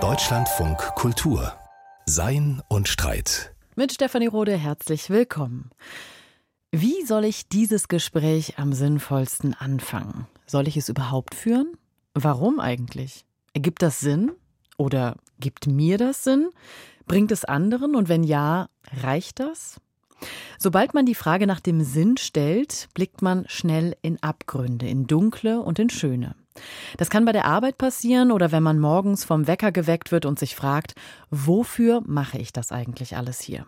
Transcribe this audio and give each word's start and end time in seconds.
Deutschlandfunk 0.00 0.78
Kultur 0.96 1.52
Sein 2.06 2.60
und 2.66 2.88
Streit. 2.88 3.54
Mit 3.76 3.92
Stefanie 3.92 4.26
Rode 4.26 4.56
herzlich 4.56 5.10
willkommen. 5.10 5.70
Wie 6.72 7.04
soll 7.04 7.24
ich 7.24 7.48
dieses 7.48 7.86
Gespräch 7.86 8.58
am 8.58 8.72
sinnvollsten 8.72 9.54
anfangen? 9.54 10.26
Soll 10.44 10.66
ich 10.66 10.76
es 10.76 10.88
überhaupt 10.88 11.36
führen? 11.36 11.76
Warum 12.14 12.58
eigentlich? 12.58 13.26
Ergibt 13.52 13.80
das 13.80 14.00
Sinn? 14.00 14.32
Oder 14.76 15.14
gibt 15.38 15.68
mir 15.68 15.96
das 15.96 16.24
Sinn? 16.24 16.50
Bringt 17.06 17.30
es 17.30 17.44
anderen? 17.44 17.94
Und 17.94 18.08
wenn 18.08 18.24
ja, 18.24 18.70
reicht 19.04 19.38
das? 19.38 19.80
Sobald 20.58 20.94
man 20.94 21.06
die 21.06 21.14
Frage 21.14 21.46
nach 21.46 21.60
dem 21.60 21.84
Sinn 21.84 22.16
stellt, 22.16 22.88
blickt 22.94 23.22
man 23.22 23.44
schnell 23.46 23.96
in 24.02 24.20
Abgründe, 24.20 24.88
in 24.88 25.06
dunkle 25.06 25.60
und 25.60 25.78
in 25.78 25.90
schöne. 25.90 26.34
Das 26.96 27.10
kann 27.10 27.24
bei 27.24 27.32
der 27.32 27.46
Arbeit 27.46 27.78
passieren 27.78 28.30
oder 28.30 28.52
wenn 28.52 28.62
man 28.62 28.78
morgens 28.78 29.24
vom 29.24 29.46
Wecker 29.46 29.72
geweckt 29.72 30.12
wird 30.12 30.26
und 30.26 30.38
sich 30.38 30.54
fragt, 30.54 30.94
wofür 31.30 32.02
mache 32.06 32.38
ich 32.38 32.52
das 32.52 32.72
eigentlich 32.72 33.16
alles 33.16 33.40
hier? 33.40 33.66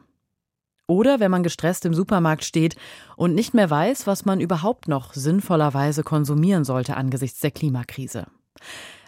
Oder 0.88 1.18
wenn 1.18 1.32
man 1.32 1.42
gestresst 1.42 1.84
im 1.84 1.94
Supermarkt 1.94 2.44
steht 2.44 2.76
und 3.16 3.34
nicht 3.34 3.54
mehr 3.54 3.68
weiß, 3.70 4.06
was 4.06 4.24
man 4.24 4.40
überhaupt 4.40 4.86
noch 4.86 5.14
sinnvollerweise 5.14 6.04
konsumieren 6.04 6.64
sollte 6.64 6.96
angesichts 6.96 7.40
der 7.40 7.50
Klimakrise. 7.50 8.26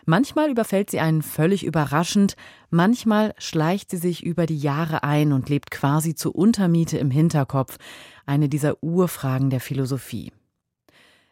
Manchmal 0.04 0.50
überfällt 0.50 0.90
sie 0.90 1.00
einen 1.00 1.22
völlig 1.22 1.64
überraschend, 1.64 2.34
manchmal 2.70 3.34
schleicht 3.36 3.90
sie 3.90 3.98
sich 3.98 4.24
über 4.24 4.46
die 4.46 4.58
Jahre 4.58 5.02
ein 5.02 5.32
und 5.32 5.50
lebt 5.50 5.70
quasi 5.70 6.14
zur 6.14 6.34
Untermiete 6.34 6.98
im 6.98 7.10
Hinterkopf, 7.10 7.76
eine 8.24 8.48
dieser 8.48 8.82
Urfragen 8.82 9.50
der 9.50 9.60
Philosophie. 9.60 10.32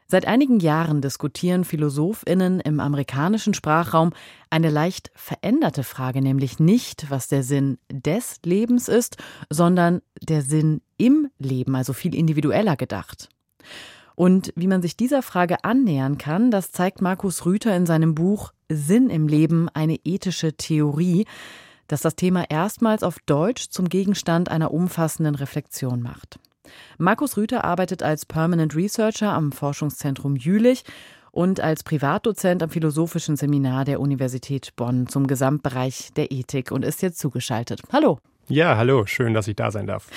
Seit 0.09 0.27
einigen 0.27 0.61
Jahren 0.61 1.01
diskutieren 1.01 1.65
Philosophinnen 1.65 2.61
im 2.61 2.79
amerikanischen 2.79 3.55
Sprachraum 3.55 4.13
eine 4.51 4.71
leicht 4.71 5.11
veränderte 5.17 5.83
Frage, 5.83 6.23
nämlich 6.23 6.61
nicht, 6.61 7.11
was 7.11 7.27
der 7.27 7.43
Sinn 7.43 7.79
des 7.91 8.39
Lebens 8.45 8.87
ist, 8.87 9.17
sondern 9.51 10.03
der 10.23 10.43
Sinn 10.43 10.81
im 10.97 11.29
Leben, 11.39 11.75
also 11.75 11.93
viel 11.93 12.15
individueller 12.15 12.77
gedacht. 12.77 13.29
Und 14.15 14.53
wie 14.55 14.69
man 14.69 14.81
sich 14.81 14.97
dieser 14.97 15.23
Frage 15.23 15.65
annähern 15.65 16.19
kann, 16.19 16.53
das 16.53 16.71
zeigt 16.71 17.03
Markus 17.03 17.45
Rüther 17.45 17.77
in 17.77 17.85
seinem 17.85 18.15
Buch 18.15 18.53
Sinn 18.69 19.11
im 19.11 19.27
Leben, 19.27 19.69
eine 19.75 19.99
ethische 20.05 20.57
Theorie, 20.57 21.27
das 21.89 22.01
das 22.01 22.15
Thema 22.15 22.49
erstmals 22.49 23.03
auf 23.03 23.19
Deutsch 23.27 23.71
zum 23.71 23.89
Gegenstand 23.89 24.51
einer 24.51 24.73
umfassenden 24.73 25.35
Reflexion 25.35 26.01
macht. 26.01 26.39
Markus 26.99 27.37
Rüther 27.37 27.65
arbeitet 27.65 28.03
als 28.03 28.27
Permanent 28.27 28.75
Researcher 28.75 29.33
am 29.33 29.53
Forschungszentrum 29.53 30.37
Jülich 30.37 30.85
und 31.33 31.61
als 31.61 31.85
Privatdozent 31.85 32.63
am 32.63 32.71
Philosophischen 32.71 33.37
Seminar 33.37 33.85
der 33.85 34.01
Universität 34.01 34.75
Bonn 34.77 35.07
zum 35.07 35.27
Gesamtbereich 35.27 36.11
der 36.17 36.33
Ethik 36.33 36.71
und 36.71 36.85
ist 36.85 37.03
jetzt 37.03 37.19
zugeschaltet. 37.19 37.83
Hallo. 37.93 38.19
Ja, 38.49 38.77
hallo, 38.77 39.07
schön, 39.07 39.35
dass 39.35 39.49
ich 39.49 39.57
da 39.57 39.71
sein 39.71 39.87
darf. 39.87 40.09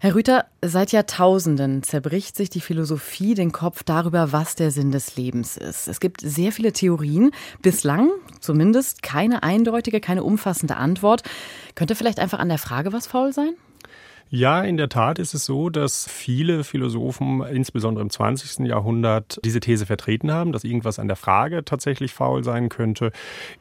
Herr 0.00 0.14
Rüther, 0.14 0.46
seit 0.62 0.92
Jahrtausenden 0.92 1.82
zerbricht 1.82 2.36
sich 2.36 2.48
die 2.50 2.60
Philosophie 2.60 3.34
den 3.34 3.50
Kopf 3.50 3.82
darüber, 3.82 4.30
was 4.30 4.54
der 4.54 4.70
Sinn 4.70 4.92
des 4.92 5.16
Lebens 5.16 5.56
ist. 5.56 5.88
Es 5.88 5.98
gibt 5.98 6.20
sehr 6.20 6.52
viele 6.52 6.72
Theorien, 6.72 7.32
bislang 7.62 8.10
zumindest 8.40 9.02
keine 9.02 9.42
eindeutige, 9.42 10.00
keine 10.00 10.22
umfassende 10.22 10.76
Antwort. 10.76 11.22
Könnte 11.74 11.96
vielleicht 11.96 12.20
einfach 12.20 12.38
an 12.38 12.48
der 12.48 12.58
Frage 12.58 12.92
was 12.92 13.08
faul 13.08 13.32
sein? 13.32 13.54
Ja, 14.30 14.60
in 14.60 14.76
der 14.76 14.90
Tat 14.90 15.18
ist 15.18 15.32
es 15.32 15.46
so, 15.46 15.70
dass 15.70 16.06
viele 16.06 16.62
Philosophen, 16.62 17.42
insbesondere 17.42 18.02
im 18.02 18.10
20. 18.10 18.66
Jahrhundert, 18.66 19.40
diese 19.42 19.58
These 19.58 19.86
vertreten 19.86 20.30
haben, 20.30 20.52
dass 20.52 20.64
irgendwas 20.64 20.98
an 20.98 21.08
der 21.08 21.16
Frage 21.16 21.64
tatsächlich 21.64 22.12
faul 22.12 22.44
sein 22.44 22.68
könnte. 22.68 23.10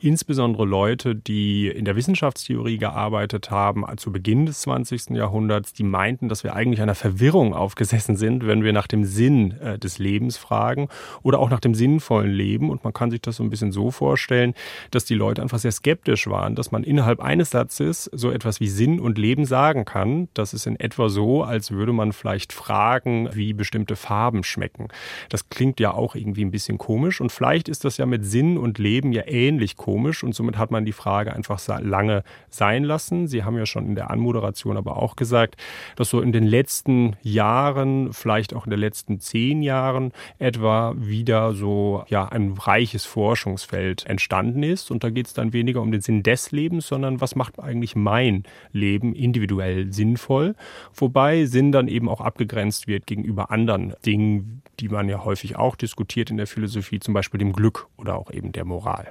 Insbesondere 0.02 0.66
Leute, 0.66 1.16
die 1.16 1.70
in 1.70 1.86
der 1.86 1.96
Wissenschaftstheorie 1.96 2.78
gearbeitet 2.80 3.50
haben, 3.50 3.86
zu 3.96 4.12
Beginn 4.12 4.46
des 4.46 4.60
20. 4.62 5.12
Jahrhunderts, 5.12 5.72
die 5.72 5.84
meinten, 5.84 6.28
dass 6.28 6.44
wir 6.44 6.54
eigentlich 6.54 6.82
einer 6.82 6.96
Verwirrung 6.96 7.54
aufgesessen 7.54 8.18
sind, 8.18 8.46
wenn 8.46 8.62
wir 8.62 8.74
nach 8.74 8.88
dem 8.88 9.06
Sinn 9.06 9.52
äh, 9.62 9.80
des 9.80 10.00
Lebens 10.00 10.36
fragen 10.36 10.90
oder 11.24 11.40
auch 11.40 11.50
nach 11.50 11.62
dem 11.62 11.76
sinnvollen 11.76 12.34
Leben. 12.34 12.72
Und 12.72 12.84
man 12.84 12.92
kann 12.92 13.10
sich 13.10 13.22
das 13.22 13.38
so 13.38 13.44
ein 13.44 13.50
bisschen 13.50 13.72
so 13.72 13.90
vorstellen, 13.90 14.54
dass 14.92 15.06
die 15.06 15.16
Leute 15.16 15.42
einfach 15.42 15.60
sehr 15.60 15.72
skeptisch 15.72 16.28
waren, 16.28 16.56
dass 16.56 16.72
man 16.72 16.84
innerhalb 16.84 17.22
eines 17.22 17.52
Satzes 17.52 18.10
so 18.14 18.32
etwas 18.32 18.60
wie 18.60 18.68
Sinn 18.68 19.00
und 19.00 19.18
Leben 19.18 19.46
sagen 19.46 19.86
kann. 19.86 20.28
Das 20.34 20.57
ist 20.58 20.66
in 20.66 20.80
etwa 20.80 21.08
so, 21.10 21.44
als 21.44 21.72
würde 21.72 21.94
man 21.94 22.12
vielleicht 22.12 22.52
fragen, 22.52 23.30
wie 23.34 23.54
bestimmte 23.54 23.96
Farben 23.96 24.44
schmecken. 24.44 24.88
Das 25.30 25.50
klingt 25.50 25.80
ja 25.80 25.94
auch 25.94 26.16
irgendwie 26.16 26.44
ein 26.44 26.52
bisschen 26.52 26.80
komisch 26.80 27.22
und 27.22 27.32
vielleicht 27.32 27.70
ist 27.70 27.86
das 27.86 27.98
ja 27.98 28.06
mit 28.08 28.26
Sinn 28.26 28.58
und 28.58 28.80
Leben 28.80 29.12
ja 29.12 29.24
ähnlich 29.28 29.78
komisch 29.78 30.24
und 30.24 30.34
somit 30.34 30.58
hat 30.58 30.72
man 30.72 30.84
die 30.84 30.92
Frage 30.92 31.34
einfach 31.34 31.62
lange 31.82 32.24
sein 32.50 32.84
lassen. 32.84 33.28
Sie 33.28 33.44
haben 33.44 33.58
ja 33.58 33.66
schon 33.66 33.86
in 33.86 33.96
der 33.96 34.10
Anmoderation 34.10 34.78
aber 34.78 34.98
auch 34.98 35.16
gesagt, 35.16 35.56
dass 35.96 36.10
so 36.10 36.22
in 36.22 36.32
den 36.32 36.46
letzten 36.46 37.16
Jahren, 37.22 38.12
vielleicht 38.14 38.56
auch 38.56 38.66
in 38.66 38.72
den 38.72 38.80
letzten 38.80 39.20
zehn 39.20 39.62
Jahren 39.62 40.12
etwa 40.40 40.96
wieder 40.98 41.54
so 41.54 42.04
ja 42.08 42.28
ein 42.28 42.54
reiches 42.54 43.06
Forschungsfeld 43.06 44.06
entstanden 44.08 44.64
ist 44.64 44.90
und 44.90 45.04
da 45.04 45.12
geht 45.12 45.28
es 45.28 45.34
dann 45.34 45.54
weniger 45.54 45.82
um 45.82 45.92
den 45.92 46.02
Sinn 46.02 46.24
des 46.24 46.52
Lebens, 46.52 46.88
sondern 46.88 47.22
was 47.22 47.36
macht 47.36 47.60
eigentlich 47.60 47.96
mein 47.96 48.44
Leben 48.72 49.14
individuell 49.14 49.94
sinnvoll 49.94 50.47
soll, 50.48 50.56
wobei 50.94 51.46
Sinn 51.46 51.72
dann 51.72 51.88
eben 51.88 52.10
auch 52.10 52.22
abgegrenzt 52.22 52.88
wird 52.88 53.06
gegenüber 53.06 53.52
anderen 53.52 53.94
Dingen, 54.06 54.62
die 54.80 54.90
man 54.90 55.10
ja 55.10 55.24
häufig 55.24 55.56
auch 55.56 55.76
diskutiert 55.76 56.30
in 56.30 56.38
der 56.38 56.48
Philosophie, 56.48 57.00
zum 57.00 57.14
Beispiel 57.14 57.40
dem 57.40 57.54
Glück 57.54 57.88
oder 57.98 58.16
auch 58.16 58.32
eben 58.32 58.52
der 58.52 58.66
Moral. 58.66 59.08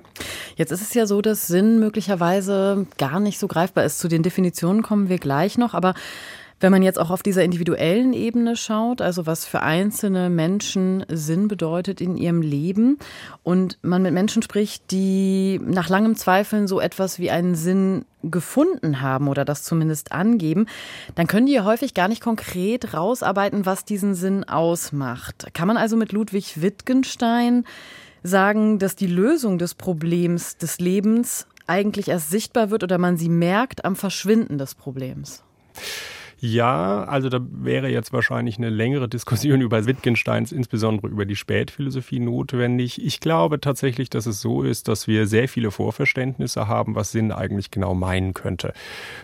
Jetzt 0.57 0.71
ist 0.71 0.83
es 0.83 0.95
ja 0.95 1.07
so, 1.07 1.21
dass 1.23 1.47
Sinn 1.47 1.81
möglicherweise 1.81 2.87
gar 2.99 3.21
nicht 3.21 3.39
so 3.39 3.49
greifbar 3.49 3.85
ist. 3.85 3.99
Zu 3.99 4.09
den 4.09 4.23
Definitionen 4.23 4.83
kommen 4.83 5.09
wir 5.09 5.19
gleich 5.19 5.59
noch, 5.59 5.75
aber 5.75 5.95
wenn 6.59 6.73
man 6.73 6.83
jetzt 6.83 6.99
auch 6.99 7.11
auf 7.11 7.23
dieser 7.23 7.45
individuellen 7.45 8.15
Ebene 8.15 8.57
schaut, 8.57 9.03
also 9.03 9.27
was 9.27 9.45
für 9.45 9.63
einzelne 9.63 10.31
Menschen 10.31 11.05
Sinn 11.09 11.49
bedeutet 11.49 12.01
in 12.01 12.17
ihrem 12.17 12.41
Leben 12.41 12.99
und 13.43 13.79
man 13.83 14.03
mit 14.03 14.15
Menschen 14.15 14.43
spricht, 14.43 14.91
die 14.91 15.61
nach 15.63 15.91
langem 15.91 16.17
Zweifeln 16.17 16.67
so 16.67 16.81
etwas 16.81 17.19
wie 17.19 17.31
einen 17.31 17.55
Sinn 17.55 18.07
gefunden 18.23 19.03
haben 19.03 19.29
oder 19.29 19.45
das 19.45 19.63
zumindest 19.65 20.13
angeben, 20.13 20.67
dann 21.15 21.27
können 21.27 21.47
die 21.47 21.61
häufig 21.61 21.93
gar 21.93 22.09
nicht 22.09 22.23
konkret 22.23 22.95
rausarbeiten, 22.95 23.67
was 23.67 23.85
diesen 23.85 24.15
Sinn 24.15 24.45
ausmacht. 24.45 25.49
Kann 25.53 25.69
man 25.69 25.77
also 25.77 25.97
mit 25.97 26.13
Ludwig 26.13 26.63
Wittgenstein 26.63 27.65
sagen, 28.23 28.79
dass 28.79 28.97
die 28.97 29.07
Lösung 29.07 29.59
des 29.59 29.75
Problems 29.75 30.57
des 30.57 30.81
Lebens 30.81 31.47
eigentlich 31.67 32.09
erst 32.09 32.31
sichtbar 32.31 32.71
wird 32.71 32.83
oder 32.83 32.97
man 32.97 33.19
sie 33.19 33.29
merkt 33.29 33.85
am 33.85 33.95
Verschwinden 33.95 34.57
des 34.57 34.75
Problems? 34.75 35.43
Ja, 36.39 37.05
also 37.05 37.31
da 37.31 37.41
wäre 37.41 37.89
jetzt 37.89 38.13
wahrscheinlich 38.13 38.59
eine 38.59 38.69
längere 38.69 39.09
Diskussion 39.09 39.61
über 39.63 39.87
Wittgensteins, 39.87 40.53
insbesondere 40.53 41.09
über 41.09 41.25
die 41.25 41.37
Spätphilosophie 41.37 42.21
notwendig. 42.21 43.03
Ich 43.03 43.21
glaube 43.21 43.59
tatsächlich, 43.59 44.11
dass 44.11 44.27
es 44.27 44.43
so 44.43 44.63
ist, 44.63 44.89
dass 44.89 45.07
wir 45.07 45.27
sehr 45.27 45.49
viele 45.49 45.71
Vorverständnisse 45.71 46.69
haben, 46.69 46.95
was 46.95 47.13
Sinn 47.13 47.33
eigentlich 47.33 47.71
genau 47.71 47.95
meinen 47.95 48.35
könnte. 48.35 48.75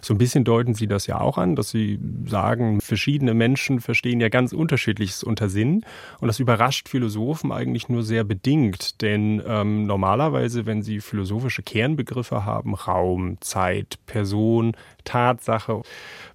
So 0.01 0.15
ein 0.15 0.19
bisschen 0.19 0.45
deuten 0.45 0.75
Sie 0.75 0.87
das 0.87 1.06
ja 1.06 1.21
auch 1.21 1.37
an, 1.37 1.55
dass 1.55 1.71
Sie 1.71 1.99
sagen, 2.27 2.81
verschiedene 2.81 3.34
Menschen 3.34 3.81
verstehen 3.81 4.21
ja 4.21 4.31
ganz 4.31 4.55
unterschiedliches 4.55 5.22
unter 5.22 5.51
Sinn. 5.51 5.84
Und 6.21 6.28
das 6.28 6.41
überrascht 6.41 6.89
Philosophen 6.89 7.53
eigentlich 7.53 7.91
nur 7.91 8.05
sehr 8.05 8.25
bedingt. 8.25 9.03
Denn 9.03 9.43
ähm, 9.47 9.87
normalerweise, 9.87 10.65
wenn 10.65 10.83
Sie 10.83 11.01
philosophische 11.01 11.62
Kernbegriffe 11.62 12.47
haben, 12.47 12.75
Raum, 12.75 13.37
Zeit, 13.41 13.99
Person, 14.06 14.75
Tatsache, 15.05 15.83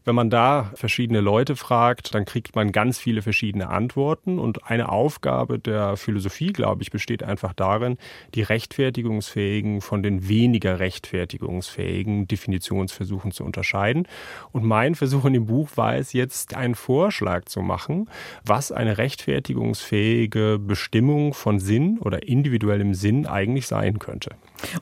wenn 0.07 0.15
man 0.15 0.29
da 0.29 0.71
verschiedene 0.73 1.19
Leute 1.19 1.57
fragt, 1.57 2.15
dann 2.15 2.23
kriegt 2.23 2.55
man 2.55 2.71
ganz 2.71 2.97
viele 2.97 3.21
verschiedene 3.21 3.67
Antworten. 3.67 4.39
Und 4.39 4.63
eine 4.63 4.87
Aufgabe 4.87 5.59
der 5.59 5.97
Philosophie, 5.97 6.53
glaube 6.53 6.81
ich, 6.81 6.91
besteht 6.91 7.23
einfach 7.23 7.51
darin, 7.51 7.97
die 8.33 8.41
rechtfertigungsfähigen 8.41 9.81
von 9.81 10.03
den 10.03 10.29
weniger 10.29 10.79
rechtfertigungsfähigen 10.79 12.25
Definitionsversuchen 12.25 13.33
zu 13.33 13.43
unterscheiden. 13.43 14.07
Und 14.53 14.63
mein 14.63 14.95
Versuch 14.95 15.25
in 15.25 15.33
dem 15.33 15.47
Buch 15.47 15.71
war 15.75 15.97
es 15.97 16.13
jetzt, 16.13 16.55
einen 16.55 16.75
Vorschlag 16.75 17.43
zu 17.43 17.59
machen, 17.59 18.09
was 18.45 18.71
eine 18.71 18.97
rechtfertigungsfähige 18.97 20.57
Bestimmung 20.57 21.33
von 21.33 21.59
Sinn 21.59 21.99
oder 21.99 22.25
individuellem 22.25 22.93
Sinn 22.93 23.25
eigentlich 23.27 23.67
sein 23.67 23.99
könnte. 23.99 24.31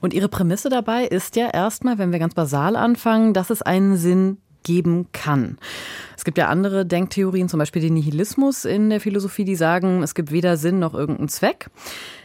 Und 0.02 0.14
Ihre 0.14 0.30
Prämisse 0.30 0.70
dabei 0.70 1.06
ist 1.06 1.36
ja 1.36 1.50
erstmal, 1.50 1.98
wenn 1.98 2.12
wir 2.12 2.20
ganz 2.20 2.36
basal 2.36 2.76
anfangen, 2.76 3.34
dass 3.34 3.50
es 3.50 3.64
einen 3.76 3.98
Sinn 3.98 4.38
geben 4.64 5.08
kann. 5.12 5.58
Es 6.18 6.24
gibt 6.24 6.38
ja 6.38 6.48
andere 6.48 6.86
Denktheorien, 6.86 7.50
zum 7.50 7.60
Beispiel 7.60 7.82
den 7.82 7.94
Nihilismus 7.94 8.66
in 8.66 8.90
der 8.90 9.00
Philosophie, 9.00 9.46
die 9.46 9.56
sagen, 9.56 10.02
es 10.02 10.16
gibt 10.16 10.32
weder 10.32 10.58
Sinn 10.58 10.80
noch 10.80 10.94
irgendeinen 10.94 11.30
Zweck. 11.30 11.70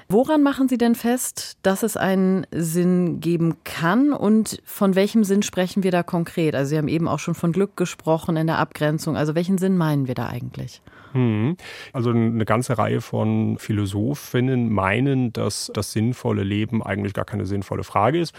Woran 0.08 0.42
machen 0.42 0.68
Sie 0.68 0.78
denn 0.78 0.94
fest, 0.96 1.58
dass 1.62 1.82
es 1.82 1.96
einen 1.96 2.46
Sinn 2.50 3.20
geben 3.20 3.56
kann 3.62 4.12
und 4.12 4.60
von 4.64 4.96
welchem 4.96 5.22
Sinn 5.22 5.42
sprechen 5.42 5.84
wir 5.84 5.92
da 5.92 6.02
konkret? 6.02 6.54
Also 6.56 6.70
Sie 6.70 6.78
haben 6.78 6.88
eben 6.88 7.06
auch 7.06 7.20
schon 7.20 7.34
von 7.34 7.52
Glück 7.52 7.76
gesprochen 7.76 8.36
in 8.36 8.48
der 8.48 8.58
Abgrenzung. 8.58 9.16
Also 9.16 9.34
welchen 9.34 9.58
Sinn 9.58 9.76
meinen 9.76 10.08
wir 10.08 10.14
da 10.14 10.26
eigentlich? 10.26 10.82
Hm. 11.12 11.56
Also 11.92 12.10
eine 12.10 12.44
ganze 12.44 12.78
Reihe 12.78 13.00
von 13.00 13.58
Philosophinnen 13.58 14.72
meinen, 14.72 15.32
dass 15.32 15.70
das 15.74 15.92
sinnvolle 15.92 16.44
Leben 16.44 16.82
eigentlich 16.82 17.14
gar 17.14 17.24
keine 17.24 17.46
sinnvolle 17.46 17.84
Frage 17.84 18.20
ist. 18.20 18.34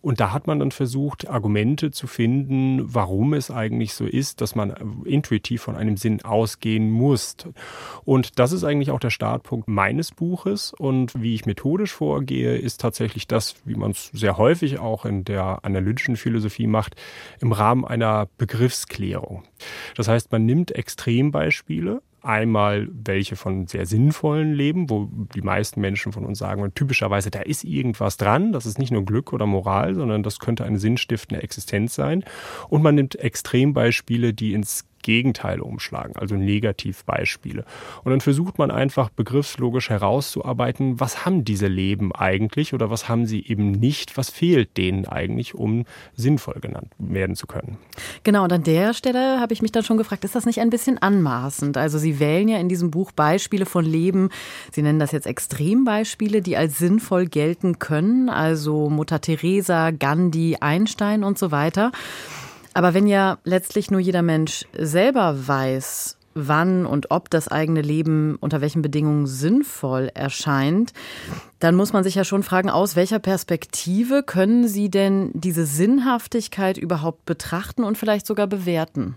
Und 0.00 0.20
da 0.20 0.32
hat 0.32 0.46
man 0.46 0.58
dann 0.58 0.70
versucht, 0.70 1.28
Argumente 1.28 1.90
zu 1.90 2.06
finden, 2.06 2.94
warum 2.94 3.34
es 3.34 3.50
eigentlich 3.50 3.94
so 3.94 4.04
ist, 4.04 4.40
dass 4.40 4.54
man 4.54 4.74
intuitiv 5.04 5.62
von 5.62 5.76
einem 5.76 5.96
Sinn 5.96 6.24
ausgehen 6.24 6.90
muss. 6.90 7.36
Und 8.04 8.38
das 8.38 8.52
ist 8.52 8.64
eigentlich 8.64 8.90
auch 8.90 9.00
der 9.00 9.10
Startpunkt 9.10 9.68
meines 9.68 10.12
Buches. 10.12 10.72
Und 10.72 11.20
wie 11.20 11.34
ich 11.34 11.46
methodisch 11.46 11.92
vorgehe, 11.92 12.56
ist 12.56 12.80
tatsächlich 12.80 13.26
das, 13.26 13.56
wie 13.64 13.74
man 13.74 13.92
es 13.92 14.10
sehr 14.12 14.36
häufig 14.36 14.78
auch 14.78 15.04
in 15.04 15.24
der 15.24 15.64
analytischen 15.64 16.16
Philosophie 16.16 16.66
macht, 16.66 16.96
im 17.40 17.52
Rahmen 17.52 17.84
einer 17.84 18.28
Begriffsklärung. 18.38 19.44
Das 19.96 20.08
heißt, 20.08 20.32
man 20.32 20.44
nimmt 20.44 20.72
Extrembeispiele, 20.72 22.02
Einmal 22.26 22.88
welche 22.90 23.36
von 23.36 23.68
sehr 23.68 23.86
sinnvollen 23.86 24.52
Leben, 24.52 24.90
wo 24.90 25.08
die 25.34 25.42
meisten 25.42 25.80
Menschen 25.80 26.10
von 26.10 26.24
uns 26.24 26.38
sagen, 26.38 26.72
typischerweise, 26.74 27.30
da 27.30 27.40
ist 27.40 27.62
irgendwas 27.62 28.16
dran. 28.16 28.52
Das 28.52 28.66
ist 28.66 28.78
nicht 28.78 28.90
nur 28.90 29.04
Glück 29.04 29.32
oder 29.32 29.46
Moral, 29.46 29.94
sondern 29.94 30.24
das 30.24 30.40
könnte 30.40 30.64
eine 30.64 30.80
sinnstiftende 30.80 31.42
Existenz 31.42 31.94
sein. 31.94 32.24
Und 32.68 32.82
man 32.82 32.96
nimmt 32.96 33.14
Extrembeispiele, 33.14 34.34
die 34.34 34.54
ins 34.54 34.86
Gegenteile 35.02 35.62
umschlagen, 35.62 36.16
also 36.16 36.34
Negativbeispiele. 36.34 37.64
Und 38.04 38.10
dann 38.10 38.20
versucht 38.20 38.58
man 38.58 38.70
einfach 38.70 39.08
begriffslogisch 39.10 39.90
herauszuarbeiten, 39.90 40.98
was 40.98 41.24
haben 41.24 41.44
diese 41.44 41.68
Leben 41.68 42.12
eigentlich 42.12 42.74
oder 42.74 42.90
was 42.90 43.08
haben 43.08 43.26
sie 43.26 43.46
eben 43.46 43.70
nicht, 43.70 44.16
was 44.16 44.30
fehlt 44.30 44.76
denen 44.76 45.06
eigentlich, 45.06 45.54
um 45.54 45.84
sinnvoll 46.14 46.60
genannt 46.60 46.92
werden 46.98 47.36
zu 47.36 47.46
können. 47.46 47.78
Genau, 48.24 48.44
und 48.44 48.52
an 48.52 48.64
der 48.64 48.94
Stelle 48.94 49.40
habe 49.40 49.52
ich 49.52 49.62
mich 49.62 49.72
dann 49.72 49.84
schon 49.84 49.96
gefragt, 49.96 50.24
ist 50.24 50.34
das 50.34 50.46
nicht 50.46 50.60
ein 50.60 50.70
bisschen 50.70 50.98
anmaßend? 50.98 51.76
Also 51.76 51.98
Sie 51.98 52.18
wählen 52.18 52.48
ja 52.48 52.58
in 52.58 52.68
diesem 52.68 52.90
Buch 52.90 53.12
Beispiele 53.12 53.66
von 53.66 53.84
Leben, 53.84 54.30
Sie 54.72 54.82
nennen 54.82 54.98
das 54.98 55.12
jetzt 55.12 55.26
Extrembeispiele, 55.26 56.42
die 56.42 56.56
als 56.56 56.78
sinnvoll 56.78 57.26
gelten 57.26 57.78
können, 57.78 58.28
also 58.28 58.90
Mutter 58.90 59.20
Teresa, 59.20 59.90
Gandhi, 59.90 60.56
Einstein 60.60 61.24
und 61.24 61.38
so 61.38 61.50
weiter. 61.50 61.92
Aber 62.76 62.92
wenn 62.92 63.06
ja 63.06 63.38
letztlich 63.44 63.90
nur 63.90 64.00
jeder 64.00 64.20
Mensch 64.20 64.66
selber 64.76 65.48
weiß, 65.48 66.18
wann 66.34 66.84
und 66.84 67.10
ob 67.10 67.30
das 67.30 67.48
eigene 67.48 67.80
Leben 67.80 68.36
unter 68.38 68.60
welchen 68.60 68.82
Bedingungen 68.82 69.26
sinnvoll 69.26 70.10
erscheint, 70.12 70.92
dann 71.58 71.74
muss 71.74 71.94
man 71.94 72.04
sich 72.04 72.16
ja 72.16 72.24
schon 72.24 72.42
fragen, 72.42 72.68
aus 72.68 72.94
welcher 72.94 73.18
Perspektive 73.18 74.22
können 74.22 74.68
Sie 74.68 74.90
denn 74.90 75.30
diese 75.32 75.64
Sinnhaftigkeit 75.64 76.76
überhaupt 76.76 77.24
betrachten 77.24 77.82
und 77.82 77.96
vielleicht 77.96 78.26
sogar 78.26 78.46
bewerten? 78.46 79.16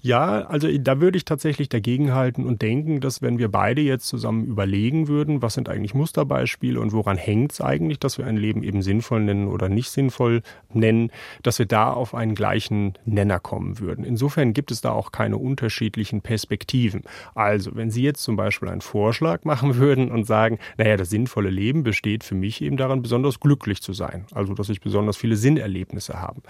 Ja, 0.00 0.46
also 0.46 0.68
da 0.78 1.00
würde 1.00 1.16
ich 1.16 1.24
tatsächlich 1.24 1.68
dagegenhalten 1.68 2.44
und 2.44 2.62
denken, 2.62 3.00
dass 3.00 3.22
wenn 3.22 3.38
wir 3.38 3.50
beide 3.50 3.80
jetzt 3.80 4.06
zusammen 4.06 4.44
überlegen 4.44 5.08
würden, 5.08 5.42
was 5.42 5.54
sind 5.54 5.68
eigentlich 5.68 5.94
Musterbeispiele 5.94 6.80
und 6.80 6.92
woran 6.92 7.16
hängt 7.16 7.52
es 7.52 7.60
eigentlich, 7.60 7.98
dass 7.98 8.16
wir 8.16 8.26
ein 8.26 8.36
Leben 8.36 8.62
eben 8.62 8.82
sinnvoll 8.82 9.20
nennen 9.20 9.48
oder 9.48 9.68
nicht 9.68 9.90
sinnvoll 9.90 10.42
nennen, 10.72 11.10
dass 11.42 11.58
wir 11.58 11.66
da 11.66 11.92
auf 11.92 12.14
einen 12.14 12.34
gleichen 12.34 12.94
Nenner 13.04 13.40
kommen 13.40 13.80
würden. 13.80 14.04
Insofern 14.04 14.52
gibt 14.52 14.70
es 14.70 14.80
da 14.80 14.92
auch 14.92 15.10
keine 15.10 15.38
unterschiedlichen 15.38 16.20
Perspektiven. 16.20 17.02
Also, 17.34 17.74
wenn 17.74 17.90
Sie 17.90 18.02
jetzt 18.02 18.22
zum 18.22 18.36
Beispiel 18.36 18.68
einen 18.68 18.82
Vorschlag 18.82 19.44
machen 19.44 19.74
würden 19.76 20.10
und 20.10 20.24
sagen, 20.24 20.58
naja, 20.76 20.96
das 20.96 21.10
sinnvolle 21.10 21.50
Leben 21.50 21.82
besteht 21.82 22.22
für 22.22 22.34
mich 22.34 22.62
eben 22.62 22.76
daran, 22.76 23.02
besonders 23.02 23.40
glücklich 23.40 23.82
zu 23.82 23.92
sein, 23.92 24.26
also 24.32 24.54
dass 24.54 24.68
ich 24.68 24.80
besonders 24.80 25.16
viele 25.16 25.36
Sinnerlebnisse 25.36 26.20
habe, 26.20 26.42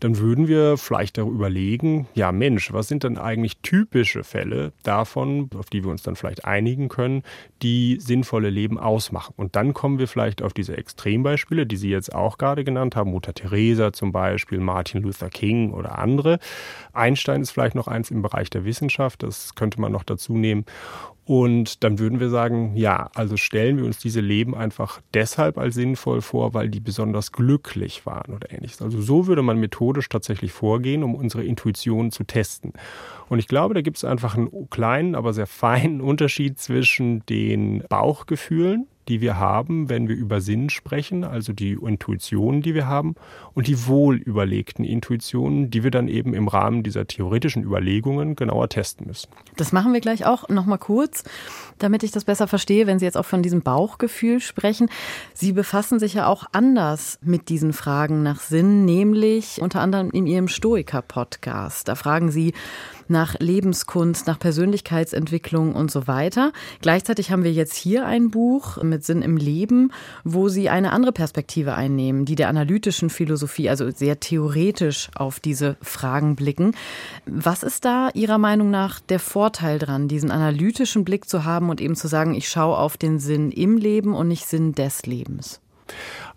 dann 0.00 0.18
würden 0.18 0.46
wir 0.46 0.76
vielleicht 0.76 1.16
darüber 1.16 1.38
überlegen, 1.48 2.08
ja 2.14 2.32
Mensch, 2.38 2.72
was 2.72 2.88
sind 2.88 3.04
denn 3.04 3.18
eigentlich 3.18 3.58
typische 3.58 4.24
Fälle 4.24 4.72
davon, 4.82 5.50
auf 5.58 5.70
die 5.70 5.84
wir 5.84 5.90
uns 5.90 6.02
dann 6.02 6.16
vielleicht 6.16 6.44
einigen 6.44 6.88
können, 6.88 7.22
die 7.62 7.98
sinnvolle 8.00 8.50
Leben 8.50 8.78
ausmachen? 8.78 9.34
Und 9.36 9.56
dann 9.56 9.74
kommen 9.74 9.98
wir 9.98 10.08
vielleicht 10.08 10.42
auf 10.42 10.52
diese 10.52 10.76
Extrembeispiele, 10.76 11.66
die 11.66 11.76
Sie 11.76 11.90
jetzt 11.90 12.14
auch 12.14 12.38
gerade 12.38 12.64
genannt 12.64 12.96
haben, 12.96 13.10
Mutter 13.10 13.34
Teresa 13.34 13.92
zum 13.92 14.12
Beispiel, 14.12 14.60
Martin 14.60 15.02
Luther 15.02 15.30
King 15.30 15.72
oder 15.72 15.98
andere. 15.98 16.38
Einstein 16.92 17.42
ist 17.42 17.50
vielleicht 17.50 17.74
noch 17.74 17.88
eins 17.88 18.10
im 18.10 18.22
Bereich 18.22 18.50
der 18.50 18.64
Wissenschaft, 18.64 19.22
das 19.22 19.54
könnte 19.54 19.80
man 19.80 19.92
noch 19.92 20.04
dazu 20.04 20.34
nehmen. 20.34 20.64
Und 21.28 21.84
dann 21.84 21.98
würden 21.98 22.20
wir 22.20 22.30
sagen, 22.30 22.72
ja, 22.74 23.10
also 23.14 23.36
stellen 23.36 23.76
wir 23.76 23.84
uns 23.84 23.98
diese 23.98 24.22
Leben 24.22 24.54
einfach 24.54 25.02
deshalb 25.12 25.58
als 25.58 25.74
sinnvoll 25.74 26.22
vor, 26.22 26.54
weil 26.54 26.70
die 26.70 26.80
besonders 26.80 27.32
glücklich 27.32 28.06
waren 28.06 28.32
oder 28.32 28.50
ähnliches. 28.50 28.80
Also 28.80 29.02
so 29.02 29.26
würde 29.26 29.42
man 29.42 29.60
methodisch 29.60 30.08
tatsächlich 30.08 30.52
vorgehen, 30.52 31.02
um 31.02 31.14
unsere 31.14 31.44
Intuition 31.44 32.10
zu 32.10 32.24
testen. 32.28 32.72
Und 33.28 33.40
ich 33.40 33.48
glaube, 33.48 33.74
da 33.74 33.82
gibt 33.82 33.96
es 33.96 34.04
einfach 34.04 34.36
einen 34.36 34.70
kleinen, 34.70 35.14
aber 35.14 35.32
sehr 35.32 35.48
feinen 35.48 36.00
Unterschied 36.02 36.58
zwischen 36.58 37.26
den 37.26 37.82
Bauchgefühlen, 37.88 38.86
die 39.08 39.20
wir 39.20 39.38
haben, 39.38 39.88
wenn 39.88 40.08
wir 40.08 40.16
über 40.16 40.40
Sinn 40.40 40.70
sprechen, 40.70 41.24
also 41.24 41.52
die 41.52 41.72
Intuitionen, 41.72 42.62
die 42.62 42.74
wir 42.74 42.86
haben, 42.86 43.14
und 43.54 43.66
die 43.66 43.86
wohlüberlegten 43.86 44.84
Intuitionen, 44.84 45.70
die 45.70 45.82
wir 45.82 45.90
dann 45.90 46.08
eben 46.08 46.34
im 46.34 46.48
Rahmen 46.48 46.82
dieser 46.82 47.06
theoretischen 47.06 47.64
Überlegungen 47.64 48.36
genauer 48.36 48.68
testen 48.68 49.06
müssen. 49.06 49.28
Das 49.56 49.72
machen 49.72 49.92
wir 49.92 50.00
gleich 50.00 50.26
auch 50.26 50.48
noch 50.48 50.66
mal 50.66 50.78
kurz, 50.78 51.24
damit 51.78 52.02
ich 52.02 52.10
das 52.10 52.24
besser 52.24 52.46
verstehe, 52.46 52.86
wenn 52.86 52.98
Sie 52.98 53.04
jetzt 53.04 53.16
auch 53.16 53.24
von 53.24 53.42
diesem 53.42 53.62
Bauchgefühl 53.62 54.40
sprechen. 54.40 54.88
Sie 55.32 55.52
befassen 55.52 55.98
sich 55.98 56.14
ja 56.14 56.26
auch 56.26 56.44
anders 56.52 57.18
mit 57.22 57.48
diesen 57.48 57.72
Fragen 57.72 58.22
nach 58.22 58.40
Sinn, 58.40 58.84
nämlich 58.84 59.60
unter 59.62 59.80
anderem 59.80 60.10
in 60.10 60.26
Ihrem 60.26 60.48
Stoiker-Podcast. 60.48 61.88
Da 61.88 61.94
fragen 61.94 62.30
Sie, 62.30 62.52
nach 63.10 63.38
Lebenskunst, 63.38 64.26
nach 64.26 64.38
Persönlichkeitsentwicklung 64.38 65.74
und 65.74 65.90
so 65.90 66.06
weiter. 66.06 66.52
Gleichzeitig 66.80 67.30
haben 67.30 67.44
wir 67.44 67.52
jetzt 67.52 67.74
hier 67.74 68.06
ein 68.06 68.30
Buch 68.30 68.82
mit 68.82 69.04
Sinn 69.04 69.22
im 69.22 69.36
Leben, 69.36 69.92
wo 70.24 70.48
Sie 70.48 70.68
eine 70.68 70.92
andere 70.92 71.12
Perspektive 71.12 71.74
einnehmen, 71.74 72.24
die 72.24 72.34
der 72.34 72.48
analytischen 72.48 73.10
Philosophie, 73.10 73.68
also 73.68 73.90
sehr 73.90 74.20
theoretisch 74.20 75.10
auf 75.14 75.40
diese 75.40 75.76
Fragen 75.82 76.36
blicken. 76.36 76.72
Was 77.26 77.62
ist 77.62 77.84
da 77.84 78.10
Ihrer 78.14 78.38
Meinung 78.38 78.70
nach 78.70 79.00
der 79.00 79.18
Vorteil 79.18 79.78
dran, 79.78 80.08
diesen 80.08 80.30
analytischen 80.30 81.04
Blick 81.04 81.28
zu 81.28 81.44
haben 81.44 81.70
und 81.70 81.80
eben 81.80 81.96
zu 81.96 82.08
sagen, 82.08 82.34
ich 82.34 82.48
schaue 82.48 82.78
auf 82.78 82.96
den 82.96 83.18
Sinn 83.18 83.50
im 83.50 83.76
Leben 83.76 84.14
und 84.14 84.28
nicht 84.28 84.46
Sinn 84.46 84.72
des 84.72 85.06
Lebens? 85.06 85.60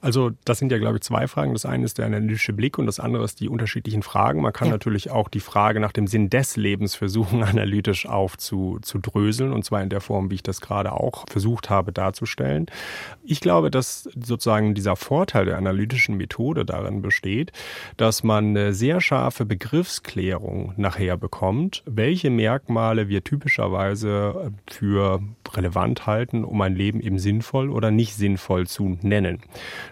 Also 0.01 0.31
das 0.45 0.57
sind 0.57 0.71
ja, 0.71 0.79
glaube 0.79 0.97
ich, 0.97 1.03
zwei 1.03 1.27
Fragen. 1.27 1.53
Das 1.53 1.65
eine 1.65 1.85
ist 1.85 1.99
der 1.99 2.07
analytische 2.07 2.53
Blick 2.53 2.77
und 2.79 2.87
das 2.87 2.99
andere 2.99 3.23
ist 3.23 3.39
die 3.39 3.47
unterschiedlichen 3.47 4.01
Fragen. 4.01 4.41
Man 4.41 4.51
kann 4.51 4.67
ja. 4.67 4.73
natürlich 4.73 5.11
auch 5.11 5.29
die 5.29 5.39
Frage 5.39 5.79
nach 5.79 5.91
dem 5.91 6.07
Sinn 6.07 6.29
des 6.29 6.57
Lebens 6.57 6.95
versuchen, 6.95 7.43
analytisch 7.43 8.07
aufzudröseln 8.07 9.53
und 9.53 9.63
zwar 9.63 9.83
in 9.83 9.89
der 9.89 10.01
Form, 10.01 10.31
wie 10.31 10.35
ich 10.35 10.43
das 10.43 10.59
gerade 10.59 10.91
auch 10.91 11.25
versucht 11.29 11.69
habe 11.69 11.91
darzustellen. 11.91 12.65
Ich 13.23 13.41
glaube, 13.41 13.69
dass 13.69 14.03
sozusagen 14.03 14.73
dieser 14.73 14.95
Vorteil 14.95 15.45
der 15.45 15.57
analytischen 15.57 16.17
Methode 16.17 16.65
darin 16.65 17.01
besteht, 17.01 17.51
dass 17.97 18.23
man 18.23 18.49
eine 18.49 18.73
sehr 18.73 19.01
scharfe 19.01 19.45
Begriffsklärung 19.45 20.73
nachher 20.77 21.17
bekommt, 21.17 21.83
welche 21.85 22.31
Merkmale 22.31 23.07
wir 23.07 23.23
typischerweise 23.23 24.51
für 24.67 25.21
relevant 25.53 26.07
halten, 26.07 26.43
um 26.43 26.59
ein 26.61 26.75
Leben 26.75 27.01
eben 27.01 27.19
sinnvoll 27.19 27.69
oder 27.69 27.91
nicht 27.91 28.15
sinnvoll 28.15 28.67
zu 28.67 28.97
nennen. 29.01 29.41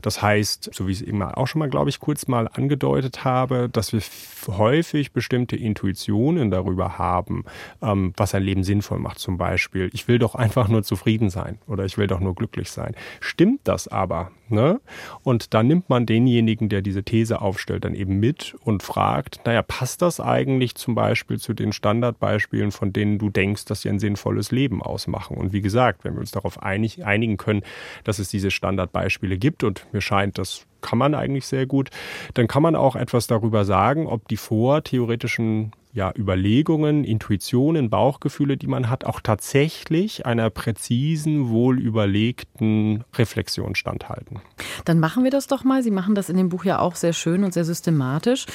Das 0.01 0.21
heißt, 0.21 0.71
so 0.73 0.87
wie 0.87 0.91
ich 0.91 1.01
es 1.01 1.07
eben 1.07 1.21
auch 1.21 1.47
schon 1.47 1.59
mal, 1.59 1.69
glaube 1.69 1.89
ich, 1.89 1.99
kurz 1.99 2.27
mal 2.27 2.47
angedeutet 2.47 3.23
habe, 3.23 3.69
dass 3.69 3.93
wir 3.93 4.01
häufig 4.47 5.11
bestimmte 5.11 5.55
Intuitionen 5.55 6.51
darüber 6.51 6.97
haben, 6.97 7.45
ähm, 7.81 8.13
was 8.17 8.35
ein 8.35 8.43
Leben 8.43 8.63
sinnvoll 8.63 8.99
macht. 8.99 9.19
Zum 9.19 9.37
Beispiel, 9.37 9.89
ich 9.93 10.07
will 10.07 10.19
doch 10.19 10.35
einfach 10.35 10.67
nur 10.67 10.83
zufrieden 10.83 11.29
sein 11.29 11.59
oder 11.67 11.85
ich 11.85 11.97
will 11.97 12.07
doch 12.07 12.19
nur 12.19 12.35
glücklich 12.35 12.71
sein. 12.71 12.95
Stimmt 13.19 13.61
das 13.63 13.87
aber? 13.87 14.31
Ne? 14.49 14.81
Und 15.23 15.53
dann 15.53 15.67
nimmt 15.67 15.89
man 15.89 16.07
denjenigen, 16.07 16.69
der 16.69 16.81
diese 16.81 17.03
These 17.03 17.41
aufstellt, 17.41 17.85
dann 17.85 17.93
eben 17.93 18.19
mit 18.19 18.55
und 18.63 18.81
fragt, 18.81 19.41
naja, 19.45 19.61
passt 19.61 20.01
das 20.01 20.19
eigentlich 20.19 20.75
zum 20.75 20.95
Beispiel 20.95 21.37
zu 21.37 21.53
den 21.53 21.71
Standardbeispielen, 21.71 22.71
von 22.71 22.91
denen 22.91 23.19
du 23.19 23.29
denkst, 23.29 23.65
dass 23.65 23.81
sie 23.81 23.89
ein 23.89 23.99
sinnvolles 23.99 24.51
Leben 24.51 24.81
ausmachen? 24.81 25.37
Und 25.37 25.53
wie 25.53 25.61
gesagt, 25.61 26.03
wenn 26.03 26.13
wir 26.13 26.21
uns 26.21 26.31
darauf 26.31 26.63
einig, 26.63 27.05
einigen 27.05 27.37
können, 27.37 27.61
dass 28.03 28.17
es 28.17 28.29
diese 28.29 28.49
Standardbeispiele 28.49 29.37
gibt 29.37 29.63
und 29.63 29.85
mir 29.93 30.01
scheint, 30.01 30.39
das 30.39 30.65
kann 30.81 30.97
man 30.97 31.15
eigentlich 31.15 31.45
sehr 31.45 31.65
gut, 31.65 31.89
dann 32.33 32.47
kann 32.47 32.63
man 32.63 32.75
auch 32.75 32.95
etwas 32.95 33.27
darüber 33.27 33.65
sagen, 33.65 34.07
ob 34.07 34.27
die 34.27 34.37
vortheoretischen 34.37 35.71
ja, 35.91 36.13
Überlegungen, 36.15 37.03
Intuitionen, 37.03 37.89
Bauchgefühle, 37.89 38.57
die 38.57 38.67
man 38.67 38.89
hat, 38.89 39.05
auch 39.05 39.21
tatsächlich 39.21 40.25
einer 40.25 40.51
präzisen, 40.51 41.49
wohlüberlegten 41.49 43.03
Reflexion 43.17 43.73
standhalten. 43.73 44.39
Dann 44.85 44.99
machen 44.99 45.23
wir 45.23 45.31
das 45.31 45.47
doch 45.47 45.63
mal. 45.63 45.81
Sie 45.81 45.89
machen 45.89 46.13
das 46.13 46.29
in 46.29 46.37
dem 46.37 46.49
Buch 46.49 46.63
ja 46.63 46.79
auch 46.79 46.95
sehr 46.95 47.13
schön 47.13 47.43
und 47.43 47.53
sehr 47.53 47.65
systematisch. 47.65 48.45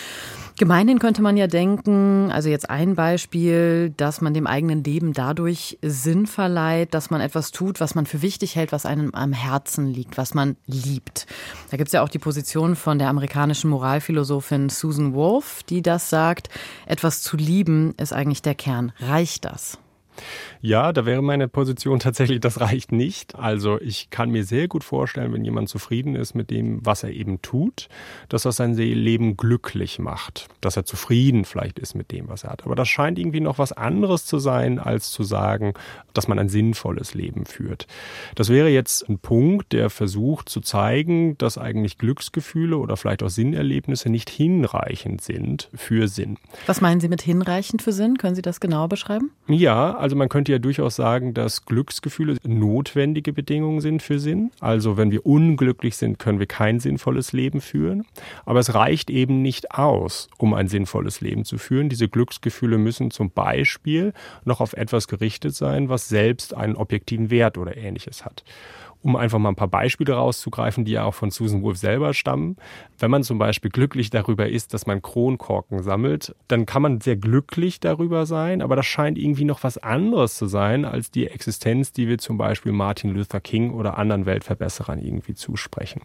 Gemeinhin 0.56 1.00
könnte 1.00 1.20
man 1.20 1.36
ja 1.36 1.48
denken, 1.48 2.30
also 2.30 2.48
jetzt 2.48 2.70
ein 2.70 2.94
Beispiel, 2.94 3.92
dass 3.96 4.20
man 4.20 4.34
dem 4.34 4.46
eigenen 4.46 4.84
Leben 4.84 5.12
dadurch 5.12 5.78
Sinn 5.82 6.28
verleiht, 6.28 6.94
dass 6.94 7.10
man 7.10 7.20
etwas 7.20 7.50
tut, 7.50 7.80
was 7.80 7.96
man 7.96 8.06
für 8.06 8.22
wichtig 8.22 8.54
hält, 8.54 8.70
was 8.70 8.86
einem 8.86 9.12
am 9.14 9.32
Herzen 9.32 9.92
liegt, 9.92 10.16
was 10.16 10.32
man 10.32 10.56
liebt. 10.66 11.26
Da 11.72 11.76
gibt 11.76 11.88
es 11.88 11.92
ja 11.92 12.02
auch 12.02 12.08
die 12.08 12.20
Position 12.20 12.76
von 12.76 13.00
der 13.00 13.08
amerikanischen 13.08 13.68
Moralphilosophin 13.70 14.68
Susan 14.68 15.12
Wolf, 15.14 15.64
die 15.64 15.82
das 15.82 16.08
sagt, 16.08 16.48
etwas 16.86 17.23
zu 17.24 17.36
lieben 17.36 17.94
ist 17.96 18.12
eigentlich 18.12 18.42
der 18.42 18.54
Kern. 18.54 18.92
Reicht 19.00 19.46
das? 19.46 19.78
Ja, 20.60 20.92
da 20.92 21.04
wäre 21.06 21.22
meine 21.22 21.48
Position 21.48 21.98
tatsächlich, 21.98 22.40
das 22.40 22.60
reicht 22.60 22.92
nicht. 22.92 23.34
Also 23.34 23.80
ich 23.80 24.10
kann 24.10 24.30
mir 24.30 24.44
sehr 24.44 24.68
gut 24.68 24.84
vorstellen, 24.84 25.32
wenn 25.32 25.44
jemand 25.44 25.68
zufrieden 25.68 26.14
ist 26.16 26.34
mit 26.34 26.50
dem, 26.50 26.84
was 26.84 27.02
er 27.02 27.10
eben 27.10 27.42
tut, 27.42 27.88
dass 28.28 28.42
das 28.42 28.56
sein 28.56 28.74
Leben 28.74 29.36
glücklich 29.36 29.98
macht, 29.98 30.48
dass 30.60 30.76
er 30.76 30.84
zufrieden 30.84 31.44
vielleicht 31.44 31.78
ist 31.78 31.94
mit 31.94 32.12
dem, 32.12 32.28
was 32.28 32.44
er 32.44 32.50
hat. 32.50 32.64
Aber 32.64 32.74
das 32.74 32.88
scheint 32.88 33.18
irgendwie 33.18 33.40
noch 33.40 33.58
was 33.58 33.72
anderes 33.72 34.26
zu 34.26 34.38
sein, 34.38 34.78
als 34.78 35.10
zu 35.10 35.22
sagen, 35.22 35.74
dass 36.12 36.28
man 36.28 36.38
ein 36.38 36.48
sinnvolles 36.48 37.14
Leben 37.14 37.44
führt. 37.44 37.86
Das 38.34 38.48
wäre 38.48 38.68
jetzt 38.68 39.08
ein 39.08 39.18
Punkt, 39.18 39.72
der 39.72 39.90
versucht 39.90 40.48
zu 40.48 40.60
zeigen, 40.60 41.36
dass 41.38 41.58
eigentlich 41.58 41.98
Glücksgefühle 41.98 42.76
oder 42.76 42.96
vielleicht 42.96 43.22
auch 43.22 43.28
Sinnerlebnisse 43.28 44.08
nicht 44.08 44.30
hinreichend 44.30 45.20
sind 45.20 45.68
für 45.74 46.08
Sinn. 46.08 46.38
Was 46.66 46.80
meinen 46.80 47.00
Sie 47.00 47.08
mit 47.08 47.22
hinreichend 47.22 47.82
für 47.82 47.92
Sinn? 47.92 48.18
Können 48.18 48.34
Sie 48.34 48.42
das 48.42 48.60
genauer 48.60 48.88
beschreiben? 48.88 49.30
Ja, 49.46 49.94
also 50.04 50.16
man 50.16 50.28
könnte 50.28 50.52
ja 50.52 50.58
durchaus 50.58 50.96
sagen, 50.96 51.32
dass 51.32 51.64
Glücksgefühle 51.64 52.36
notwendige 52.42 53.32
Bedingungen 53.32 53.80
sind 53.80 54.02
für 54.02 54.18
Sinn. 54.18 54.50
Also 54.60 54.98
wenn 54.98 55.10
wir 55.10 55.24
unglücklich 55.24 55.96
sind, 55.96 56.18
können 56.18 56.38
wir 56.38 56.46
kein 56.46 56.78
sinnvolles 56.78 57.32
Leben 57.32 57.62
führen. 57.62 58.04
Aber 58.44 58.60
es 58.60 58.74
reicht 58.74 59.08
eben 59.08 59.40
nicht 59.40 59.70
aus, 59.70 60.28
um 60.36 60.52
ein 60.52 60.68
sinnvolles 60.68 61.22
Leben 61.22 61.46
zu 61.46 61.56
führen. 61.56 61.88
Diese 61.88 62.10
Glücksgefühle 62.10 62.76
müssen 62.76 63.12
zum 63.12 63.30
Beispiel 63.30 64.12
noch 64.44 64.60
auf 64.60 64.74
etwas 64.74 65.08
gerichtet 65.08 65.54
sein, 65.54 65.88
was 65.88 66.06
selbst 66.10 66.54
einen 66.54 66.76
objektiven 66.76 67.30
Wert 67.30 67.56
oder 67.56 67.74
ähnliches 67.74 68.26
hat 68.26 68.44
um 69.04 69.16
einfach 69.16 69.38
mal 69.38 69.50
ein 69.50 69.54
paar 69.54 69.68
Beispiele 69.68 70.14
rauszugreifen, 70.14 70.86
die 70.86 70.92
ja 70.92 71.04
auch 71.04 71.12
von 71.12 71.30
Susan 71.30 71.62
Wolf 71.62 71.76
selber 71.76 72.14
stammen. 72.14 72.56
Wenn 72.98 73.10
man 73.10 73.22
zum 73.22 73.38
Beispiel 73.38 73.70
glücklich 73.70 74.08
darüber 74.08 74.48
ist, 74.48 74.72
dass 74.72 74.86
man 74.86 75.02
Kronkorken 75.02 75.82
sammelt, 75.82 76.34
dann 76.48 76.64
kann 76.64 76.80
man 76.80 77.02
sehr 77.02 77.16
glücklich 77.16 77.80
darüber 77.80 78.24
sein, 78.24 78.62
aber 78.62 78.76
das 78.76 78.86
scheint 78.86 79.18
irgendwie 79.18 79.44
noch 79.44 79.62
was 79.62 79.76
anderes 79.76 80.36
zu 80.36 80.46
sein 80.46 80.86
als 80.86 81.10
die 81.10 81.26
Existenz, 81.26 81.92
die 81.92 82.08
wir 82.08 82.16
zum 82.16 82.38
Beispiel 82.38 82.72
Martin 82.72 83.10
Luther 83.10 83.40
King 83.40 83.72
oder 83.72 83.98
anderen 83.98 84.24
Weltverbesserern 84.24 84.98
irgendwie 84.98 85.34
zusprechen. 85.34 86.00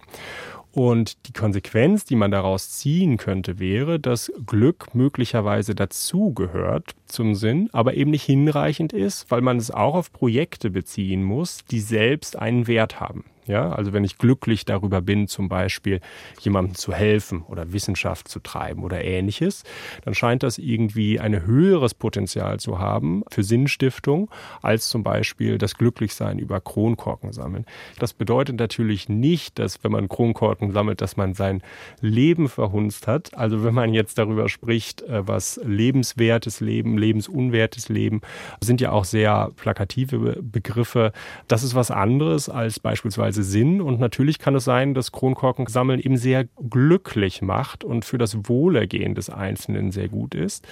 Und 0.72 1.28
die 1.28 1.34
Konsequenz, 1.34 2.06
die 2.06 2.16
man 2.16 2.32
daraus 2.32 2.72
ziehen 2.72 3.18
könnte, 3.18 3.60
wäre, 3.60 4.00
dass 4.00 4.32
Glück 4.46 4.94
möglicherweise 4.94 5.74
dazugehört 5.74 6.94
zum 7.08 7.34
Sinn, 7.34 7.70
aber 7.74 7.96
eben 7.96 8.12
nicht 8.12 8.24
hinreichend 8.24 8.94
ist, 8.94 9.32
weil 9.32 9.42
man 9.42 9.58
es 9.58 9.72
auch 9.72 9.96
auf 9.96 10.14
Projekte 10.14 10.70
beziehen 10.70 11.24
muss, 11.24 11.60
die 11.72 11.80
selbst 11.80 12.38
einen 12.38 12.68
Wert 12.68 13.00
haben. 13.00 13.26
Ja, 13.50 13.72
also 13.72 13.94
wenn 13.94 14.03
ich 14.03 14.20
glücklich 14.20 14.63
darüber 14.63 15.01
bin, 15.01 15.27
zum 15.27 15.50
Beispiel 15.50 16.01
jemandem 16.39 16.75
zu 16.75 16.94
helfen 16.94 17.41
oder 17.48 17.74
Wissenschaft 17.74 18.27
zu 18.27 18.39
treiben 18.39 18.84
oder 18.84 19.03
ähnliches, 19.03 19.63
dann 20.06 20.13
scheint 20.13 20.44
das 20.44 20.60
irgendwie 20.60 21.20
ein 21.20 21.48
höheres 21.48 21.96
Potenzial 21.96 22.60
zu 22.60 22.77
haben 22.77 23.24
für 23.32 23.44
Sinnstiftung 23.44 24.29
als 24.62 24.89
zum 24.89 25.01
Beispiel 25.01 25.58
das 25.58 25.74
Glücklichsein 25.74 26.38
über 26.38 26.62
Kronkorken 26.62 27.34
sammeln. 27.34 27.65
Das 27.98 28.13
bedeutet 28.13 28.60
natürlich 28.60 29.10
nicht, 29.10 29.58
dass 29.58 29.84
wenn 29.84 29.94
man 29.94 30.10
Kronkorken 30.10 30.72
sammelt, 30.72 31.01
dass 31.01 31.18
man 31.18 31.34
sein 31.34 31.63
Leben 32.01 32.50
verhunzt 32.50 33.08
hat. 33.08 33.34
Also 33.34 33.63
wenn 33.63 33.74
man 33.74 33.96
jetzt 33.96 34.20
darüber 34.20 34.48
spricht, 34.48 35.01
äh, 35.01 35.27
was 35.27 35.60
lebenswertes 35.63 36.60
Leben, 36.60 37.00
lebensunwertes 37.00 37.89
Leben, 37.89 38.22
sind 38.62 38.79
ja 38.79 38.91
auch 38.91 39.06
sehr 39.06 39.50
plakative 39.56 40.38
Begriffe. 40.39 41.13
Das 41.48 41.63
ist 41.63 41.74
was 41.74 41.89
anderes 41.89 42.48
als 42.48 42.79
beispielsweise 42.79 43.38
teilweise 43.39 43.43
Sinn. 43.43 43.81
Und 43.81 44.00
natürlich 44.00 44.39
kann 44.39 44.55
es 44.55 44.63
sein, 44.65 44.93
dass 44.93 45.12
Kronkorkensammeln 45.12 46.00
eben 46.00 46.17
sehr 46.17 46.46
glücklich 46.69 47.41
macht 47.41 47.84
und 47.84 48.05
für 48.05 48.17
das 48.17 48.50
Wohlergehen 48.50 49.15
des 49.15 49.29
Einzelnen 49.29 49.91
sehr 49.91 50.10
gut 50.10 50.36
ist. 50.36 50.67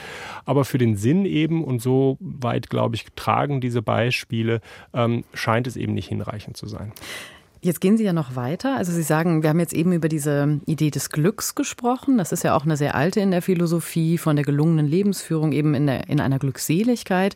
Aber 0.45 0.65
für 0.65 0.77
den 0.77 0.95
Sinn 0.95 1.25
eben, 1.25 1.63
und 1.63 1.81
so 1.81 2.17
weit, 2.19 2.69
glaube 2.69 2.95
ich, 2.95 3.05
tragen 3.15 3.61
diese 3.61 3.81
Beispiele, 3.81 4.61
ähm, 4.93 5.23
scheint 5.33 5.67
es 5.67 5.77
eben 5.77 5.93
nicht 5.93 6.07
hinreichend 6.07 6.57
zu 6.57 6.67
sein. 6.67 6.91
Jetzt 7.61 7.81
gehen 7.81 7.97
Sie 7.97 8.03
ja 8.03 8.13
noch 8.13 8.35
weiter. 8.35 8.75
Also 8.77 8.91
Sie 8.91 9.03
sagen, 9.03 9.41
wir 9.41 9.49
haben 9.49 9.59
jetzt 9.59 9.73
eben 9.73 9.91
über 9.91 10.09
diese 10.09 10.59
Idee 10.65 10.91
des 10.91 11.09
Glücks 11.09 11.55
gesprochen. 11.55 12.17
Das 12.17 12.31
ist 12.31 12.43
ja 12.43 12.55
auch 12.55 12.65
eine 12.65 12.77
sehr 12.77 12.95
alte 12.95 13.19
in 13.19 13.31
der 13.31 13.41
Philosophie 13.41 14.17
von 14.17 14.35
der 14.35 14.45
gelungenen 14.45 14.87
Lebensführung 14.87 15.51
eben 15.51 15.73
in, 15.73 15.87
der, 15.87 16.07
in 16.09 16.19
einer 16.19 16.39
Glückseligkeit. 16.39 17.35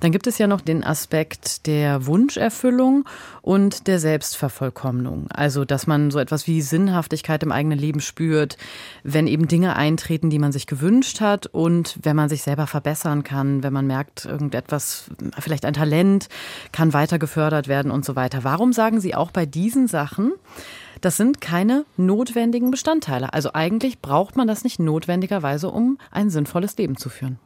Dann 0.00 0.12
gibt 0.12 0.26
es 0.26 0.38
ja 0.38 0.46
noch 0.46 0.60
den 0.60 0.82
Aspekt 0.84 1.66
der 1.66 2.06
Wunscherfüllung 2.06 3.04
und 3.42 3.86
der 3.86 4.00
Selbstvervollkommnung. 4.00 5.28
Also, 5.30 5.64
dass 5.64 5.86
man 5.86 6.10
so 6.10 6.18
etwas 6.18 6.46
wie 6.46 6.62
Sinnhaftigkeit 6.62 7.42
im 7.42 7.52
eigenen 7.52 7.78
Leben 7.78 8.00
spürt, 8.00 8.56
wenn 9.02 9.26
eben 9.26 9.48
Dinge 9.48 9.76
eintreten, 9.76 10.30
die 10.30 10.38
man 10.38 10.52
sich 10.52 10.66
gewünscht 10.66 11.20
hat 11.20 11.46
und 11.46 11.98
wenn 12.02 12.16
man 12.16 12.28
sich 12.28 12.42
selber 12.42 12.66
verbessern 12.66 13.24
kann, 13.24 13.62
wenn 13.62 13.72
man 13.72 13.86
merkt, 13.86 14.24
irgendetwas, 14.24 15.04
vielleicht 15.38 15.64
ein 15.64 15.74
Talent 15.74 16.28
kann 16.72 16.92
weiter 16.92 17.18
gefördert 17.18 17.68
werden 17.68 17.90
und 17.90 18.04
so 18.04 18.16
weiter. 18.16 18.44
Warum 18.44 18.72
sagen 18.72 19.00
Sie 19.00 19.14
auch 19.14 19.30
bei 19.30 19.46
diesen 19.60 19.88
Sachen, 19.88 20.32
das 21.02 21.18
sind 21.18 21.42
keine 21.42 21.84
notwendigen 21.98 22.70
Bestandteile. 22.70 23.34
Also 23.34 23.50
eigentlich 23.52 24.00
braucht 24.00 24.36
man 24.36 24.48
das 24.48 24.64
nicht 24.64 24.80
notwendigerweise, 24.80 25.68
um 25.70 25.98
ein 26.10 26.30
sinnvolles 26.30 26.78
Leben 26.78 26.96
zu 26.96 27.10
führen. 27.10 27.38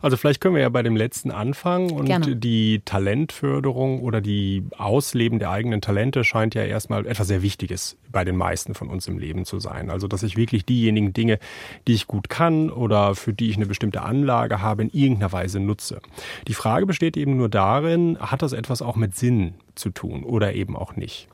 Also 0.00 0.16
vielleicht 0.16 0.40
können 0.40 0.54
wir 0.54 0.62
ja 0.62 0.68
bei 0.68 0.82
dem 0.82 0.96
letzten 0.96 1.30
anfangen 1.30 1.90
und 1.90 2.06
Gerne. 2.06 2.36
die 2.36 2.82
Talentförderung 2.84 4.00
oder 4.00 4.20
die 4.20 4.64
Ausleben 4.76 5.38
der 5.38 5.50
eigenen 5.50 5.80
Talente 5.80 6.24
scheint 6.24 6.54
ja 6.54 6.64
erstmal 6.64 7.06
etwas 7.06 7.28
sehr 7.28 7.42
Wichtiges 7.42 7.96
bei 8.10 8.24
den 8.24 8.36
meisten 8.36 8.74
von 8.74 8.88
uns 8.88 9.06
im 9.08 9.18
Leben 9.18 9.44
zu 9.44 9.58
sein. 9.60 9.90
Also 9.90 10.08
dass 10.08 10.22
ich 10.22 10.36
wirklich 10.36 10.64
diejenigen 10.64 11.12
Dinge, 11.12 11.38
die 11.86 11.94
ich 11.94 12.06
gut 12.06 12.28
kann 12.28 12.70
oder 12.70 13.14
für 13.14 13.32
die 13.32 13.50
ich 13.50 13.56
eine 13.56 13.66
bestimmte 13.66 14.02
Anlage 14.02 14.60
habe, 14.60 14.82
in 14.82 14.90
irgendeiner 14.90 15.32
Weise 15.32 15.60
nutze. 15.60 16.00
Die 16.48 16.54
Frage 16.54 16.86
besteht 16.86 17.16
eben 17.16 17.36
nur 17.36 17.48
darin, 17.48 18.18
hat 18.18 18.42
das 18.42 18.52
etwas 18.52 18.82
auch 18.82 18.96
mit 18.96 19.16
Sinn 19.16 19.54
zu 19.74 19.90
tun 19.90 20.24
oder 20.24 20.54
eben 20.54 20.76
auch 20.76 20.96
nicht. 20.96 21.28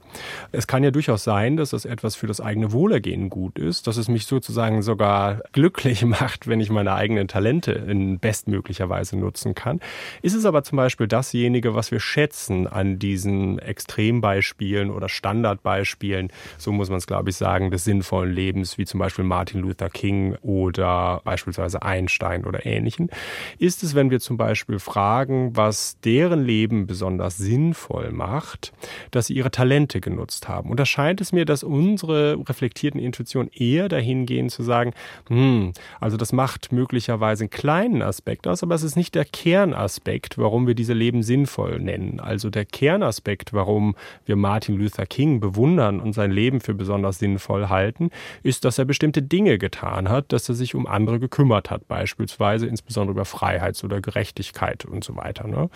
Es 0.52 0.66
kann 0.66 0.84
ja 0.84 0.90
durchaus 0.90 1.24
sein, 1.24 1.56
dass 1.56 1.70
das 1.70 1.84
etwas 1.84 2.16
für 2.16 2.26
das 2.26 2.40
eigene 2.40 2.72
Wohlergehen 2.72 3.28
gut 3.28 3.58
ist, 3.58 3.86
dass 3.86 3.96
es 3.96 4.08
mich 4.08 4.26
sozusagen 4.26 4.82
sogar 4.82 5.42
glücklich 5.52 6.04
macht, 6.04 6.46
wenn 6.46 6.60
ich 6.60 6.70
meine 6.70 6.94
eigenen 6.94 7.28
Talente 7.28 7.72
in 7.72 8.15
bestmöglicher 8.18 8.88
Weise 8.88 9.16
nutzen 9.16 9.54
kann. 9.54 9.80
Ist 10.22 10.34
es 10.34 10.44
aber 10.44 10.62
zum 10.62 10.76
Beispiel 10.76 11.06
dasjenige, 11.06 11.74
was 11.74 11.90
wir 11.90 12.00
schätzen 12.00 12.66
an 12.66 12.98
diesen 12.98 13.58
Extrembeispielen 13.58 14.90
oder 14.90 15.08
Standardbeispielen, 15.08 16.30
so 16.58 16.72
muss 16.72 16.88
man 16.88 16.98
es 16.98 17.06
glaube 17.06 17.30
ich 17.30 17.36
sagen, 17.36 17.70
des 17.70 17.84
sinnvollen 17.84 18.32
Lebens, 18.32 18.78
wie 18.78 18.84
zum 18.84 19.00
Beispiel 19.00 19.24
Martin 19.24 19.60
Luther 19.60 19.90
King 19.90 20.36
oder 20.42 21.20
beispielsweise 21.24 21.82
Einstein 21.82 22.44
oder 22.44 22.66
ähnlichen, 22.66 23.10
ist 23.58 23.82
es, 23.82 23.94
wenn 23.94 24.10
wir 24.10 24.20
zum 24.20 24.36
Beispiel 24.36 24.78
fragen, 24.78 25.56
was 25.56 25.98
deren 26.00 26.44
Leben 26.44 26.86
besonders 26.86 27.36
sinnvoll 27.36 28.10
macht, 28.10 28.72
dass 29.10 29.26
sie 29.26 29.34
ihre 29.34 29.50
Talente 29.50 30.00
genutzt 30.00 30.48
haben. 30.48 30.70
Und 30.70 30.80
da 30.80 30.86
scheint 30.86 31.20
es 31.20 31.32
mir, 31.32 31.44
dass 31.44 31.62
unsere 31.62 32.38
reflektierten 32.48 33.00
Intuitionen 33.00 33.50
eher 33.52 33.88
dahin 33.88 34.26
gehen 34.26 34.48
zu 34.48 34.62
sagen, 34.62 34.92
hm, 35.28 35.72
also 36.00 36.16
das 36.16 36.32
macht 36.32 36.72
möglicherweise 36.72 37.44
einen 37.44 37.50
kleinen 37.50 38.02
Aspekt 38.06 38.46
aus, 38.46 38.62
aber 38.62 38.74
es 38.74 38.82
ist 38.82 38.96
nicht 38.96 39.14
der 39.14 39.24
Kernaspekt, 39.24 40.38
warum 40.38 40.66
wir 40.66 40.74
diese 40.74 40.92
Leben 40.92 41.22
sinnvoll 41.22 41.80
nennen. 41.80 42.20
Also 42.20 42.50
der 42.50 42.64
Kernaspekt, 42.64 43.52
warum 43.52 43.96
wir 44.24 44.36
Martin 44.36 44.76
Luther 44.76 45.06
King 45.06 45.40
bewundern 45.40 46.00
und 46.00 46.12
sein 46.12 46.30
Leben 46.30 46.60
für 46.60 46.74
besonders 46.74 47.18
sinnvoll 47.18 47.68
halten, 47.68 48.10
ist, 48.42 48.64
dass 48.64 48.78
er 48.78 48.84
bestimmte 48.84 49.22
Dinge 49.22 49.58
getan 49.58 50.08
hat, 50.08 50.32
dass 50.32 50.48
er 50.48 50.54
sich 50.54 50.74
um 50.74 50.86
andere 50.86 51.18
gekümmert 51.18 51.70
hat, 51.70 51.88
beispielsweise 51.88 52.66
insbesondere 52.66 53.12
über 53.12 53.24
Freiheit 53.24 53.82
oder 53.82 54.00
Gerechtigkeit 54.00 54.84
und 54.84 55.04
so 55.04 55.16
weiter. 55.16 55.46
Ne? 55.46 55.68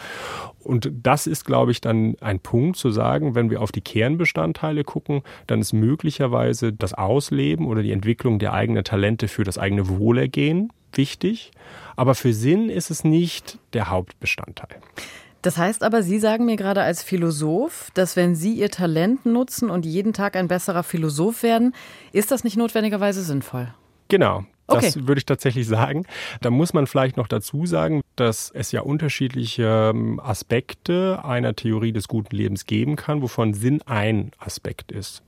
Und 0.63 0.91
das 0.93 1.27
ist, 1.27 1.45
glaube 1.45 1.71
ich, 1.71 1.81
dann 1.81 2.17
ein 2.21 2.41
Punkt 2.41 2.77
zu 2.77 2.91
sagen, 2.91 3.35
wenn 3.35 3.51
wir 3.51 3.61
auf 3.63 3.73
die 3.73 3.81
Kern 3.81 4.11
Kernbestandteile 4.11 4.83
gucken, 4.85 5.23
dann 5.47 5.61
ist 5.61 5.73
möglicherweise 5.73 6.73
das 6.73 6.95
Ausleben 6.95 7.67
oder 7.67 7.83
die 7.83 7.93
Entwicklung 7.93 8.39
der 8.39 8.53
eigenen 8.53 8.85
Talente 8.85 9.29
für 9.29 9.45
das 9.45 9.59
eigene 9.59 9.89
Wohlergehen 9.89 10.73
wichtig. 10.97 11.53
Aber 11.97 12.15
für 12.15 12.33
Sinn 12.33 12.71
ist 12.71 12.91
es 12.91 13.05
nicht 13.05 13.59
der 13.73 13.91
Hauptbestandteil. 13.91 14.81
Das 15.43 15.57
heißt 15.57 15.83
aber, 15.83 16.03
Sie 16.03 16.19
sagen 16.19 16.45
mir 16.45 16.57
gerade 16.57 16.83
als 16.83 17.03
Philosoph, 17.03 17.91
dass 17.95 18.15
wenn 18.17 18.35
Sie 18.35 18.55
Ihr 18.55 18.71
Talent 18.71 19.25
nutzen 19.25 19.71
und 19.71 19.87
jeden 19.87 20.13
Tag 20.13 20.37
ein 20.37 20.49
besserer 20.49 20.83
Philosoph 20.83 21.43
werden, 21.43 21.75
ist 22.13 22.31
das 22.31 22.45
nicht 22.45 22.57
notwendigerweise 22.57 23.23
sinnvoll? 23.23 23.73
Genau. 24.09 24.45
Das 24.67 24.97
okay. 24.97 25.09
würde 25.09 25.19
ich 25.19 25.27
tatsächlich 25.27 25.67
sagen. 25.67 26.07
Da 26.43 26.51
muss 26.51 26.73
man 26.73 26.87
vielleicht 26.87 27.17
noch 27.17 27.27
dazu 27.27 27.67
sagen, 27.67 28.00
dass 28.17 28.51
es 28.51 28.73
ja 28.73 28.83
unterschiedliche 28.83 29.93
ähm, 29.95 30.21
Aspekte 30.21 31.25
einer 31.25 31.55
Theorie 31.55 31.93
des 31.93 32.09
guten 32.09 32.37
Lebens 32.37 32.67
geben 32.67 32.97
kann, 32.97 33.23
wovon 33.23 33.55
Sinn 33.55 33.83
ein 33.87 34.33
Aspekt 34.39 34.93
ist. 34.93 35.23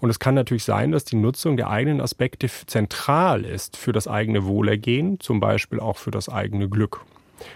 Und 0.00 0.10
es 0.10 0.18
kann 0.18 0.34
natürlich 0.34 0.64
sein, 0.64 0.92
dass 0.92 1.04
die 1.04 1.16
Nutzung 1.16 1.56
der 1.56 1.70
eigenen 1.70 2.00
Aspekte 2.00 2.48
zentral 2.66 3.44
ist 3.44 3.76
für 3.76 3.92
das 3.92 4.06
eigene 4.06 4.44
Wohlergehen, 4.44 5.18
zum 5.20 5.40
Beispiel 5.40 5.80
auch 5.80 5.96
für 5.96 6.10
das 6.10 6.28
eigene 6.28 6.68
Glück 6.68 7.00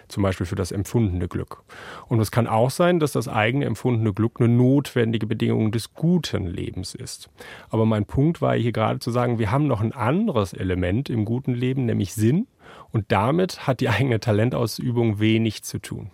zum 0.09 0.23
Beispiel 0.23 0.47
für 0.47 0.55
das 0.55 0.73
empfundene 0.73 1.29
Glück. 1.29 1.63
Und 2.09 2.21
es 2.21 2.31
kann 2.31 2.47
auch 2.47 2.71
sein, 2.71 3.01
dass 3.01 3.13
das 3.13 3.29
eigene 3.29 3.65
empfundene 3.65 4.13
Glück 4.13 4.35
eine 4.39 4.49
notwendige 4.49 5.27
Bedingung 5.27 5.73
des 5.73 5.95
guten 5.95 6.47
Lebens 6.47 6.95
ist. 6.95 7.31
Aber 7.71 7.87
mein 7.87 8.05
Punkt 8.05 8.41
war 8.41 8.55
hier 8.55 8.73
gerade 8.73 8.99
zu 8.99 9.11
sagen, 9.11 9.39
wir 9.39 9.51
haben 9.51 9.67
noch 9.67 9.81
ein 9.81 9.93
anderes 9.93 10.53
Element 10.53 11.11
im 11.11 11.25
guten 11.25 11.55
Leben, 11.55 11.87
nämlich 11.87 12.15
Sinn. 12.15 12.47
Und 12.93 13.07
damit 13.09 13.67
hat 13.67 13.81
die 13.81 13.89
eigene 13.89 14.21
Talentausübung 14.21 15.19
wenig 15.19 15.65
zu 15.65 15.79
tun. 15.79 16.11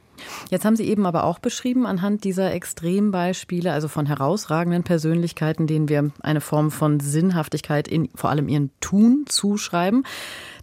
Jetzt 0.50 0.64
haben 0.64 0.76
Sie 0.76 0.88
eben 0.88 1.06
aber 1.06 1.24
auch 1.24 1.38
beschrieben, 1.38 1.86
anhand 1.86 2.24
dieser 2.24 2.52
Extrembeispiele, 2.52 3.72
also 3.72 3.88
von 3.88 4.06
herausragenden 4.06 4.82
Persönlichkeiten, 4.82 5.66
denen 5.66 5.88
wir 5.88 6.10
eine 6.20 6.40
Form 6.40 6.70
von 6.70 7.00
Sinnhaftigkeit 7.00 7.88
in 7.88 8.08
vor 8.14 8.30
allem 8.30 8.48
ihren 8.48 8.70
Tun 8.80 9.24
zuschreiben, 9.28 10.04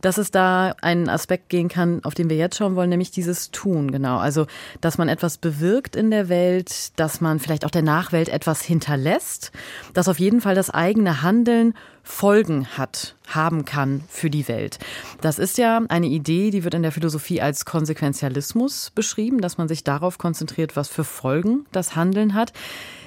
dass 0.02 0.18
es 0.18 0.32
da 0.32 0.76
einen 0.82 1.10
Aspekt 1.10 1.50
gehen 1.50 1.70
kann, 1.70 2.04
auf 2.04 2.14
den 2.14 2.30
wir 2.30 2.38
jetzt 2.38 2.58
schauen 2.58 2.76
wollen, 2.76 2.90
nämlich 2.90 3.12
dieses 3.12 3.52
Tun, 3.52 3.92
genau. 3.92 4.18
Also, 4.18 4.46
dass 4.82 4.98
man 4.98 5.10
etwas 5.10 5.38
bewirkt 5.38 5.96
in 5.96 6.12
der 6.12 6.30
Welt, 6.30 7.00
dass 7.00 7.22
man 7.22 7.40
vielleicht 7.40 7.66
auch 7.66 7.72
der 7.72 7.82
Nachwelt 7.82 8.30
etwas 8.30 8.62
hinterlässt, 8.62 9.52
dass 9.94 10.08
auf 10.08 10.20
jeden 10.20 10.42
Fall 10.42 10.56
das 10.56 10.70
eigene 10.70 11.22
Handeln 11.22 11.74
Folgen 12.04 12.68
hat, 12.78 13.15
haben 13.28 13.66
kann 13.66 14.04
für 14.10 14.30
die 14.30 14.48
Welt. 14.48 14.80
Das 15.22 15.40
ist 15.40 15.58
ja 15.58 15.82
eine 15.90 16.08
Idee, 16.08 16.52
die 16.52 16.64
wird 16.64 16.74
in 16.74 16.84
der 16.84 16.92
Philosophie 16.92 17.42
als 17.42 17.66
Konsequenzialismus 17.66 18.92
beschrieben, 18.94 19.42
dass 19.42 19.58
man 19.58 19.68
sich 19.68 19.84
darauf 19.84 20.18
konzentriert, 20.18 20.76
was 20.76 20.90
für 20.90 21.04
Folgen 21.04 21.66
das 21.72 21.96
Handeln 21.96 22.34
hat. 22.34 22.54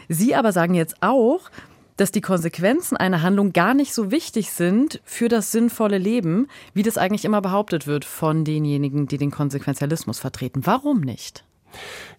Sie 0.08 0.34
aber 0.34 0.52
sagen 0.52 0.74
jetzt 0.74 0.96
auch, 1.00 1.50
dass 1.98 2.12
die 2.12 2.20
Konsequenzen 2.20 2.96
einer 2.96 3.22
Handlung 3.22 3.52
gar 3.52 3.74
nicht 3.74 3.92
so 3.92 4.10
wichtig 4.10 4.52
sind 4.52 5.00
für 5.04 5.28
das 5.28 5.52
sinnvolle 5.52 5.98
Leben, 5.98 6.46
wie 6.72 6.84
das 6.84 6.96
eigentlich 6.96 7.24
immer 7.24 7.42
behauptet 7.42 7.86
wird 7.86 8.04
von 8.04 8.44
denjenigen, 8.44 9.08
die 9.08 9.18
den 9.18 9.32
Konsequenzialismus 9.32 10.18
vertreten. 10.18 10.64
Warum 10.64 11.00
nicht? 11.00 11.44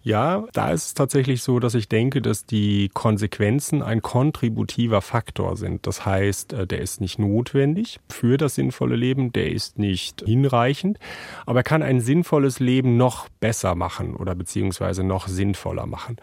Ja, 0.02 0.46
da 0.54 0.70
ist 0.70 0.86
es 0.86 0.94
tatsächlich 0.94 1.42
so, 1.42 1.60
dass 1.60 1.74
ich 1.74 1.86
denke, 1.86 2.22
dass 2.22 2.46
die 2.46 2.90
Konsequenzen 2.94 3.82
ein 3.82 4.00
kontributiver 4.00 5.02
Faktor 5.02 5.58
sind. 5.58 5.86
Das 5.86 6.06
heißt, 6.06 6.54
äh, 6.54 6.66
der 6.66 6.80
ist 6.80 7.02
nicht 7.02 7.18
notwendig 7.18 8.00
für 8.08 8.38
das 8.38 8.54
sinnvolle 8.54 8.96
Leben, 8.96 9.30
der 9.32 9.52
ist 9.52 9.78
nicht 9.78 10.22
hinreichend, 10.24 10.98
aber 11.44 11.60
er 11.60 11.64
kann 11.64 11.82
ein 11.82 12.00
sinnvolles 12.00 12.60
Leben 12.60 12.96
noch 12.96 13.28
besser 13.40 13.74
machen 13.74 14.16
oder 14.16 14.34
beziehungsweise 14.34 15.04
noch 15.04 15.28
sinnvoller 15.28 15.84
machen. 15.84 16.16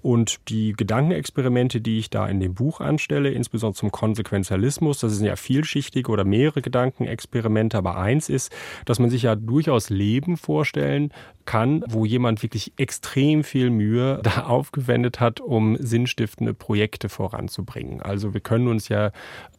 Und 0.00 0.48
die 0.48 0.72
Gedankenexperimente, 0.72 1.82
die 1.82 1.98
ich 1.98 2.08
da 2.08 2.26
in 2.26 2.40
dem 2.40 2.54
Buch 2.54 2.80
anstelle, 2.80 3.30
insbesondere 3.30 3.78
zum 3.78 3.92
Konsequenzialismus, 3.92 5.00
das 5.00 5.12
sind 5.14 5.26
ja 5.26 5.36
vielschichtige 5.36 6.10
oder 6.10 6.24
mehrere 6.24 6.62
Gedankenexperimente, 6.62 7.76
aber 7.76 7.98
eins 7.98 8.30
ist, 8.30 8.50
dass 8.86 8.98
man 8.98 9.10
sich 9.10 9.22
ja 9.22 9.34
durchaus 9.34 9.90
Leben 9.90 10.38
vorstellen 10.38 11.12
kann, 11.44 11.82
wo 11.88 12.04
jemand 12.04 12.42
wirklich 12.42 12.67
extrem 12.76 13.44
viel 13.44 13.70
Mühe 13.70 14.20
da 14.22 14.44
aufgewendet 14.44 15.20
hat, 15.20 15.40
um 15.40 15.76
sinnstiftende 15.78 16.54
Projekte 16.54 17.08
voranzubringen. 17.08 18.02
Also 18.02 18.34
wir 18.34 18.40
können 18.40 18.68
uns 18.68 18.88
ja 18.88 19.10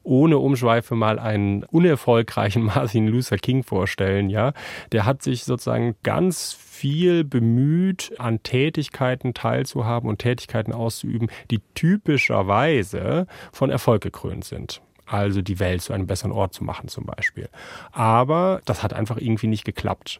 ohne 0.03 0.37
Umschweife 0.37 0.95
mal 0.95 1.19
einen 1.19 1.63
unerfolgreichen 1.63 2.63
Martin 2.75 3.07
Luther 3.07 3.37
King 3.37 3.63
vorstellen, 3.63 4.29
ja. 4.29 4.53
Der 4.91 5.05
hat 5.05 5.21
sich 5.21 5.43
sozusagen 5.43 5.95
ganz 6.03 6.53
viel 6.53 7.23
bemüht, 7.23 8.13
an 8.17 8.41
Tätigkeiten 8.43 9.33
teilzuhaben 9.33 10.09
und 10.09 10.19
Tätigkeiten 10.19 10.73
auszuüben, 10.73 11.29
die 11.51 11.61
typischerweise 11.75 13.27
von 13.51 13.69
Erfolg 13.69 14.01
gekrönt 14.01 14.45
sind 14.45 14.81
also 15.09 15.41
die 15.41 15.59
Welt 15.59 15.81
zu 15.81 15.93
einem 15.93 16.07
besseren 16.07 16.31
Ort 16.31 16.53
zu 16.53 16.63
machen 16.63 16.87
zum 16.87 17.05
Beispiel. 17.05 17.49
Aber 17.91 18.61
das 18.65 18.83
hat 18.83 18.93
einfach 18.93 19.17
irgendwie 19.17 19.47
nicht 19.47 19.65
geklappt. 19.65 20.19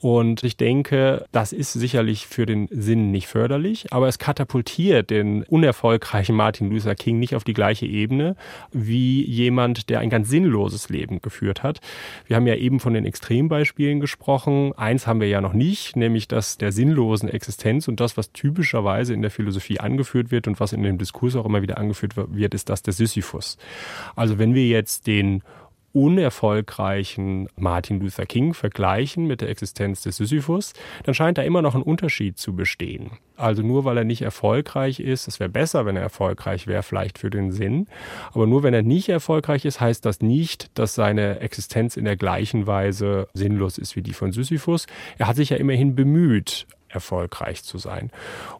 Und 0.00 0.44
ich 0.44 0.56
denke, 0.56 1.26
das 1.30 1.52
ist 1.52 1.74
sicherlich 1.74 2.26
für 2.26 2.46
den 2.46 2.68
Sinn 2.70 3.10
nicht 3.10 3.26
förderlich, 3.26 3.92
aber 3.92 4.08
es 4.08 4.18
katapultiert 4.18 5.10
den 5.10 5.42
unerfolgreichen 5.42 6.34
Martin 6.34 6.70
Luther 6.70 6.94
King 6.94 7.18
nicht 7.18 7.34
auf 7.34 7.44
die 7.44 7.52
gleiche 7.52 7.84
Ebene 7.84 8.34
wie 8.72 9.22
jemand, 9.26 9.90
der 9.90 10.00
ein 10.00 10.08
ganz 10.08 10.30
sinnloses 10.30 10.88
Leben 10.88 11.20
geführt 11.20 11.62
hat. 11.62 11.80
Wir 12.26 12.36
haben 12.36 12.46
ja 12.46 12.54
eben 12.54 12.80
von 12.80 12.94
den 12.94 13.04
Extrembeispielen 13.04 14.00
gesprochen. 14.00 14.72
Eins 14.74 15.06
haben 15.06 15.20
wir 15.20 15.28
ja 15.28 15.42
noch 15.42 15.52
nicht, 15.52 15.96
nämlich 15.96 16.28
das 16.28 16.56
der 16.56 16.72
sinnlosen 16.72 17.28
Existenz 17.28 17.86
und 17.86 18.00
das, 18.00 18.16
was 18.16 18.32
typischerweise 18.32 19.12
in 19.12 19.20
der 19.20 19.30
Philosophie 19.30 19.80
angeführt 19.80 20.30
wird 20.30 20.48
und 20.48 20.60
was 20.60 20.72
in 20.72 20.82
dem 20.82 20.96
Diskurs 20.96 21.36
auch 21.36 21.44
immer 21.44 21.60
wieder 21.60 21.76
angeführt 21.76 22.14
wird, 22.16 22.54
ist 22.54 22.70
das 22.70 22.82
der 22.82 22.94
Sisyphus. 22.94 23.58
Also 24.16 24.38
wenn 24.38 24.54
wir 24.54 24.66
jetzt 24.66 25.06
den 25.06 25.42
unerfolgreichen 25.92 27.48
Martin 27.56 28.00
Luther 28.00 28.26
King 28.26 28.54
vergleichen 28.54 29.26
mit 29.26 29.40
der 29.40 29.48
Existenz 29.48 30.02
des 30.02 30.16
Sisyphus, 30.16 30.72
dann 31.04 31.14
scheint 31.14 31.38
da 31.38 31.42
immer 31.42 31.62
noch 31.62 31.74
ein 31.74 31.82
Unterschied 31.82 32.38
zu 32.38 32.54
bestehen. 32.54 33.12
Also 33.36 33.62
nur 33.62 33.84
weil 33.84 33.96
er 33.96 34.04
nicht 34.04 34.22
erfolgreich 34.22 35.00
ist, 35.00 35.26
es 35.26 35.40
wäre 35.40 35.50
besser, 35.50 35.86
wenn 35.86 35.96
er 35.96 36.02
erfolgreich 36.02 36.66
wäre, 36.66 36.82
vielleicht 36.82 37.18
für 37.18 37.30
den 37.30 37.50
Sinn. 37.50 37.88
Aber 38.32 38.46
nur 38.46 38.62
wenn 38.62 38.74
er 38.74 38.82
nicht 38.82 39.08
erfolgreich 39.08 39.64
ist, 39.64 39.80
heißt 39.80 40.04
das 40.06 40.20
nicht, 40.20 40.70
dass 40.78 40.94
seine 40.94 41.40
Existenz 41.40 41.96
in 41.96 42.04
der 42.04 42.16
gleichen 42.16 42.66
Weise 42.66 43.26
sinnlos 43.34 43.78
ist 43.78 43.96
wie 43.96 44.02
die 44.02 44.12
von 44.12 44.30
Sisyphus. 44.30 44.86
Er 45.18 45.26
hat 45.26 45.36
sich 45.36 45.50
ja 45.50 45.56
immerhin 45.56 45.96
bemüht, 45.96 46.66
erfolgreich 46.88 47.64
zu 47.64 47.78
sein. 47.78 48.10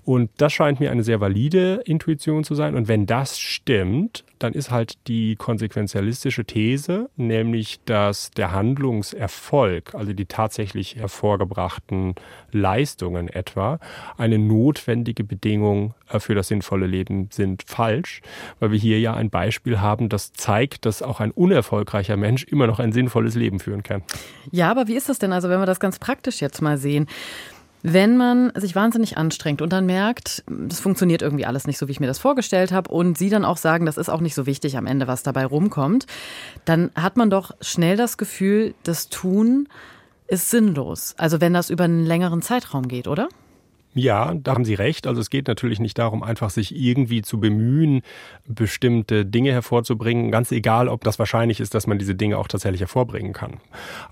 Und 0.05 0.31
das 0.39 0.53
scheint 0.53 0.81
mir 0.81 0.91
eine 0.91 1.03
sehr 1.05 1.21
valide 1.21 1.83
Intuition 1.85 2.43
zu 2.43 2.55
sein. 2.55 2.75
Und 2.75 2.89
wenn 2.89 3.07
das 3.07 3.39
stimmt, 3.39 4.25
dann 4.41 4.55
ist 4.55 4.71
halt 4.71 5.07
die 5.07 5.37
konsequenzialistische 5.37 6.45
These, 6.45 7.11
nämlich 7.17 7.81
dass 7.85 8.31
der 8.31 8.53
Handlungserfolg, 8.53 9.95
also 9.95 10.13
die 10.13 10.27
tatsächlich 10.27 10.97
hervorgebrachten 10.97 12.15
Leistungen 12.51 13.29
etwa, 13.29 13.79
eine 14.17 14.39
notwendige 14.39 15.25
Bedingung 15.25 15.95
äh, 16.09 16.19
für 16.19 16.35
das 16.35 16.49
sinnvolle 16.49 16.87
Leben 16.87 17.29
sind, 17.31 17.63
falsch, 17.67 18.23
weil 18.59 18.73
wir 18.73 18.79
hier 18.79 18.99
ja 18.99 19.15
ein 19.15 19.31
Beispiel 19.31 19.81
haben, 19.81 20.09
das 20.09 20.33
zeigt, 20.33 20.87
dass 20.87 21.03
auch 21.03 21.21
ein 21.21 21.31
unerfolgreicher 21.31 22.17
Mensch 22.17 22.45
immer 22.45 22.67
noch 22.67 22.79
ein 22.79 22.93
sinnvolles 22.93 23.35
Leben 23.35 23.61
führen 23.61 23.83
kann. 23.83 24.03
Ja, 24.51 24.71
aber 24.71 24.89
wie 24.89 24.97
ist 24.97 25.09
das 25.09 25.19
denn 25.19 25.33
also, 25.33 25.49
wenn 25.51 25.61
wir 25.61 25.67
das 25.67 25.81
ganz 25.81 25.99
praktisch 25.99 26.41
jetzt 26.41 26.63
mal 26.63 26.79
sehen? 26.79 27.07
Wenn 27.83 28.17
man 28.17 28.53
sich 28.57 28.75
wahnsinnig 28.75 29.17
anstrengt 29.17 29.63
und 29.63 29.73
dann 29.73 29.87
merkt, 29.87 30.45
das 30.47 30.81
funktioniert 30.81 31.23
irgendwie 31.23 31.47
alles 31.47 31.67
nicht 31.67 31.79
so, 31.79 31.89
wie 31.89 31.93
ich 31.93 32.01
mir 32.01 32.07
das 32.07 32.19
vorgestellt 32.19 32.73
habe, 32.73 32.91
und 32.91 33.17
Sie 33.17 33.31
dann 33.31 33.45
auch 33.45 33.57
sagen, 33.57 33.87
das 33.87 33.97
ist 33.97 34.11
auch 34.11 34.21
nicht 34.21 34.35
so 34.35 34.47
wichtig 34.47 34.77
am 34.77 34.87
Ende, 34.87 35.07
was 35.07 35.23
dabei 35.23 35.47
rumkommt, 35.47 36.07
dann 36.65 36.91
hat 36.95 37.17
man 37.17 37.31
doch 37.31 37.53
schnell 37.61 37.97
das 37.97 38.19
Gefühl, 38.19 38.75
das 38.83 39.09
Tun 39.09 39.69
ist 40.27 40.51
sinnlos. 40.51 41.15
Also 41.17 41.41
wenn 41.41 41.55
das 41.55 41.71
über 41.71 41.85
einen 41.85 42.05
längeren 42.05 42.43
Zeitraum 42.43 42.87
geht, 42.87 43.09
oder? 43.09 43.29
Ja, 43.93 44.35
da 44.35 44.55
haben 44.55 44.65
Sie 44.65 44.75
recht. 44.75 45.09
Also 45.09 45.21
es 45.21 45.31
geht 45.31 45.49
natürlich 45.49 45.81
nicht 45.81 45.99
darum, 45.99 46.23
einfach 46.23 46.51
sich 46.51 46.77
irgendwie 46.77 47.23
zu 47.23 47.41
bemühen, 47.41 48.03
bestimmte 48.47 49.27
Dinge 49.27 49.51
hervorzubringen, 49.51 50.31
ganz 50.31 50.53
egal, 50.53 50.87
ob 50.89 51.03
das 51.03 51.19
wahrscheinlich 51.19 51.59
ist, 51.59 51.75
dass 51.75 51.89
man 51.89 51.99
diese 51.99 52.15
Dinge 52.15 52.39
auch 52.39 52.47
tatsächlich 52.47 52.83
hervorbringen 52.83 53.33
kann. 53.33 53.55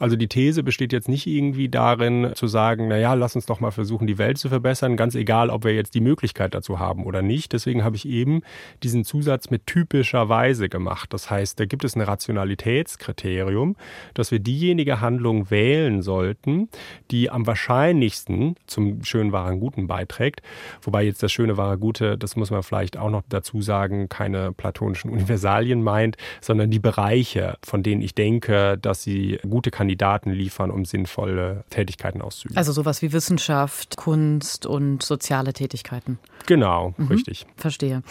Also 0.00 0.16
die 0.16 0.26
These 0.26 0.64
besteht 0.64 0.92
jetzt 0.92 1.08
nicht 1.08 1.28
irgendwie 1.28 1.68
darin 1.68 2.32
zu 2.34 2.48
sagen, 2.48 2.88
na 2.88 2.98
ja, 2.98 3.14
lass 3.14 3.36
uns 3.36 3.46
doch 3.46 3.60
mal 3.60 3.70
versuchen, 3.70 4.08
die 4.08 4.18
Welt 4.18 4.38
zu 4.38 4.48
verbessern, 4.48 4.96
ganz 4.96 5.14
egal, 5.14 5.48
ob 5.48 5.62
wir 5.62 5.74
jetzt 5.74 5.94
die 5.94 6.00
Möglichkeit 6.00 6.54
dazu 6.54 6.80
haben 6.80 7.04
oder 7.04 7.22
nicht. 7.22 7.52
Deswegen 7.52 7.84
habe 7.84 7.94
ich 7.94 8.08
eben 8.08 8.42
diesen 8.82 9.04
Zusatz 9.04 9.48
mit 9.48 9.68
typischer 9.68 10.28
Weise 10.28 10.68
gemacht. 10.68 11.12
Das 11.12 11.30
heißt, 11.30 11.60
da 11.60 11.66
gibt 11.66 11.84
es 11.84 11.94
ein 11.94 12.00
Rationalitätskriterium, 12.00 13.76
dass 14.14 14.32
wir 14.32 14.40
diejenige 14.40 15.00
Handlung 15.00 15.52
wählen 15.52 16.02
sollten, 16.02 16.68
die 17.12 17.30
am 17.30 17.46
wahrscheinlichsten 17.46 18.56
zum 18.66 19.04
schönen 19.04 19.30
wahren 19.30 19.60
Guten 19.68 19.87
beiträgt. 19.87 20.40
Wobei 20.81 21.02
jetzt 21.02 21.22
das 21.22 21.31
schöne 21.31 21.59
wahre 21.59 21.76
Gute, 21.76 22.16
das 22.16 22.37
muss 22.37 22.50
man 22.50 22.62
vielleicht 22.62 22.96
auch 22.96 23.11
noch 23.11 23.22
dazu 23.28 23.61
sagen, 23.61 24.09
keine 24.09 24.52
platonischen 24.52 25.11
Universalien 25.11 25.83
meint, 25.83 26.16
sondern 26.40 26.70
die 26.70 26.78
Bereiche, 26.78 27.59
von 27.62 27.83
denen 27.83 28.00
ich 28.00 28.14
denke, 28.14 28.78
dass 28.81 29.02
sie 29.02 29.38
gute 29.48 29.70
Kandidaten 29.70 30.31
liefern, 30.31 30.70
um 30.70 30.87
sinnvolle 30.87 31.64
Tätigkeiten 31.68 32.22
auszuüben. 32.22 32.57
Also 32.57 32.72
sowas 32.72 33.02
wie 33.02 33.12
Wissenschaft, 33.12 33.98
Kunst 33.98 34.64
und 34.64 35.02
soziale 35.02 35.52
Tätigkeiten. 35.52 36.18
Genau, 36.46 36.94
mhm, 36.96 37.09
richtig. 37.09 37.46
Verstehe. 37.57 38.02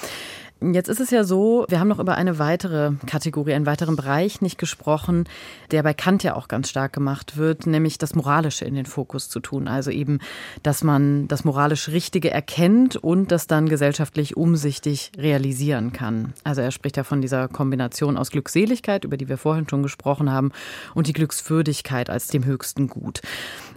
Jetzt 0.59 0.87
ist 0.89 0.99
es 0.99 1.11
ja 1.11 1.23
so, 1.23 1.65
wir 1.69 1.79
haben 1.79 1.87
noch 1.87 1.99
über 1.99 2.15
eine 2.15 2.39
weitere 2.39 2.93
Kategorie, 3.05 3.53
einen 3.53 3.67
weiteren 3.67 3.95
Bereich 3.95 4.41
nicht 4.41 4.57
gesprochen, 4.57 5.25
der 5.69 5.83
bei 5.83 5.93
Kant 5.93 6.23
ja 6.23 6.35
auch 6.35 6.47
ganz 6.47 6.69
stark 6.69 6.93
gemacht 6.93 7.37
wird, 7.37 7.67
nämlich 7.67 7.99
das 7.99 8.15
Moralische 8.15 8.65
in 8.65 8.73
den 8.73 8.87
Fokus 8.87 9.29
zu 9.29 9.39
tun. 9.39 9.67
Also 9.67 9.91
eben, 9.91 10.19
dass 10.63 10.83
man 10.83 11.27
das 11.27 11.43
moralisch 11.43 11.89
Richtige 11.89 12.31
erkennt 12.31 12.95
und 12.95 13.31
das 13.31 13.45
dann 13.45 13.69
gesellschaftlich 13.69 14.35
umsichtig 14.35 15.11
realisieren 15.15 15.93
kann. 15.93 16.33
Also 16.43 16.61
er 16.61 16.71
spricht 16.71 16.97
ja 16.97 17.03
von 17.03 17.21
dieser 17.21 17.47
Kombination 17.47 18.17
aus 18.17 18.31
Glückseligkeit, 18.31 19.03
über 19.03 19.17
die 19.17 19.29
wir 19.29 19.37
vorhin 19.37 19.69
schon 19.69 19.83
gesprochen 19.83 20.31
haben, 20.31 20.51
und 20.95 21.05
die 21.05 21.13
Glückswürdigkeit 21.13 22.09
als 22.09 22.27
dem 22.27 22.45
höchsten 22.45 22.87
Gut. 22.87 23.21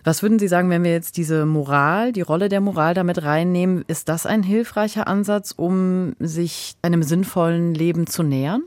Was 0.02 0.22
würden 0.22 0.38
Sie 0.38 0.48
sagen, 0.48 0.70
wenn 0.70 0.84
wir 0.84 0.92
jetzt 0.92 1.16
diese 1.16 1.44
Moral, 1.44 2.12
die 2.12 2.22
Rolle 2.22 2.48
der 2.48 2.60
Moral 2.60 2.94
damit 2.94 3.22
reinnehmen? 3.22 3.84
Ist 3.86 4.08
das 4.08 4.26
ein 4.26 4.42
hilfreicher 4.42 5.06
Ansatz, 5.06 5.52
um 5.54 6.14
sich 6.18 6.74
einem 6.82 7.02
sinnvollen 7.02 7.74
Leben 7.74 8.06
zu 8.06 8.22
nähern? 8.22 8.62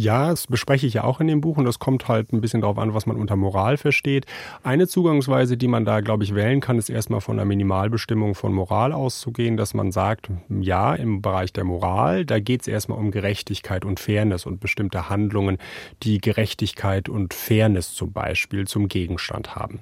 Ja, 0.00 0.28
das 0.30 0.46
bespreche 0.46 0.86
ich 0.86 0.94
ja 0.94 1.02
auch 1.02 1.18
in 1.18 1.26
dem 1.26 1.40
Buch 1.40 1.56
und 1.56 1.64
das 1.64 1.80
kommt 1.80 2.06
halt 2.06 2.32
ein 2.32 2.40
bisschen 2.40 2.60
darauf 2.60 2.78
an, 2.78 2.94
was 2.94 3.06
man 3.06 3.16
unter 3.16 3.34
Moral 3.34 3.76
versteht. 3.76 4.26
Eine 4.62 4.86
Zugangsweise, 4.86 5.56
die 5.56 5.66
man 5.66 5.84
da, 5.84 6.02
glaube 6.02 6.22
ich, 6.22 6.36
wählen 6.36 6.60
kann, 6.60 6.78
ist 6.78 6.88
erstmal 6.88 7.20
von 7.20 7.36
einer 7.36 7.44
Minimalbestimmung 7.44 8.36
von 8.36 8.52
Moral 8.52 8.92
auszugehen, 8.92 9.56
dass 9.56 9.74
man 9.74 9.90
sagt, 9.90 10.30
ja, 10.60 10.94
im 10.94 11.20
Bereich 11.20 11.52
der 11.52 11.64
Moral, 11.64 12.24
da 12.24 12.38
geht 12.38 12.60
es 12.60 12.68
erstmal 12.68 12.96
um 12.96 13.10
Gerechtigkeit 13.10 13.84
und 13.84 13.98
Fairness 13.98 14.46
und 14.46 14.60
bestimmte 14.60 15.08
Handlungen, 15.08 15.58
die 16.04 16.20
Gerechtigkeit 16.20 17.08
und 17.08 17.34
Fairness 17.34 17.92
zum 17.92 18.12
Beispiel 18.12 18.68
zum 18.68 18.86
Gegenstand 18.86 19.56
haben. 19.56 19.80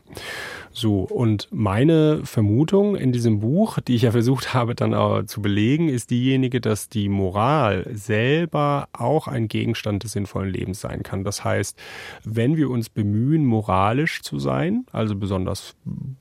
So, 0.72 1.00
und 1.00 1.48
meine 1.50 2.20
Vermutung 2.24 2.96
in 2.96 3.12
diesem 3.12 3.40
Buch, 3.40 3.80
die 3.80 3.96
ich 3.96 4.02
ja 4.02 4.12
versucht 4.12 4.54
habe 4.54 4.74
dann 4.74 4.94
auch 4.94 5.24
zu 5.24 5.42
belegen, 5.42 5.90
ist 5.90 6.10
diejenige, 6.10 6.62
dass 6.62 6.88
die 6.88 7.10
Moral 7.10 7.86
selber 7.92 8.88
auch 8.94 9.28
ein 9.28 9.48
Gegenstand 9.48 10.05
des 10.06 10.12
sinnvollen 10.12 10.50
Lebens 10.50 10.80
sein 10.80 11.02
kann. 11.02 11.24
Das 11.24 11.44
heißt, 11.44 11.78
wenn 12.24 12.56
wir 12.56 12.70
uns 12.70 12.88
bemühen, 12.88 13.44
moralisch 13.44 14.22
zu 14.22 14.38
sein, 14.38 14.86
also 14.92 15.16
besonders 15.16 15.74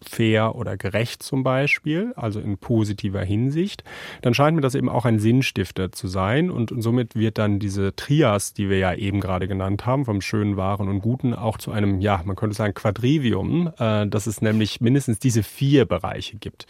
fair 0.04 0.56
oder 0.56 0.78
gerecht 0.78 1.24
zum 1.24 1.44
Beispiel, 1.44 2.14
also 2.16 2.40
in 2.40 2.58
positiver 2.58 3.22
Hinsicht, 3.22 3.84
dann 4.22 4.34
scheint 4.34 4.56
mir 4.56 4.62
das 4.62 4.76
eben 4.76 4.90
auch 4.90 5.06
ein 5.06 5.20
Sinnstifter 5.20 5.92
zu 5.92 6.08
sein 6.08 6.50
und, 6.52 6.74
somit 6.76 7.16
wird 7.16 7.38
dann 7.38 7.60
diese 7.60 7.96
Trias, 7.96 8.54
die 8.54 8.70
wir 8.70 8.78
ja 8.78 8.94
eben 8.94 9.22
gerade 9.22 9.48
genannt 9.48 9.86
haben, 9.86 10.06
vom 10.06 10.22
Schönen, 10.22 10.58
Wahren 10.58 10.90
und 10.90 11.00
Guten, 11.00 11.34
auch 11.34 11.58
zu 11.58 11.72
einem, 11.72 12.02
ja, 12.02 12.22
man 12.26 12.36
könnte 12.36 12.56
sagen 12.56 12.74
Quadrivium, 12.74 13.72
äh, 13.78 14.08
das 14.08 14.28
ist 14.28 14.42
nämlich 14.42 14.82
mindestens 14.82 15.20
diese 15.20 15.44
vier 15.44 15.86
Bereiche 15.86 16.38
gibt. 16.38 16.68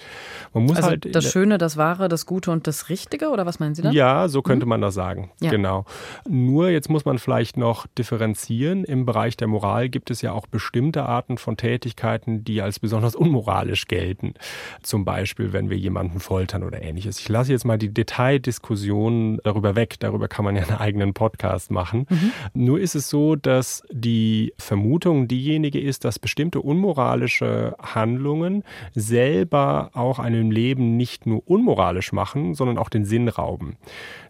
Man 0.53 0.65
muss 0.65 0.77
also 0.77 0.89
halt 0.89 1.15
das 1.15 1.31
Schöne, 1.31 1.57
das 1.57 1.77
Wahre, 1.77 2.07
das 2.07 2.25
Gute 2.25 2.51
und 2.51 2.67
das 2.67 2.89
Richtige 2.89 3.29
oder 3.29 3.45
was 3.45 3.59
meinen 3.59 3.75
Sie 3.75 3.81
da? 3.81 3.91
Ja, 3.91 4.27
so 4.27 4.41
könnte 4.41 4.65
mhm. 4.65 4.69
man 4.69 4.81
das 4.81 4.93
sagen. 4.93 5.31
Ja. 5.41 5.51
Genau. 5.51 5.85
Nur 6.27 6.69
jetzt 6.69 6.89
muss 6.89 6.94
man 7.03 7.19
vielleicht 7.19 7.57
noch 7.57 7.87
differenzieren. 7.87 8.85
Im 8.85 9.05
Bereich 9.05 9.35
der 9.35 9.47
Moral 9.47 9.89
gibt 9.89 10.11
es 10.11 10.21
ja 10.21 10.31
auch 10.31 10.47
bestimmte 10.47 11.03
Arten 11.03 11.37
von 11.37 11.57
Tätigkeiten, 11.57 12.45
die 12.45 12.61
als 12.61 12.79
besonders 12.79 13.15
unmoralisch 13.15 13.87
gelten. 13.87 14.35
Zum 14.81 15.03
Beispiel, 15.03 15.51
wenn 15.51 15.69
wir 15.69 15.77
jemanden 15.77 16.21
foltern 16.21 16.63
oder 16.63 16.81
ähnliches. 16.81 17.19
Ich 17.19 17.27
lasse 17.27 17.51
jetzt 17.51 17.65
mal 17.65 17.77
die 17.77 17.93
Detaildiskussion 17.93 19.39
darüber 19.43 19.75
weg. 19.75 19.95
Darüber 19.99 20.29
kann 20.29 20.45
man 20.45 20.55
ja 20.55 20.63
einen 20.63 20.77
eigenen 20.77 21.13
Podcast 21.13 21.71
machen. 21.71 22.05
Mhm. 22.09 22.31
Nur 22.53 22.79
ist 22.79 22.95
es 22.95 23.09
so, 23.09 23.35
dass 23.35 23.83
die 23.91 24.53
Vermutung 24.57 25.27
diejenige 25.27 25.81
ist, 25.81 26.05
dass 26.05 26.19
bestimmte 26.19 26.61
unmoralische 26.61 27.75
Handlungen 27.81 28.63
selber 28.93 29.89
auch 29.93 30.19
einem 30.19 30.51
Leben 30.51 30.95
nicht 30.97 31.25
nur 31.25 31.41
unmoralisch 31.45 32.13
machen, 32.13 32.53
sondern 32.53 32.77
auch 32.77 32.89
den 32.89 33.05
Sinn 33.05 33.27
rauben. 33.27 33.77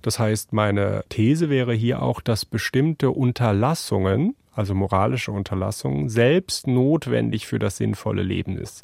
Das 0.01 0.19
heißt, 0.19 0.53
meine 0.53 1.03
These 1.09 1.49
wäre 1.49 1.73
hier 1.73 2.01
auch, 2.01 2.21
dass 2.21 2.45
bestimmte 2.55 3.11
Unterlassungen 3.11 4.33
also 4.55 4.73
moralische 4.73 5.31
Unterlassung, 5.31 6.09
selbst 6.09 6.67
notwendig 6.67 7.45
für 7.47 7.59
das 7.59 7.77
sinnvolle 7.77 8.23
Leben 8.23 8.57
ist. 8.57 8.83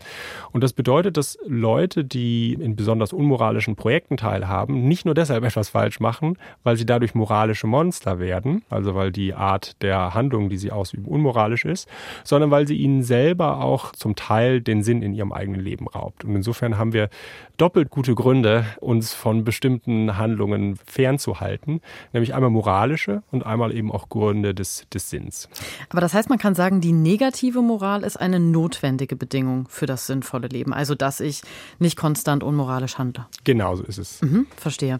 Und 0.51 0.63
das 0.63 0.73
bedeutet, 0.73 1.17
dass 1.17 1.37
Leute, 1.47 2.03
die 2.03 2.53
in 2.53 2.75
besonders 2.75 3.13
unmoralischen 3.13 3.75
Projekten 3.75 4.17
teilhaben, 4.17 4.87
nicht 4.87 5.05
nur 5.05 5.13
deshalb 5.13 5.43
etwas 5.51 5.69
falsch 5.69 5.99
machen, 5.99 6.37
weil 6.63 6.77
sie 6.77 6.85
dadurch 6.85 7.15
moralische 7.15 7.67
Monster 7.67 8.19
werden, 8.19 8.63
also 8.69 8.95
weil 8.95 9.11
die 9.11 9.33
Art 9.33 9.81
der 9.81 10.13
Handlung, 10.13 10.49
die 10.49 10.57
sie 10.57 10.71
ausüben, 10.71 11.05
unmoralisch 11.05 11.65
ist, 11.65 11.87
sondern 12.23 12.51
weil 12.51 12.67
sie 12.67 12.75
ihnen 12.75 13.03
selber 13.03 13.61
auch 13.61 13.93
zum 13.93 14.15
Teil 14.15 14.61
den 14.61 14.83
Sinn 14.83 15.01
in 15.01 15.13
ihrem 15.13 15.31
eigenen 15.31 15.61
Leben 15.61 15.87
raubt. 15.87 16.23
Und 16.23 16.35
insofern 16.35 16.77
haben 16.77 16.93
wir 16.93 17.09
doppelt 17.57 17.89
gute 17.89 18.15
Gründe, 18.15 18.65
uns 18.79 19.13
von 19.13 19.43
bestimmten 19.43 20.17
Handlungen 20.17 20.77
fernzuhalten, 20.85 21.81
nämlich 22.11 22.33
einmal 22.33 22.49
moralische 22.49 23.23
und 23.31 23.45
einmal 23.45 23.75
eben 23.75 23.91
auch 23.91 24.09
Gründe 24.09 24.53
des, 24.53 24.87
des 24.89 25.09
Sinns. 25.09 25.47
Aber 25.89 26.01
das 26.01 26.13
heißt, 26.13 26.29
man 26.29 26.37
kann 26.37 26.55
sagen, 26.55 26.81
die 26.81 26.91
negative 26.91 27.61
Moral 27.61 28.03
ist 28.03 28.17
eine 28.17 28.39
notwendige 28.39 29.15
Bedingung 29.15 29.67
für 29.69 29.85
das 29.85 30.07
sinnvolle 30.07 30.47
Leben. 30.47 30.73
Also, 30.73 30.95
dass 30.95 31.19
ich 31.19 31.41
nicht 31.79 31.97
konstant 31.97 32.43
unmoralisch 32.43 32.97
handle. 32.97 33.25
Genau 33.43 33.75
so 33.75 33.83
ist 33.83 33.97
es. 33.97 34.21
Mhm, 34.21 34.47
verstehe. 34.55 34.99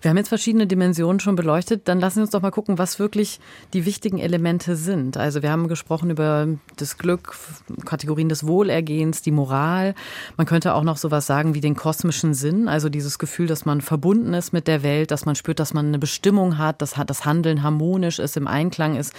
Wir 0.00 0.10
haben 0.10 0.16
jetzt 0.16 0.28
verschiedene 0.28 0.66
Dimensionen 0.66 1.20
schon 1.20 1.36
beleuchtet. 1.36 1.88
Dann 1.88 2.00
lassen 2.00 2.16
Sie 2.16 2.22
uns 2.22 2.30
doch 2.30 2.42
mal 2.42 2.50
gucken, 2.50 2.78
was 2.78 2.98
wirklich 2.98 3.40
die 3.72 3.84
wichtigen 3.84 4.18
Elemente 4.18 4.76
sind. 4.76 5.16
Also, 5.16 5.42
wir 5.42 5.50
haben 5.50 5.68
gesprochen 5.68 6.10
über 6.10 6.48
das 6.76 6.98
Glück, 6.98 7.36
Kategorien 7.84 8.28
des 8.28 8.46
Wohlergehens, 8.46 9.22
die 9.22 9.30
Moral. 9.30 9.94
Man 10.36 10.46
könnte 10.46 10.74
auch 10.74 10.84
noch 10.84 10.96
sowas 10.96 11.26
sagen 11.26 11.54
wie 11.54 11.60
den 11.60 11.74
kosmischen 11.74 12.34
Sinn, 12.34 12.68
also 12.68 12.88
dieses 12.88 13.18
Gefühl, 13.18 13.46
dass 13.46 13.64
man 13.64 13.80
verbunden 13.80 14.34
ist 14.34 14.52
mit 14.52 14.68
der 14.68 14.82
Welt, 14.82 15.10
dass 15.10 15.24
man 15.24 15.34
spürt, 15.34 15.60
dass 15.60 15.74
man 15.74 15.86
eine 15.86 15.98
Bestimmung 15.98 16.58
hat, 16.58 16.82
dass 16.82 16.94
das 17.06 17.24
Handeln 17.24 17.62
harmonisch 17.62 18.18
ist, 18.18 18.36
im 18.36 18.46
Einklang 18.46 18.96
ist 18.96 19.12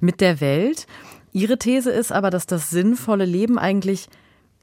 mit 0.00 0.20
der 0.20 0.27
Welt. 0.40 0.86
Ihre 1.32 1.58
These 1.58 1.90
ist 1.90 2.12
aber, 2.12 2.30
dass 2.30 2.46
das 2.46 2.70
sinnvolle 2.70 3.24
Leben 3.24 3.58
eigentlich 3.58 4.08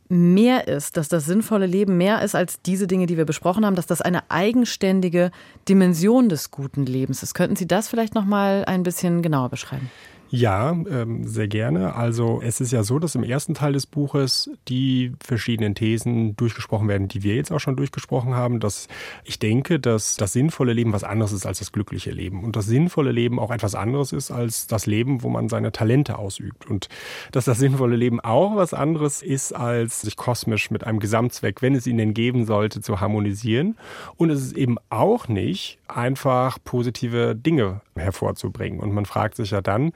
mehr 0.08 0.68
ist, 0.68 0.98
dass 0.98 1.08
das 1.08 1.26
sinnvolle 1.26 1.66
Leben 1.66 1.98
mehr 1.98 2.22
ist 2.22 2.36
als 2.36 2.62
diese 2.62 2.86
Dinge, 2.88 3.08
die 3.08 3.18
wir 3.18 3.26
besprochen 3.26 3.66
haben, 3.66 3.76
dass 3.76 3.88
das 3.88 4.02
eine 4.02 4.30
eigenständige 4.30 5.32
Dimension 5.68 6.30
des 6.30 6.52
guten 6.52 6.86
Lebens 6.86 7.24
ist. 7.24 7.34
Könnten 7.34 7.56
Sie 7.56 7.68
das 7.68 7.88
vielleicht 7.88 8.14
noch 8.14 8.26
mal 8.26 8.66
ein 8.66 8.84
bisschen 8.84 9.22
genauer 9.22 9.50
beschreiben? 9.50 9.90
Ja, 10.30 10.72
ähm, 10.72 11.28
sehr 11.28 11.48
gerne. 11.48 11.96
Also 11.96 12.42
es 12.44 12.60
ist 12.60 12.72
ja 12.72 12.84
so, 12.84 12.98
dass 12.98 13.14
im 13.14 13.24
ersten 13.24 13.54
Teil 13.54 13.74
des 13.74 13.86
Buches 13.86 14.50
die 14.68 15.14
verschiedenen 15.24 15.76
Thesen 15.76 16.36
durchgesprochen 16.36 16.88
werden, 16.88 17.08
die 17.08 17.22
wir 17.22 17.36
jetzt 17.36 17.52
auch 17.52 17.60
schon 17.60 17.76
durchgesprochen 17.76 18.34
haben, 18.34 18.60
dass 18.60 18.88
ich 19.24 19.38
denke, 19.38 19.80
dass 19.80 20.18
das 20.18 20.34
sinnvolle 20.34 20.74
Leben 20.74 20.94
was 20.94 21.04
anderes 21.04 21.32
ist 21.32 21.46
als 21.46 21.60
das 21.60 21.72
glückliche 21.72 22.12
Leben 22.12 22.44
und 22.44 22.56
das 22.56 22.66
sinnvolle 22.66 23.12
Leben 23.12 23.40
auch 23.40 23.52
etwas 23.52 23.76
anderes 23.76 24.14
ist 24.14 24.32
als 24.32 24.66
das 24.66 24.88
Leben, 24.88 25.22
wo 25.22 25.30
man 25.30 25.48
seine 25.48 25.72
Talente 25.72 26.18
ausübt 26.18 26.66
und 26.70 26.90
dass 27.32 27.46
das 27.46 27.60
sinnvolle 27.60 27.96
Leben 27.96 28.20
auch 28.20 28.56
was 28.56 28.74
anderes 28.74 29.22
ist 29.22 29.54
als 29.54 30.02
sich 30.02 30.16
kosmisch 30.16 30.72
mit 30.72 30.86
einem 30.86 31.00
Gesamtzweck, 31.00 31.62
wenn 31.62 31.76
es 31.76 31.86
ihn 31.86 31.98
denn 31.98 32.16
geben 32.16 32.46
sollte, 32.46 32.82
zu 32.82 33.00
harmonisieren 33.00 33.78
und 34.18 34.32
es 34.32 34.42
ist 34.42 34.58
eben 34.58 34.78
auch 34.90 35.28
nicht 35.28 35.78
einfach 35.88 36.58
positive 36.64 37.36
Dinge 37.36 37.82
hervorzubringen. 37.96 38.80
Und 38.80 38.94
man 38.94 39.06
fragt 39.06 39.36
sich 39.36 39.52
ja 39.52 39.62
dann, 39.62 39.92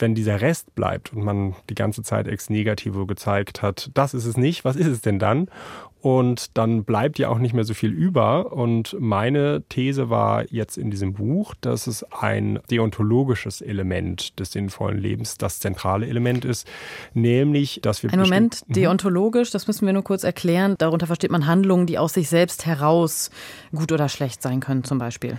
wenn 0.00 0.14
dieser 0.14 0.40
Rest 0.40 0.74
bleibt 0.74 1.12
und 1.12 1.24
man 1.24 1.54
die 1.68 1.74
ganze 1.74 2.02
Zeit 2.02 2.28
ex 2.28 2.50
negativo 2.50 3.06
gezeigt 3.06 3.62
hat, 3.62 3.90
das 3.94 4.14
ist 4.14 4.24
es 4.24 4.36
nicht, 4.36 4.64
was 4.64 4.76
ist 4.76 4.86
es 4.86 5.00
denn 5.00 5.18
dann? 5.18 5.48
Und 6.02 6.56
dann 6.56 6.84
bleibt 6.84 7.18
ja 7.18 7.28
auch 7.28 7.38
nicht 7.38 7.52
mehr 7.52 7.64
so 7.64 7.74
viel 7.74 7.90
über. 7.90 8.52
Und 8.52 8.96
meine 8.98 9.62
These 9.68 10.08
war 10.08 10.50
jetzt 10.50 10.78
in 10.78 10.90
diesem 10.90 11.12
Buch, 11.12 11.54
dass 11.60 11.86
es 11.86 12.04
ein 12.10 12.58
deontologisches 12.70 13.60
Element 13.60 14.38
des 14.40 14.52
sinnvollen 14.52 14.98
Lebens 14.98 15.36
das 15.36 15.60
zentrale 15.60 16.06
Element 16.06 16.46
ist, 16.46 16.66
nämlich, 17.12 17.80
dass 17.82 18.02
wir. 18.02 18.12
Ein 18.12 18.20
Moment, 18.20 18.62
mhm. 18.66 18.72
deontologisch, 18.72 19.50
das 19.50 19.66
müssen 19.66 19.84
wir 19.84 19.92
nur 19.92 20.04
kurz 20.04 20.24
erklären. 20.24 20.74
Darunter 20.78 21.06
versteht 21.06 21.30
man 21.30 21.46
Handlungen, 21.46 21.86
die 21.86 21.98
aus 21.98 22.14
sich 22.14 22.30
selbst 22.30 22.64
heraus 22.64 23.30
gut 23.70 23.92
oder 23.92 24.08
schlecht 24.08 24.40
sein 24.40 24.60
können, 24.60 24.84
zum 24.84 24.98
Beispiel. 24.98 25.36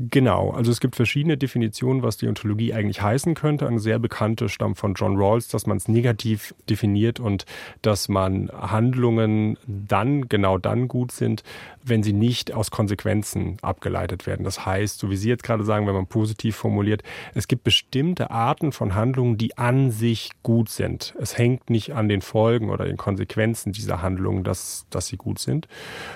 Genau, 0.00 0.50
also 0.50 0.70
es 0.70 0.78
gibt 0.78 0.94
verschiedene 0.94 1.36
Definitionen, 1.36 2.04
was 2.04 2.18
Deontologie 2.18 2.72
eigentlich 2.72 3.02
heißen 3.02 3.34
könnte. 3.34 3.66
Eine 3.66 3.80
sehr 3.80 3.98
bekannte 3.98 4.48
stammt 4.48 4.78
von 4.78 4.94
John 4.94 5.16
Rawls, 5.16 5.48
dass 5.48 5.66
man 5.66 5.76
es 5.76 5.88
negativ 5.88 6.54
definiert 6.70 7.18
und 7.18 7.46
dass 7.82 8.08
man 8.08 8.48
Handlungen 8.52 9.58
dann, 9.66 10.28
genau 10.28 10.56
dann 10.56 10.86
gut 10.86 11.10
sind, 11.10 11.42
wenn 11.82 12.04
sie 12.04 12.12
nicht 12.12 12.52
aus 12.52 12.70
Konsequenzen 12.70 13.56
abgeleitet 13.60 14.28
werden. 14.28 14.44
Das 14.44 14.64
heißt, 14.64 15.00
so 15.00 15.10
wie 15.10 15.16
Sie 15.16 15.28
jetzt 15.28 15.42
gerade 15.42 15.64
sagen, 15.64 15.88
wenn 15.88 15.94
man 15.94 16.06
positiv 16.06 16.54
formuliert, 16.54 17.02
es 17.34 17.48
gibt 17.48 17.64
bestimmte 17.64 18.30
Arten 18.30 18.70
von 18.70 18.94
Handlungen, 18.94 19.36
die 19.36 19.58
an 19.58 19.90
sich 19.90 20.30
gut 20.44 20.68
sind. 20.68 21.14
Es 21.18 21.36
hängt 21.36 21.70
nicht 21.70 21.94
an 21.94 22.08
den 22.08 22.22
Folgen 22.22 22.70
oder 22.70 22.84
den 22.84 22.98
Konsequenzen 22.98 23.72
dieser 23.72 24.00
Handlungen, 24.00 24.44
dass, 24.44 24.86
dass 24.90 25.08
sie 25.08 25.16
gut 25.16 25.40
sind, 25.40 25.66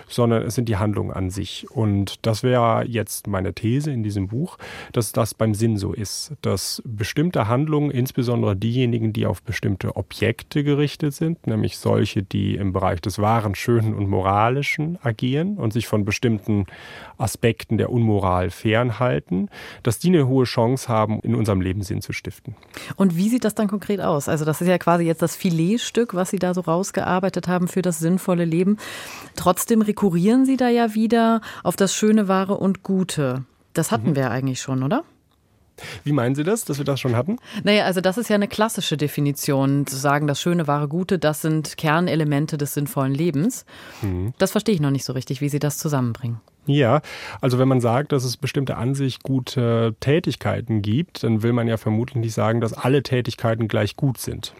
sondern 0.06 0.42
es 0.42 0.54
sind 0.54 0.68
die 0.68 0.76
Handlungen 0.76 1.10
an 1.10 1.30
sich. 1.30 1.68
Und 1.70 2.24
das 2.26 2.44
wäre 2.44 2.84
jetzt 2.86 3.26
meine 3.26 3.52
These 3.52 3.71
These 3.72 3.90
in 3.90 4.02
diesem 4.02 4.28
Buch, 4.28 4.58
dass 4.92 5.12
das 5.12 5.34
beim 5.34 5.54
Sinn 5.54 5.78
so 5.78 5.92
ist, 5.92 6.32
dass 6.42 6.82
bestimmte 6.84 7.48
Handlungen, 7.48 7.90
insbesondere 7.90 8.54
diejenigen, 8.54 9.12
die 9.12 9.26
auf 9.26 9.42
bestimmte 9.42 9.96
Objekte 9.96 10.62
gerichtet 10.62 11.14
sind, 11.14 11.46
nämlich 11.46 11.78
solche, 11.78 12.22
die 12.22 12.56
im 12.56 12.72
Bereich 12.72 13.00
des 13.00 13.18
Wahren, 13.18 13.54
Schönen 13.54 13.94
und 13.94 14.08
Moralischen 14.08 14.98
agieren 15.02 15.56
und 15.56 15.72
sich 15.72 15.86
von 15.86 16.04
bestimmten 16.04 16.66
Aspekten 17.16 17.78
der 17.78 17.90
Unmoral 17.90 18.50
fernhalten, 18.50 19.48
dass 19.82 19.98
die 19.98 20.08
eine 20.08 20.28
hohe 20.28 20.44
Chance 20.44 20.88
haben, 20.88 21.20
in 21.20 21.34
unserem 21.34 21.60
Leben 21.60 21.82
Sinn 21.82 22.02
zu 22.02 22.12
stiften. 22.12 22.54
Und 22.96 23.16
wie 23.16 23.28
sieht 23.28 23.44
das 23.44 23.54
dann 23.54 23.68
konkret 23.68 24.00
aus? 24.00 24.28
Also 24.28 24.44
das 24.44 24.60
ist 24.60 24.68
ja 24.68 24.78
quasi 24.78 25.04
jetzt 25.04 25.22
das 25.22 25.36
Filetstück, 25.36 26.14
was 26.14 26.30
Sie 26.30 26.38
da 26.38 26.52
so 26.52 26.60
rausgearbeitet 26.60 27.48
haben 27.48 27.68
für 27.68 27.82
das 27.82 27.98
sinnvolle 28.00 28.44
Leben. 28.44 28.76
Trotzdem 29.36 29.80
rekurrieren 29.80 30.44
Sie 30.44 30.56
da 30.56 30.68
ja 30.68 30.94
wieder 30.94 31.40
auf 31.62 31.76
das 31.76 31.94
Schöne, 31.94 32.28
Wahre 32.28 32.56
und 32.58 32.82
Gute. 32.82 33.44
Das 33.72 33.90
hatten 33.90 34.10
mhm. 34.10 34.16
wir 34.16 34.30
eigentlich 34.30 34.60
schon, 34.60 34.82
oder? 34.82 35.04
Wie 36.04 36.12
meinen 36.12 36.34
Sie 36.34 36.44
das, 36.44 36.64
dass 36.64 36.78
wir 36.78 36.84
das 36.84 37.00
schon 37.00 37.16
hatten? 37.16 37.38
Naja, 37.64 37.84
also 37.84 38.00
das 38.00 38.18
ist 38.18 38.28
ja 38.28 38.34
eine 38.34 38.48
klassische 38.48 38.96
Definition, 38.96 39.86
zu 39.86 39.96
sagen, 39.96 40.26
das 40.26 40.40
Schöne, 40.40 40.66
Wahre, 40.66 40.86
Gute, 40.86 41.18
das 41.18 41.40
sind 41.40 41.76
Kernelemente 41.76 42.58
des 42.58 42.74
sinnvollen 42.74 43.14
Lebens. 43.14 43.64
Mhm. 44.02 44.34
Das 44.38 44.52
verstehe 44.52 44.74
ich 44.74 44.80
noch 44.80 44.90
nicht 44.90 45.04
so 45.04 45.12
richtig, 45.12 45.40
wie 45.40 45.48
Sie 45.48 45.58
das 45.58 45.78
zusammenbringen. 45.78 46.40
Ja, 46.66 47.00
also 47.40 47.58
wenn 47.58 47.66
man 47.66 47.80
sagt, 47.80 48.12
dass 48.12 48.22
es 48.22 48.36
bestimmte 48.36 48.76
an 48.76 48.94
sich 48.94 49.20
gute 49.24 49.96
Tätigkeiten 49.98 50.80
gibt, 50.80 51.24
dann 51.24 51.42
will 51.42 51.52
man 51.52 51.66
ja 51.66 51.76
vermutlich 51.76 52.22
nicht 52.22 52.34
sagen, 52.34 52.60
dass 52.60 52.72
alle 52.72 53.02
Tätigkeiten 53.02 53.66
gleich 53.66 53.96
gut 53.96 54.18
sind. 54.18 54.54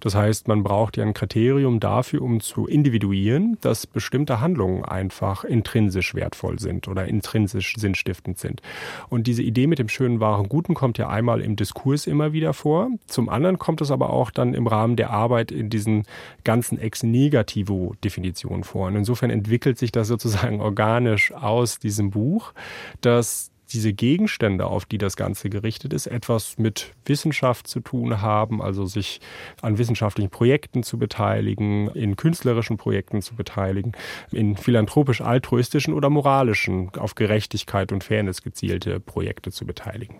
Das 0.00 0.14
heißt, 0.14 0.48
man 0.48 0.62
braucht 0.62 0.98
ja 0.98 1.04
ein 1.04 1.14
Kriterium 1.14 1.80
dafür, 1.80 2.20
um 2.20 2.40
zu 2.40 2.66
individuieren, 2.66 3.56
dass 3.62 3.86
bestimmte 3.86 4.40
Handlungen 4.42 4.84
einfach 4.84 5.44
intrinsisch 5.44 6.14
wertvoll 6.14 6.58
sind 6.58 6.88
oder 6.88 7.06
intrinsisch 7.06 7.74
sinnstiftend 7.78 8.38
sind. 8.38 8.60
Und 9.08 9.26
diese 9.26 9.42
Idee 9.42 9.66
mit 9.66 9.78
dem 9.78 9.88
schönen, 9.88 10.20
wahren, 10.20 10.50
guten 10.50 10.74
kommt 10.74 10.98
ja 10.98 11.08
einmal 11.08 11.40
im 11.40 11.56
Diskurs 11.56 12.06
immer 12.06 12.34
wieder 12.34 12.52
vor. 12.52 12.90
Zum 13.06 13.30
anderen 13.30 13.58
kommt 13.58 13.80
es 13.80 13.90
aber 13.90 14.10
auch 14.10 14.30
dann 14.30 14.52
im 14.52 14.66
Rahmen 14.66 14.96
der 14.96 15.08
Arbeit 15.08 15.52
in 15.52 15.70
diesen 15.70 16.04
ganzen 16.44 16.78
ex 16.78 17.02
negativo 17.02 17.94
Definitionen 18.04 18.62
vor. 18.62 18.88
Und 18.88 18.96
insofern 18.96 19.30
entwickelt 19.30 19.78
sich 19.78 19.90
das 19.90 20.08
sozusagen 20.08 20.60
organisch 20.60 21.32
aus 21.46 21.78
diesem 21.78 22.10
Buch, 22.10 22.52
dass 23.00 23.50
diese 23.72 23.92
Gegenstände, 23.92 24.66
auf 24.66 24.84
die 24.84 24.98
das 24.98 25.16
Ganze 25.16 25.50
gerichtet 25.50 25.92
ist, 25.92 26.06
etwas 26.06 26.58
mit 26.58 26.94
Wissenschaft 27.04 27.66
zu 27.66 27.80
tun 27.80 28.20
haben, 28.20 28.62
also 28.62 28.86
sich 28.86 29.20
an 29.62 29.78
wissenschaftlichen 29.78 30.30
Projekten 30.30 30.82
zu 30.82 30.98
beteiligen, 30.98 31.88
in 31.90 32.16
künstlerischen 32.16 32.76
Projekten 32.76 33.22
zu 33.22 33.34
beteiligen, 33.34 33.92
in 34.30 34.56
philanthropisch-altruistischen 34.56 35.94
oder 35.94 36.10
moralischen, 36.10 36.90
auf 36.96 37.14
Gerechtigkeit 37.14 37.92
und 37.92 38.04
Fairness 38.04 38.42
gezielte 38.42 39.00
Projekte 39.00 39.50
zu 39.50 39.66
beteiligen. 39.66 40.16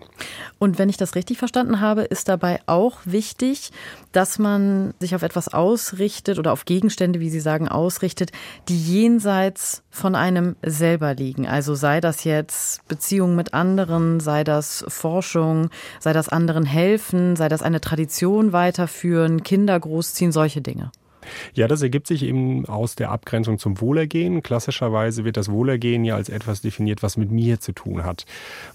Und 0.59 0.77
wenn 0.77 0.89
ich 0.89 0.97
das 0.97 1.15
richtig 1.15 1.37
verstanden 1.37 1.79
habe, 1.79 2.01
ist 2.01 2.27
dabei 2.27 2.59
auch 2.65 2.99
wichtig, 3.05 3.71
dass 4.11 4.39
man 4.39 4.93
sich 4.99 5.15
auf 5.15 5.23
etwas 5.23 5.47
ausrichtet 5.47 6.39
oder 6.39 6.51
auf 6.51 6.65
Gegenstände, 6.65 7.19
wie 7.19 7.29
Sie 7.29 7.39
sagen, 7.39 7.67
ausrichtet, 7.67 8.31
die 8.67 8.77
jenseits 8.77 9.83
von 9.89 10.15
einem 10.15 10.55
selber 10.61 11.13
liegen. 11.13 11.47
Also 11.47 11.75
sei 11.75 12.01
das 12.01 12.23
jetzt 12.23 12.87
Beziehungen 12.87 13.36
mit 13.37 13.53
anderen, 13.53 14.19
sei 14.19 14.43
das 14.43 14.83
Forschung, 14.89 15.69
sei 16.01 16.11
das 16.11 16.27
anderen 16.27 16.65
helfen, 16.65 17.37
sei 17.37 17.47
das 17.47 17.61
eine 17.61 17.79
Tradition 17.79 18.51
weiterführen, 18.51 19.43
Kinder 19.43 19.79
großziehen, 19.79 20.33
solche 20.33 20.61
Dinge. 20.61 20.91
Ja, 21.53 21.67
das 21.67 21.81
ergibt 21.81 22.07
sich 22.07 22.23
eben 22.23 22.65
aus 22.65 22.95
der 22.95 23.11
Abgrenzung 23.11 23.59
zum 23.59 23.79
Wohlergehen. 23.81 24.43
Klassischerweise 24.43 25.25
wird 25.25 25.37
das 25.37 25.51
Wohlergehen 25.51 26.03
ja 26.05 26.15
als 26.15 26.29
etwas 26.29 26.61
definiert, 26.61 27.03
was 27.03 27.17
mit 27.17 27.31
mir 27.31 27.59
zu 27.59 27.71
tun 27.71 28.03
hat. 28.03 28.25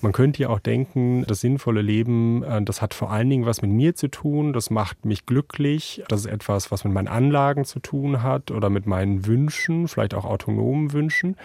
Man 0.00 0.12
könnte 0.12 0.42
ja 0.42 0.48
auch 0.48 0.60
denken, 0.60 1.24
das 1.26 1.40
sinnvolle 1.40 1.82
Leben, 1.82 2.42
äh, 2.42 2.62
das 2.62 2.82
hat 2.82 2.94
vor 2.94 3.10
allen 3.10 3.30
Dingen 3.30 3.46
was 3.46 3.62
mit 3.62 3.70
mir 3.70 3.94
zu 3.94 4.08
tun, 4.08 4.52
das 4.52 4.70
macht 4.70 5.04
mich 5.04 5.26
glücklich, 5.26 6.02
das 6.08 6.20
ist 6.20 6.26
etwas, 6.26 6.70
was 6.70 6.84
mit 6.84 6.92
meinen 6.92 7.08
Anlagen 7.08 7.64
zu 7.64 7.80
tun 7.80 8.22
hat 8.22 8.50
oder 8.50 8.70
mit 8.70 8.86
meinen 8.86 9.26
Wünschen, 9.26 9.88
vielleicht 9.88 10.14
auch 10.14 10.24
autonomen 10.24 10.92
Wünschen. 10.92 11.36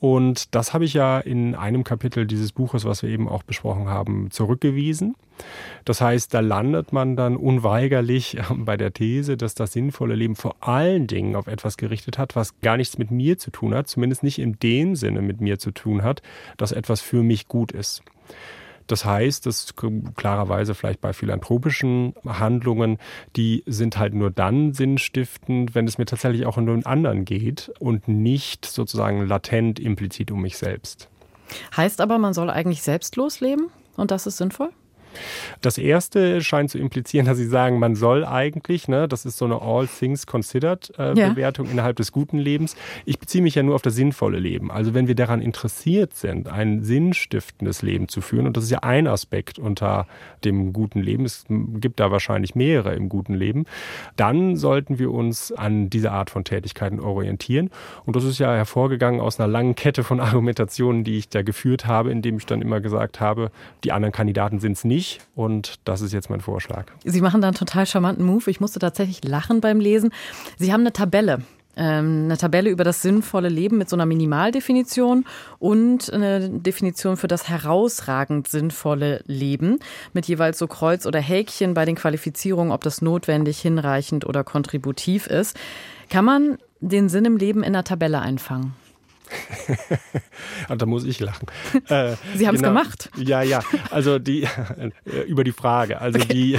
Und 0.00 0.54
das 0.54 0.74
habe 0.74 0.84
ich 0.84 0.94
ja 0.94 1.18
in 1.18 1.54
einem 1.54 1.84
Kapitel 1.84 2.26
dieses 2.26 2.52
Buches, 2.52 2.84
was 2.84 3.02
wir 3.02 3.10
eben 3.10 3.28
auch 3.28 3.42
besprochen 3.42 3.88
haben, 3.88 4.30
zurückgewiesen. 4.30 5.16
Das 5.84 6.00
heißt, 6.00 6.32
da 6.34 6.40
landet 6.40 6.92
man 6.92 7.16
dann 7.16 7.36
unweigerlich 7.36 8.38
bei 8.56 8.76
der 8.76 8.92
These, 8.92 9.36
dass 9.36 9.54
das 9.54 9.72
sinnvolle 9.72 10.14
Leben 10.14 10.36
vor 10.36 10.56
allen 10.60 11.06
Dingen 11.06 11.36
auf 11.36 11.46
etwas 11.46 11.76
gerichtet 11.76 12.18
hat, 12.18 12.36
was 12.36 12.60
gar 12.60 12.76
nichts 12.76 12.98
mit 12.98 13.10
mir 13.10 13.38
zu 13.38 13.50
tun 13.50 13.74
hat, 13.74 13.88
zumindest 13.88 14.22
nicht 14.22 14.38
in 14.38 14.58
dem 14.58 14.96
Sinne 14.96 15.22
mit 15.22 15.40
mir 15.40 15.58
zu 15.58 15.70
tun 15.70 16.02
hat, 16.02 16.22
dass 16.56 16.72
etwas 16.72 17.00
für 17.00 17.22
mich 17.22 17.48
gut 17.48 17.72
ist. 17.72 18.02
Das 18.88 19.04
heißt, 19.04 19.44
dass 19.44 19.74
klarerweise 20.16 20.74
vielleicht 20.74 21.00
bei 21.00 21.12
philanthropischen 21.12 22.14
Handlungen, 22.24 22.98
die 23.36 23.62
sind 23.66 23.98
halt 23.98 24.14
nur 24.14 24.30
dann 24.30 24.72
sinnstiftend, 24.72 25.74
wenn 25.74 25.86
es 25.86 25.98
mir 25.98 26.06
tatsächlich 26.06 26.46
auch 26.46 26.56
um 26.56 26.66
den 26.66 26.86
anderen 26.86 27.26
geht 27.26 27.70
und 27.78 28.08
nicht 28.08 28.64
sozusagen 28.64 29.26
latent 29.26 29.78
implizit 29.78 30.30
um 30.30 30.40
mich 30.40 30.56
selbst. 30.56 31.08
Heißt 31.76 32.00
aber, 32.00 32.18
man 32.18 32.32
soll 32.32 32.50
eigentlich 32.50 32.82
selbstlos 32.82 33.40
leben 33.40 33.68
und 33.96 34.10
das 34.10 34.26
ist 34.26 34.38
sinnvoll? 34.38 34.70
Das 35.60 35.78
erste 35.78 36.40
scheint 36.42 36.70
zu 36.70 36.78
implizieren, 36.78 37.26
dass 37.26 37.38
Sie 37.38 37.46
sagen, 37.46 37.78
man 37.78 37.94
soll 37.94 38.24
eigentlich, 38.24 38.88
ne, 38.88 39.08
das 39.08 39.24
ist 39.24 39.38
so 39.38 39.44
eine 39.44 39.60
All 39.60 39.86
Things 39.86 40.26
Considered 40.26 40.92
äh, 40.98 41.14
ja. 41.14 41.30
Bewertung 41.30 41.68
innerhalb 41.70 41.96
des 41.96 42.12
guten 42.12 42.38
Lebens. 42.38 42.76
Ich 43.04 43.18
beziehe 43.18 43.42
mich 43.42 43.54
ja 43.54 43.62
nur 43.62 43.74
auf 43.74 43.82
das 43.82 43.94
sinnvolle 43.94 44.38
Leben. 44.38 44.70
Also 44.70 44.94
wenn 44.94 45.08
wir 45.08 45.14
daran 45.14 45.42
interessiert 45.42 46.14
sind, 46.14 46.48
ein 46.48 46.82
sinnstiftendes 46.84 47.82
Leben 47.82 48.08
zu 48.08 48.20
führen, 48.20 48.46
und 48.46 48.56
das 48.56 48.64
ist 48.64 48.70
ja 48.70 48.80
ein 48.80 49.06
Aspekt 49.06 49.58
unter 49.58 50.06
dem 50.44 50.72
guten 50.72 51.00
Leben, 51.00 51.24
es 51.24 51.44
gibt 51.48 52.00
da 52.00 52.10
wahrscheinlich 52.10 52.54
mehrere 52.54 52.94
im 52.94 53.08
guten 53.08 53.34
Leben, 53.34 53.64
dann 54.16 54.56
sollten 54.56 54.98
wir 54.98 55.10
uns 55.10 55.52
an 55.52 55.90
diese 55.90 56.12
Art 56.12 56.30
von 56.30 56.44
Tätigkeiten 56.44 57.00
orientieren. 57.00 57.70
Und 58.04 58.16
das 58.16 58.24
ist 58.24 58.38
ja 58.38 58.54
hervorgegangen 58.54 59.20
aus 59.20 59.40
einer 59.40 59.48
langen 59.48 59.74
Kette 59.74 60.04
von 60.04 60.20
Argumentationen, 60.28 61.04
die 61.04 61.18
ich 61.18 61.28
da 61.28 61.42
geführt 61.42 61.86
habe, 61.86 62.10
indem 62.10 62.36
ich 62.36 62.46
dann 62.46 62.62
immer 62.62 62.80
gesagt 62.80 63.20
habe, 63.20 63.50
die 63.84 63.92
anderen 63.92 64.12
Kandidaten 64.12 64.60
sind 64.60 64.72
es 64.72 64.84
nicht 64.84 64.97
ich 64.98 65.20
und 65.34 65.80
das 65.84 66.00
ist 66.00 66.12
jetzt 66.12 66.30
mein 66.30 66.40
Vorschlag. 66.40 66.86
Sie 67.04 67.20
machen 67.20 67.40
da 67.40 67.48
einen 67.48 67.56
total 67.56 67.86
charmanten 67.86 68.24
Move. 68.24 68.50
Ich 68.50 68.60
musste 68.60 68.78
tatsächlich 68.78 69.24
lachen 69.24 69.60
beim 69.60 69.80
Lesen. 69.80 70.10
Sie 70.58 70.72
haben 70.72 70.80
eine 70.80 70.92
Tabelle 70.92 71.42
ähm, 71.78 72.24
eine 72.24 72.36
Tabelle 72.36 72.70
über 72.70 72.84
das 72.84 73.02
sinnvolle 73.02 73.48
Leben 73.48 73.78
mit 73.78 73.88
so 73.88 73.96
einer 73.96 74.04
Minimaldefinition 74.04 75.24
und 75.60 76.12
eine 76.12 76.50
Definition 76.50 77.16
für 77.16 77.28
das 77.28 77.48
herausragend 77.48 78.48
sinnvolle 78.48 79.22
Leben 79.26 79.78
mit 80.12 80.26
jeweils 80.26 80.58
so 80.58 80.66
Kreuz 80.66 81.06
oder 81.06 81.20
Häkchen 81.20 81.74
bei 81.74 81.84
den 81.84 81.94
Qualifizierungen, 81.94 82.72
ob 82.72 82.82
das 82.82 83.00
notwendig, 83.00 83.60
hinreichend 83.60 84.26
oder 84.26 84.42
kontributiv 84.42 85.28
ist. 85.28 85.56
Kann 86.10 86.24
man 86.24 86.58
den 86.80 87.08
Sinn 87.08 87.24
im 87.24 87.36
Leben 87.36 87.60
in 87.60 87.74
einer 87.74 87.84
Tabelle 87.84 88.20
einfangen? 88.20 88.74
da 90.76 90.86
muss 90.86 91.04
ich 91.04 91.20
lachen. 91.20 91.46
Äh, 91.88 92.16
Sie 92.34 92.46
haben 92.46 92.56
es 92.56 92.60
genau, 92.60 92.74
gemacht. 92.74 93.10
Ja, 93.16 93.40
ja. 93.40 93.60
Also 93.90 94.18
die 94.18 94.42
äh, 95.06 95.20
über 95.26 95.44
die 95.44 95.52
Frage. 95.52 96.00
Also 96.00 96.18
okay. 96.18 96.28
die, 96.28 96.58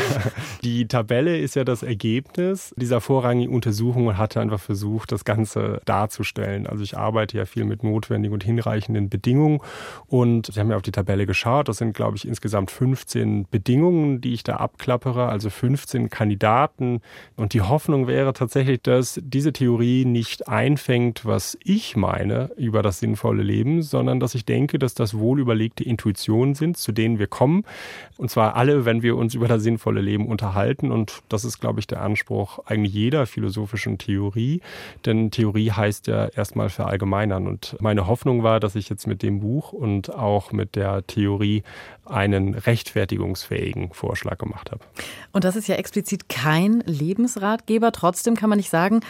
die 0.63 0.87
Tabelle 0.87 1.37
ist 1.37 1.55
ja 1.55 1.63
das 1.63 1.83
Ergebnis 1.83 2.73
dieser 2.77 2.99
vorrangigen 2.99 3.53
Untersuchung 3.53 4.07
und 4.07 4.17
hatte 4.17 4.39
einfach 4.39 4.59
versucht, 4.59 5.11
das 5.11 5.25
Ganze 5.25 5.81
darzustellen. 5.85 6.65
Also 6.67 6.83
ich 6.83 6.97
arbeite 6.97 7.37
ja 7.37 7.45
viel 7.45 7.65
mit 7.65 7.83
notwendigen 7.83 8.33
und 8.33 8.43
hinreichenden 8.43 9.09
Bedingungen 9.09 9.59
und 10.07 10.47
Sie 10.47 10.59
haben 10.59 10.71
ja 10.71 10.77
auf 10.77 10.81
die 10.81 10.91
Tabelle 10.91 11.25
geschaut. 11.25 11.67
Das 11.67 11.77
sind, 11.77 11.93
glaube 11.95 12.17
ich, 12.17 12.27
insgesamt 12.27 12.71
15 12.71 13.47
Bedingungen, 13.51 14.21
die 14.21 14.33
ich 14.33 14.43
da 14.43 14.55
abklappere, 14.55 15.27
also 15.27 15.49
15 15.49 16.09
Kandidaten. 16.09 17.01
Und 17.35 17.53
die 17.53 17.61
Hoffnung 17.61 18.07
wäre 18.07 18.33
tatsächlich, 18.33 18.81
dass 18.81 19.19
diese 19.23 19.53
Theorie 19.53 20.05
nicht 20.05 20.47
einfängt, 20.47 21.25
was 21.25 21.57
ich 21.63 21.95
meine 21.95 22.51
über 22.59 22.81
das 22.81 22.99
sinnvolle 22.99 23.43
Leben, 23.43 23.81
sondern 23.81 24.19
dass 24.19 24.35
ich 24.35 24.45
denke, 24.45 24.77
dass 24.77 24.93
das 24.93 25.17
wohlüberlegte 25.17 25.83
Intuitionen 25.83 26.55
sind, 26.55 26.77
zu 26.77 26.91
denen 26.91 27.17
wir 27.17 27.27
kommen. 27.27 27.63
Und 28.17 28.29
zwar 28.29 28.55
alle, 28.55 28.85
wenn 28.85 29.01
wir 29.01 29.15
uns 29.15 29.33
über 29.39 29.47
das 29.47 29.63
sinnvolle 29.63 30.01
Leben 30.01 30.27
unterhalten. 30.27 30.91
Und 30.91 31.23
das 31.29 31.45
ist, 31.45 31.59
glaube 31.59 31.79
ich, 31.79 31.87
der 31.87 32.01
Anspruch 32.01 32.59
eigentlich 32.65 32.93
jeder 32.93 33.25
philosophischen 33.25 33.97
Theorie. 33.97 34.61
Denn 35.05 35.31
Theorie 35.31 35.71
heißt 35.71 36.07
ja 36.07 36.27
erstmal 36.27 36.69
verallgemeinern. 36.69 37.47
Und 37.47 37.75
meine 37.79 38.07
Hoffnung 38.07 38.43
war, 38.43 38.59
dass 38.59 38.75
ich 38.75 38.89
jetzt 38.89 39.07
mit 39.07 39.23
dem 39.23 39.39
Buch 39.39 39.73
und 39.73 40.13
auch 40.13 40.51
mit 40.51 40.75
der 40.75 41.05
Theorie 41.07 41.63
einen 42.05 42.55
rechtfertigungsfähigen 42.55 43.91
Vorschlag 43.93 44.37
gemacht 44.37 44.71
habe. 44.71 44.81
Und 45.31 45.43
das 45.43 45.55
ist 45.55 45.67
ja 45.67 45.75
explizit 45.75 46.27
kein 46.27 46.81
Lebensratgeber. 46.85 47.91
Trotzdem 47.91 48.35
kann 48.35 48.49
man 48.49 48.57
nicht 48.57 48.69
sagen, 48.69 49.01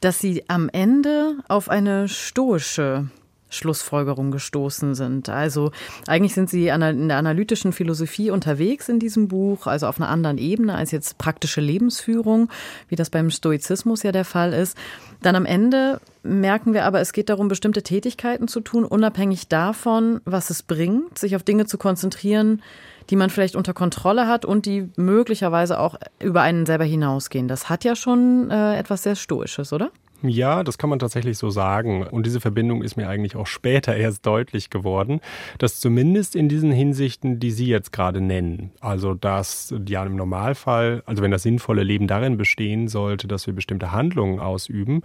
dass 0.00 0.18
Sie 0.18 0.44
am 0.48 0.68
Ende 0.68 1.36
auf 1.48 1.68
eine 1.68 2.08
stoische 2.08 3.08
Schlussfolgerung 3.50 4.30
gestoßen 4.30 4.94
sind. 4.94 5.28
Also 5.28 5.72
eigentlich 6.06 6.34
sind 6.34 6.50
Sie 6.50 6.68
in 6.68 7.08
der 7.08 7.16
analytischen 7.16 7.72
Philosophie 7.72 8.30
unterwegs 8.30 8.88
in 8.88 8.98
diesem 9.00 9.28
Buch, 9.28 9.66
also 9.66 9.86
auf 9.86 9.98
einer 9.98 10.10
anderen 10.10 10.38
Ebene 10.38 10.74
als 10.74 10.90
jetzt 10.90 11.18
praktische 11.18 11.60
Lebensführung, 11.60 12.50
wie 12.88 12.96
das 12.96 13.10
beim 13.10 13.30
Stoizismus 13.30 14.02
ja 14.02 14.12
der 14.12 14.26
Fall 14.26 14.52
ist. 14.52 14.76
Dann 15.22 15.34
am 15.34 15.46
Ende 15.46 16.00
merken 16.22 16.74
wir 16.74 16.84
aber, 16.84 17.00
es 17.00 17.12
geht 17.12 17.30
darum, 17.30 17.48
bestimmte 17.48 17.82
Tätigkeiten 17.82 18.48
zu 18.48 18.60
tun, 18.60 18.84
unabhängig 18.84 19.48
davon, 19.48 20.20
was 20.26 20.50
es 20.50 20.62
bringt, 20.62 21.18
sich 21.18 21.34
auf 21.34 21.42
Dinge 21.42 21.64
zu 21.64 21.78
konzentrieren, 21.78 22.62
die 23.10 23.16
man 23.16 23.30
vielleicht 23.30 23.56
unter 23.56 23.74
Kontrolle 23.74 24.26
hat 24.26 24.44
und 24.44 24.66
die 24.66 24.90
möglicherweise 24.96 25.80
auch 25.80 25.96
über 26.22 26.42
einen 26.42 26.66
selber 26.66 26.84
hinausgehen. 26.84 27.48
Das 27.48 27.68
hat 27.68 27.84
ja 27.84 27.96
schon 27.96 28.50
äh, 28.50 28.76
etwas 28.76 29.02
sehr 29.02 29.16
Stoisches, 29.16 29.72
oder? 29.72 29.90
Ja, 30.22 30.64
das 30.64 30.78
kann 30.78 30.90
man 30.90 30.98
tatsächlich 30.98 31.38
so 31.38 31.48
sagen. 31.48 32.04
Und 32.04 32.26
diese 32.26 32.40
Verbindung 32.40 32.82
ist 32.82 32.96
mir 32.96 33.08
eigentlich 33.08 33.36
auch 33.36 33.46
später 33.46 33.96
erst 33.96 34.26
deutlich 34.26 34.68
geworden, 34.68 35.20
dass 35.58 35.78
zumindest 35.78 36.34
in 36.34 36.48
diesen 36.48 36.72
Hinsichten, 36.72 37.38
die 37.38 37.52
Sie 37.52 37.66
jetzt 37.66 37.92
gerade 37.92 38.20
nennen, 38.20 38.72
also 38.80 39.14
dass 39.14 39.72
ja 39.86 40.04
im 40.04 40.16
Normalfall, 40.16 41.02
also 41.06 41.22
wenn 41.22 41.30
das 41.30 41.44
sinnvolle 41.44 41.84
Leben 41.84 42.08
darin 42.08 42.36
bestehen 42.36 42.88
sollte, 42.88 43.28
dass 43.28 43.46
wir 43.46 43.54
bestimmte 43.54 43.92
Handlungen 43.92 44.40
ausüben, 44.40 45.02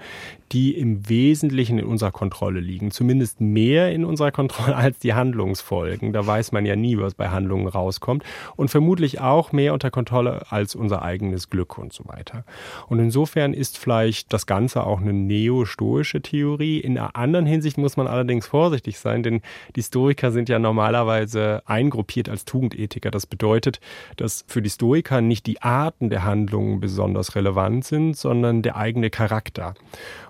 die 0.51 0.75
im 0.75 1.07
Wesentlichen 1.07 1.77
in 1.77 1.85
unserer 1.85 2.11
Kontrolle 2.11 2.59
liegen, 2.59 2.89
zumindest 2.89 3.39
mehr 3.39 3.91
in 3.91 4.05
unserer 4.05 4.31
Kontrolle 4.31 4.75
als 4.75 4.97
die 4.97 5.13
Handlungsfolgen. 5.13 6.11
Da 6.13 6.25
weiß 6.25 6.53
man 6.53 6.65
ja 6.65 6.75
nie, 6.75 6.97
was 6.97 7.13
bei 7.13 7.29
Handlungen 7.29 7.67
rauskommt 7.67 8.23
und 8.55 8.69
vermutlich 8.69 9.21
auch 9.21 9.51
mehr 9.51 9.73
unter 9.73 9.91
Kontrolle 9.91 10.45
als 10.49 10.73
unser 10.73 11.03
eigenes 11.03 11.51
Glück 11.51 11.77
und 11.77 11.93
so 11.93 12.07
weiter. 12.07 12.45
Und 12.87 12.97
insofern 12.97 13.53
ist 13.53 13.77
vielleicht 13.77 14.33
das 14.33 14.47
Ganze 14.47 14.85
auch 14.85 15.02
eine 15.03 15.13
neo-stoische 15.13 16.21
Theorie. 16.21 16.79
In 16.79 16.97
einer 16.97 17.15
anderen 17.15 17.45
Hinsicht 17.45 17.77
muss 17.77 17.97
man 17.97 18.07
allerdings 18.07 18.47
vorsichtig 18.47 18.99
sein, 18.99 19.23
denn 19.23 19.41
die 19.75 19.83
Stoiker 19.83 20.31
sind 20.31 20.49
ja 20.49 20.59
normalerweise 20.59 21.61
eingruppiert 21.65 22.29
als 22.29 22.45
Tugendethiker. 22.45 23.11
Das 23.11 23.27
bedeutet, 23.27 23.79
dass 24.17 24.43
für 24.47 24.61
die 24.61 24.69
Stoiker 24.69 25.21
nicht 25.21 25.45
die 25.45 25.61
Arten 25.61 26.09
der 26.09 26.23
Handlungen 26.23 26.79
besonders 26.79 27.35
relevant 27.35 27.85
sind, 27.85 28.17
sondern 28.17 28.61
der 28.61 28.75
eigene 28.75 29.09
Charakter. 29.09 29.75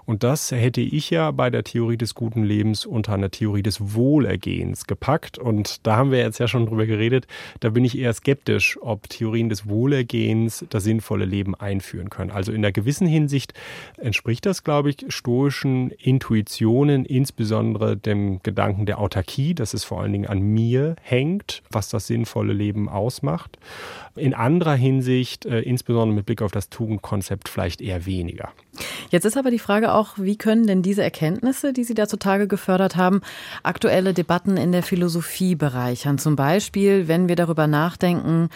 Und 0.05 0.23
das 0.23 0.51
hätte 0.51 0.81
ich 0.81 1.09
ja 1.09 1.31
bei 1.31 1.49
der 1.49 1.63
Theorie 1.63 1.97
des 1.97 2.13
guten 2.13 2.43
Lebens 2.43 2.85
unter 2.85 3.13
einer 3.13 3.31
Theorie 3.31 3.63
des 3.63 3.93
Wohlergehens 3.93 4.85
gepackt. 4.85 5.37
Und 5.37 5.85
da 5.87 5.95
haben 5.95 6.11
wir 6.11 6.19
jetzt 6.19 6.39
ja 6.39 6.47
schon 6.47 6.65
drüber 6.65 6.85
geredet. 6.85 7.27
Da 7.61 7.69
bin 7.69 7.85
ich 7.85 7.97
eher 7.97 8.13
skeptisch, 8.13 8.77
ob 8.81 9.07
Theorien 9.07 9.49
des 9.49 9.67
Wohlergehens 9.67 10.65
das 10.69 10.83
sinnvolle 10.83 11.25
Leben 11.25 11.55
einführen 11.55 12.09
können. 12.09 12.31
Also 12.31 12.51
in 12.51 12.57
einer 12.57 12.73
gewissen 12.73 13.07
Hinsicht 13.07 13.53
entspricht 13.97 14.45
das, 14.45 14.62
glaube 14.63 14.89
ich, 14.89 14.97
stoischen 15.09 15.91
Intuitionen, 15.91 17.05
insbesondere 17.05 17.97
dem 17.97 18.41
Gedanken 18.43 18.85
der 18.85 18.99
Autarkie, 18.99 19.53
dass 19.53 19.73
es 19.73 19.83
vor 19.83 20.01
allen 20.01 20.13
Dingen 20.13 20.27
an 20.27 20.39
mir 20.39 20.95
hängt, 21.01 21.63
was 21.69 21.89
das 21.89 22.07
sinnvolle 22.07 22.53
Leben 22.53 22.89
ausmacht. 22.89 23.57
In 24.15 24.33
anderer 24.33 24.75
Hinsicht, 24.75 25.45
äh, 25.45 25.61
insbesondere 25.61 26.15
mit 26.15 26.25
Blick 26.25 26.41
auf 26.41 26.51
das 26.51 26.69
Tugendkonzept, 26.69 27.49
vielleicht 27.49 27.81
eher 27.81 28.05
weniger. 28.05 28.51
Jetzt 29.09 29.25
ist 29.25 29.37
aber 29.37 29.51
die 29.51 29.59
Frage 29.59 29.93
auch, 29.93 30.17
wie 30.17 30.37
können 30.37 30.65
denn 30.65 30.81
diese 30.81 31.03
Erkenntnisse, 31.03 31.73
die 31.73 31.83
Sie 31.83 31.93
da 31.93 32.07
zutage 32.07 32.47
gefördert 32.47 32.95
haben, 32.95 33.21
aktuelle 33.63 34.13
Debatten 34.13 34.57
in 34.57 34.71
der 34.71 34.83
Philosophie 34.83 35.55
bereichern? 35.55 36.17
Zum 36.17 36.35
Beispiel, 36.35 37.07
wenn 37.07 37.27
wir 37.27 37.35
darüber 37.35 37.67
nachdenken, 37.67 38.49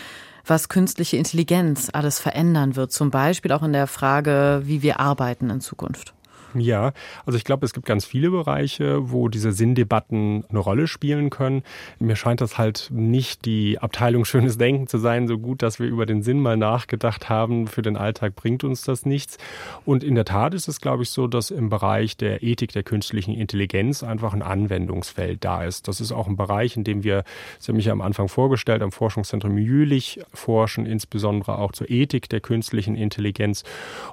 was 0.50 0.70
künstliche 0.70 1.18
Intelligenz 1.18 1.90
alles 1.94 2.20
verändern 2.20 2.76
wird, 2.76 2.92
zum 2.92 3.12
Beispiel 3.12 3.52
auch 3.52 3.64
in 3.64 3.74
der 3.74 3.88
Frage, 3.88 4.62
wie 4.66 4.82
wir 4.82 5.00
arbeiten 5.00 5.50
in 5.50 5.62
Zukunft. 5.62 6.14
Ja, 6.54 6.94
also 7.26 7.38
ich 7.38 7.44
glaube, 7.44 7.66
es 7.66 7.74
gibt 7.74 7.86
ganz 7.86 8.06
viele 8.06 8.30
Bereiche, 8.30 9.12
wo 9.12 9.28
diese 9.28 9.52
Sinndebatten 9.52 10.46
eine 10.50 10.60
Rolle 10.60 10.88
spielen 10.88 11.30
können. 11.30 11.64
Mir 12.00 12.16
scheint 12.16 12.42
das 12.42 12.58
halt 12.58 12.90
nicht 12.92 13.46
die 13.46 13.80
Abteilung 13.80 14.26
schönes 14.26 14.58
Denken 14.58 14.88
zu 14.88 14.98
sein, 14.98 15.28
so 15.28 15.38
gut, 15.38 15.62
dass 15.62 15.80
wir 15.80 15.88
über 15.88 16.06
den 16.06 16.24
Sinn 16.24 16.40
mal 16.40 16.58
nachgedacht 16.58 17.30
haben. 17.30 17.68
Für 17.68 17.82
den 17.82 17.98
Alltag 17.98 18.36
bringt 18.36 18.64
uns 18.64 18.84
das 18.84 19.06
nichts. 19.06 19.38
Und 19.86 20.04
in 20.04 20.16
der 20.16 20.26
Tat 20.26 20.54
ist 20.54 20.68
es, 20.68 20.80
glaube 20.80 21.04
ich, 21.04 21.10
so, 21.10 21.28
dass 21.28 21.52
im 21.52 21.70
Bereich 21.70 22.16
der 22.18 22.44
Ethik 22.44 22.72
der 22.72 22.84
künstlichen 22.84 23.34
Intelligenz 23.34 24.04
einfach 24.04 24.34
ein 24.34 24.42
Anwendungsfeld 24.42 25.44
da 25.44 25.64
ist. 25.64 25.88
Das 25.88 26.00
ist 26.00 26.12
auch 26.12 26.28
ein 26.28 26.38
Bereich, 26.38 26.78
in 26.78 26.84
dem 26.84 27.04
wir, 27.04 27.24
Sie 27.60 27.70
haben 27.70 27.78
mich 27.78 27.86
ja 27.86 27.92
am 27.92 28.02
Anfang 28.02 28.30
vorgestellt, 28.30 28.82
am 28.82 28.92
Forschungszentrum 28.92 29.58
Jülich 29.58 30.22
forschen, 30.34 30.86
insbesondere 30.86 31.58
auch 31.58 31.72
zur 31.74 31.90
Ethik 31.90 32.30
der 32.30 32.40
künstlichen 32.40 32.96
Intelligenz. 32.96 33.64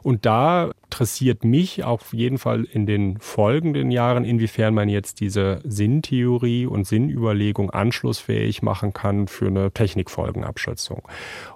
Und 0.03 0.27
da 0.27 0.73
interessiert 0.85 1.45
mich 1.45 1.85
auf 1.85 2.13
jeden 2.13 2.39
Fall 2.39 2.65
in 2.65 2.87
den 2.87 3.19
folgenden 3.19 3.91
Jahren, 3.91 4.25
inwiefern 4.25 4.75
man 4.75 4.89
jetzt 4.89 5.21
diese 5.21 5.61
Sinntheorie 5.65 6.67
und 6.67 6.87
Sinnüberlegung 6.87 7.71
anschlussfähig 7.71 8.63
machen 8.63 8.93
kann 8.93 9.27
für 9.27 9.49
eine 9.49 9.73
Technikfolgenabschätzung. 9.73 11.03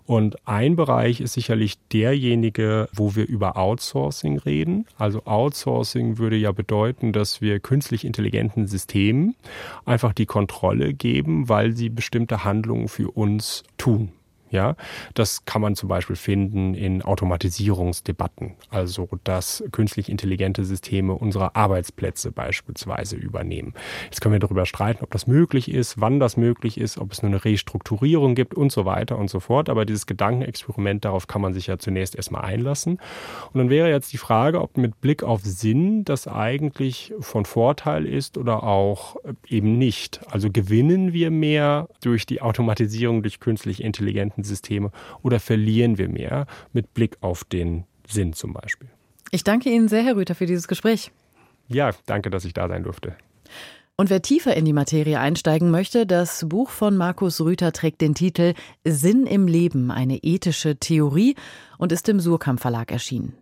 Und 0.06 0.36
ein 0.48 0.74
Bereich 0.74 1.20
ist 1.20 1.34
sicherlich 1.34 1.78
derjenige, 1.92 2.88
wo 2.92 3.14
wir 3.14 3.28
über 3.28 3.56
Outsourcing 3.56 4.38
reden. 4.38 4.86
Also 4.96 5.24
Outsourcing 5.24 6.18
würde 6.18 6.36
ja 6.36 6.52
bedeuten, 6.52 7.12
dass 7.12 7.40
wir 7.40 7.60
künstlich 7.60 8.04
intelligenten 8.04 8.66
Systemen 8.66 9.36
einfach 9.84 10.14
die 10.14 10.26
Kontrolle 10.26 10.94
geben, 10.94 11.48
weil 11.48 11.76
sie 11.76 11.90
bestimmte 11.90 12.44
Handlungen 12.44 12.88
für 12.88 13.10
uns 13.10 13.62
tun. 13.76 14.12
Ja, 14.50 14.76
das 15.14 15.44
kann 15.44 15.60
man 15.60 15.74
zum 15.74 15.88
Beispiel 15.88 16.16
finden 16.16 16.74
in 16.74 17.02
Automatisierungsdebatten, 17.02 18.54
also 18.70 19.08
dass 19.24 19.62
künstlich 19.72 20.08
intelligente 20.08 20.64
Systeme 20.64 21.14
unsere 21.14 21.54
Arbeitsplätze 21.54 22.32
beispielsweise 22.32 23.16
übernehmen. 23.16 23.74
Jetzt 24.04 24.20
können 24.20 24.32
wir 24.32 24.38
darüber 24.38 24.64
streiten, 24.64 25.04
ob 25.04 25.10
das 25.10 25.26
möglich 25.26 25.70
ist, 25.70 26.00
wann 26.00 26.18
das 26.18 26.36
möglich 26.36 26.78
ist, 26.78 26.98
ob 26.98 27.12
es 27.12 27.22
nur 27.22 27.30
eine 27.30 27.44
Restrukturierung 27.44 28.34
gibt 28.34 28.54
und 28.54 28.72
so 28.72 28.84
weiter 28.84 29.18
und 29.18 29.28
so 29.28 29.40
fort. 29.40 29.68
Aber 29.68 29.84
dieses 29.84 30.06
Gedankenexperiment, 30.06 31.04
darauf 31.04 31.26
kann 31.26 31.42
man 31.42 31.52
sich 31.52 31.66
ja 31.66 31.78
zunächst 31.78 32.16
erstmal 32.16 32.44
einlassen. 32.44 32.98
Und 33.52 33.58
dann 33.58 33.70
wäre 33.70 33.90
jetzt 33.90 34.12
die 34.12 34.18
Frage, 34.18 34.62
ob 34.62 34.76
mit 34.76 35.00
Blick 35.00 35.22
auf 35.22 35.42
Sinn 35.42 36.04
das 36.04 36.26
eigentlich 36.26 37.12
von 37.20 37.44
Vorteil 37.44 38.06
ist 38.06 38.38
oder 38.38 38.62
auch 38.62 39.16
eben 39.46 39.76
nicht. 39.78 40.20
Also 40.30 40.50
gewinnen 40.50 41.12
wir 41.12 41.30
mehr 41.30 41.88
durch 42.00 42.24
die 42.24 42.40
Automatisierung 42.40 43.22
durch 43.22 43.40
künstlich 43.40 43.82
intelligente 44.38 44.48
Systeme 44.48 44.90
oder 45.22 45.40
verlieren 45.40 45.98
wir 45.98 46.08
mehr 46.08 46.46
mit 46.72 46.94
Blick 46.94 47.18
auf 47.20 47.44
den 47.44 47.84
Sinn 48.06 48.32
zum 48.32 48.52
Beispiel? 48.52 48.88
Ich 49.30 49.44
danke 49.44 49.70
Ihnen 49.70 49.88
sehr, 49.88 50.02
Herr 50.02 50.16
Rüther, 50.16 50.34
für 50.34 50.46
dieses 50.46 50.68
Gespräch. 50.68 51.10
Ja, 51.68 51.90
danke, 52.06 52.30
dass 52.30 52.44
ich 52.44 52.54
da 52.54 52.68
sein 52.68 52.82
durfte. 52.82 53.14
Und 53.96 54.10
wer 54.10 54.22
tiefer 54.22 54.56
in 54.56 54.64
die 54.64 54.72
Materie 54.72 55.18
einsteigen 55.18 55.70
möchte, 55.70 56.06
das 56.06 56.46
Buch 56.48 56.70
von 56.70 56.96
Markus 56.96 57.40
Rüther 57.40 57.72
trägt 57.72 58.00
den 58.00 58.14
Titel 58.14 58.54
Sinn 58.84 59.26
im 59.26 59.48
Leben, 59.48 59.90
eine 59.90 60.18
ethische 60.18 60.76
Theorie 60.76 61.34
und 61.78 61.90
ist 61.90 62.08
im 62.08 62.20
Surkamp 62.20 62.60
Verlag 62.60 62.92
erschienen. 62.92 63.36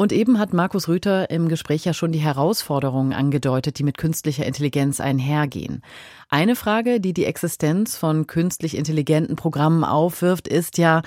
Und 0.00 0.14
eben 0.14 0.38
hat 0.38 0.54
Markus 0.54 0.88
Rüther 0.88 1.28
im 1.28 1.50
Gespräch 1.50 1.84
ja 1.84 1.92
schon 1.92 2.10
die 2.10 2.20
Herausforderungen 2.20 3.12
angedeutet, 3.12 3.78
die 3.78 3.82
mit 3.82 3.98
künstlicher 3.98 4.46
Intelligenz 4.46 4.98
einhergehen. 4.98 5.82
Eine 6.30 6.56
Frage, 6.56 7.00
die 7.00 7.12
die 7.12 7.26
Existenz 7.26 7.98
von 7.98 8.26
künstlich 8.26 8.78
intelligenten 8.78 9.36
Programmen 9.36 9.84
aufwirft, 9.84 10.48
ist 10.48 10.78
ja, 10.78 11.02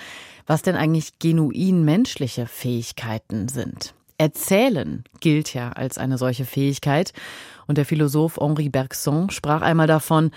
was 0.46 0.62
denn 0.62 0.76
eigentlich 0.76 1.18
genuin 1.18 1.84
menschliche 1.84 2.46
Fähigkeiten 2.46 3.48
sind. 3.48 3.96
Erzählen 4.20 5.04
gilt 5.22 5.56
ja 5.56 5.72
als 5.72 5.98
eine 5.98 6.20
solche 6.20 6.46
Fähigkeit. 6.46 7.14
Und 7.66 7.80
der 7.80 7.86
Philosoph 7.86 8.38
Henri 8.38 8.70
Bergson 8.70 9.32
sprach 9.32 9.64
einmal 9.64 9.88
davon, 9.88 10.30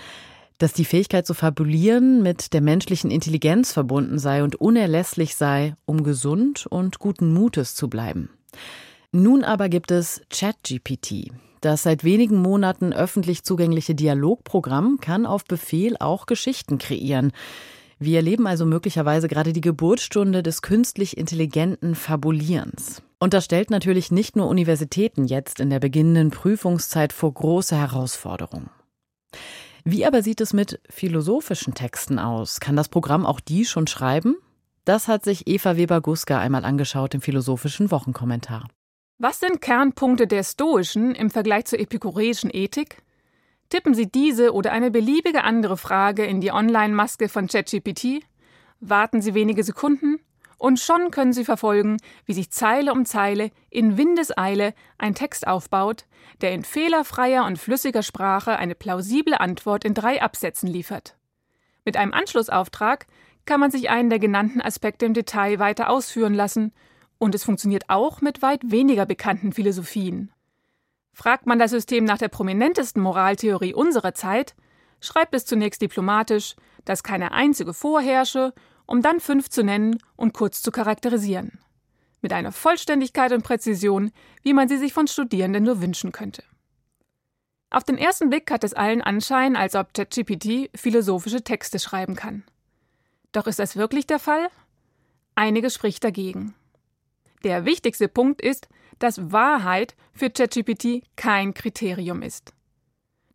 dass 0.57 0.73
die 0.73 0.85
Fähigkeit 0.85 1.27
zu 1.27 1.35
fabulieren 1.35 2.23
mit 2.23 2.53
der 2.53 2.61
menschlichen 2.61 3.11
Intelligenz 3.11 3.71
verbunden 3.71 4.17
sei 4.17 4.41
und 4.41 4.55
unerlässlich 4.55 5.35
sei, 5.35 5.75
um 5.85 6.03
gesund 6.03 6.65
und 6.65 6.97
guten 6.97 7.31
Mutes 7.31 7.75
zu 7.75 7.87
bleiben. 7.87 8.31
Nun 9.11 9.43
aber 9.43 9.69
gibt 9.69 9.91
es 9.91 10.21
ChatGPT. 10.29 11.31
Das 11.61 11.83
seit 11.83 12.03
wenigen 12.03 12.37
Monaten 12.41 12.93
öffentlich 12.93 13.43
zugängliche 13.43 13.95
Dialogprogramm 13.95 14.99
kann 15.01 15.25
auf 15.25 15.45
Befehl 15.45 15.97
auch 15.99 16.25
Geschichten 16.25 16.77
kreieren. 16.77 17.31
Wir 17.99 18.17
erleben 18.17 18.45
also 18.45 18.65
möglicherweise 18.65 19.27
gerade 19.27 19.53
die 19.53 19.61
Geburtsstunde 19.61 20.43
des 20.43 20.61
künstlich 20.61 21.17
intelligenten 21.17 21.95
Fabulierens. 21.95 23.01
Und 23.19 23.33
das 23.33 23.45
stellt 23.45 23.71
natürlich 23.71 24.11
nicht 24.11 24.35
nur 24.35 24.47
Universitäten 24.47 25.25
jetzt 25.25 25.59
in 25.59 25.71
der 25.71 25.79
beginnenden 25.79 26.29
Prüfungszeit 26.29 27.11
vor 27.11 27.33
große 27.33 27.75
Herausforderungen. 27.75 28.69
Wie 29.83 30.05
aber 30.05 30.21
sieht 30.21 30.41
es 30.41 30.53
mit 30.53 30.79
philosophischen 30.89 31.73
Texten 31.73 32.19
aus? 32.19 32.59
Kann 32.59 32.75
das 32.75 32.89
Programm 32.89 33.25
auch 33.25 33.39
die 33.39 33.65
schon 33.65 33.87
schreiben? 33.87 34.35
Das 34.87 35.09
hat 35.09 35.25
sich 35.25 35.47
Eva 35.47 35.75
Weber-Guska 35.75 36.39
einmal 36.39 36.63
angeschaut 36.63 37.13
im 37.13 37.19
philosophischen 37.19 37.91
Wochenkommentar. 37.91 38.69
Was 39.17 39.41
sind 39.41 39.59
Kernpunkte 39.59 40.27
der 40.27 40.45
stoischen 40.45 41.13
im 41.13 41.29
Vergleich 41.29 41.65
zur 41.65 41.79
epikureischen 41.79 42.49
Ethik? 42.53 43.03
Tippen 43.67 43.95
Sie 43.95 44.09
diese 44.09 44.53
oder 44.53 44.71
eine 44.71 44.89
beliebige 44.89 45.43
andere 45.43 45.75
Frage 45.75 46.25
in 46.25 46.39
die 46.39 46.53
Online-Maske 46.53 47.27
von 47.27 47.47
ChatGPT, 47.47 48.23
warten 48.79 49.21
Sie 49.21 49.33
wenige 49.33 49.61
Sekunden 49.61 50.21
und 50.57 50.79
schon 50.79 51.11
können 51.11 51.33
Sie 51.33 51.43
verfolgen, 51.43 51.97
wie 52.23 52.33
sich 52.33 52.49
Zeile 52.51 52.93
um 52.93 53.03
Zeile 53.03 53.51
in 53.69 53.97
Windeseile 53.97 54.73
ein 54.97 55.15
Text 55.15 55.47
aufbaut, 55.47 56.05
der 56.39 56.53
in 56.53 56.63
fehlerfreier 56.63 57.43
und 57.43 57.59
flüssiger 57.59 58.03
Sprache 58.03 58.55
eine 58.55 58.73
plausible 58.73 59.37
Antwort 59.37 59.83
in 59.83 59.93
drei 59.93 60.21
Absätzen 60.21 60.69
liefert. 60.69 61.17
Mit 61.83 61.97
einem 61.97 62.13
Anschlussauftrag 62.13 63.05
kann 63.47 63.59
man 63.59 63.71
sich 63.71 63.89
einen 63.89 64.11
der 64.11 64.19
genannten 64.19 64.61
Aspekte 64.61 65.07
im 65.07 65.15
Detail 65.15 65.57
weiter 65.57 65.89
ausführen 65.89 66.35
lassen, 66.35 66.71
und 67.17 67.33
es 67.33 67.43
funktioniert 67.43 67.85
auch 67.89 68.21
mit 68.21 68.43
weit 68.43 68.61
weniger 68.69 69.07
bekannten 69.07 69.51
Philosophien. 69.51 70.31
Fragt 71.13 71.47
man 71.47 71.57
das 71.57 71.71
System 71.71 72.03
nach 72.03 72.19
der 72.19 72.27
prominentesten 72.27 73.01
Moraltheorie 73.01 73.73
unserer 73.73 74.13
Zeit, 74.13 74.53
schreibt 75.01 75.33
es 75.33 75.45
zunächst 75.45 75.81
diplomatisch, 75.81 76.55
dass 76.85 77.01
keine 77.01 77.31
einzige 77.31 77.73
vorherrsche, 77.73 78.53
um 78.85 79.01
dann 79.01 79.19
fünf 79.19 79.49
zu 79.49 79.63
nennen 79.63 79.97
und 80.15 80.33
kurz 80.33 80.61
zu 80.61 80.69
charakterisieren. 80.69 81.59
Mit 82.21 82.33
einer 82.33 82.51
Vollständigkeit 82.51 83.31
und 83.31 83.43
Präzision, 83.43 84.11
wie 84.43 84.53
man 84.53 84.67
sie 84.67 84.77
sich 84.77 84.93
von 84.93 85.07
Studierenden 85.07 85.63
nur 85.63 85.81
wünschen 85.81 86.11
könnte. 86.11 86.43
Auf 87.69 87.83
den 87.83 87.97
ersten 87.97 88.29
Blick 88.29 88.51
hat 88.51 88.63
es 88.63 88.73
allen 88.73 89.01
Anschein, 89.01 89.55
als 89.55 89.75
ob 89.75 89.93
ChatGPT 89.93 90.69
philosophische 90.75 91.43
Texte 91.43 91.79
schreiben 91.79 92.15
kann. 92.15 92.43
Doch 93.31 93.47
ist 93.47 93.59
das 93.59 93.75
wirklich 93.75 94.07
der 94.07 94.19
Fall? 94.19 94.49
Einiges 95.35 95.75
spricht 95.75 96.03
dagegen. 96.03 96.55
Der 97.43 97.65
wichtigste 97.65 98.07
Punkt 98.07 98.41
ist, 98.41 98.67
dass 98.99 99.31
Wahrheit 99.31 99.95
für 100.13 100.29
ChatGPT 100.29 101.03
kein 101.15 101.53
Kriterium 101.53 102.21
ist. 102.21 102.53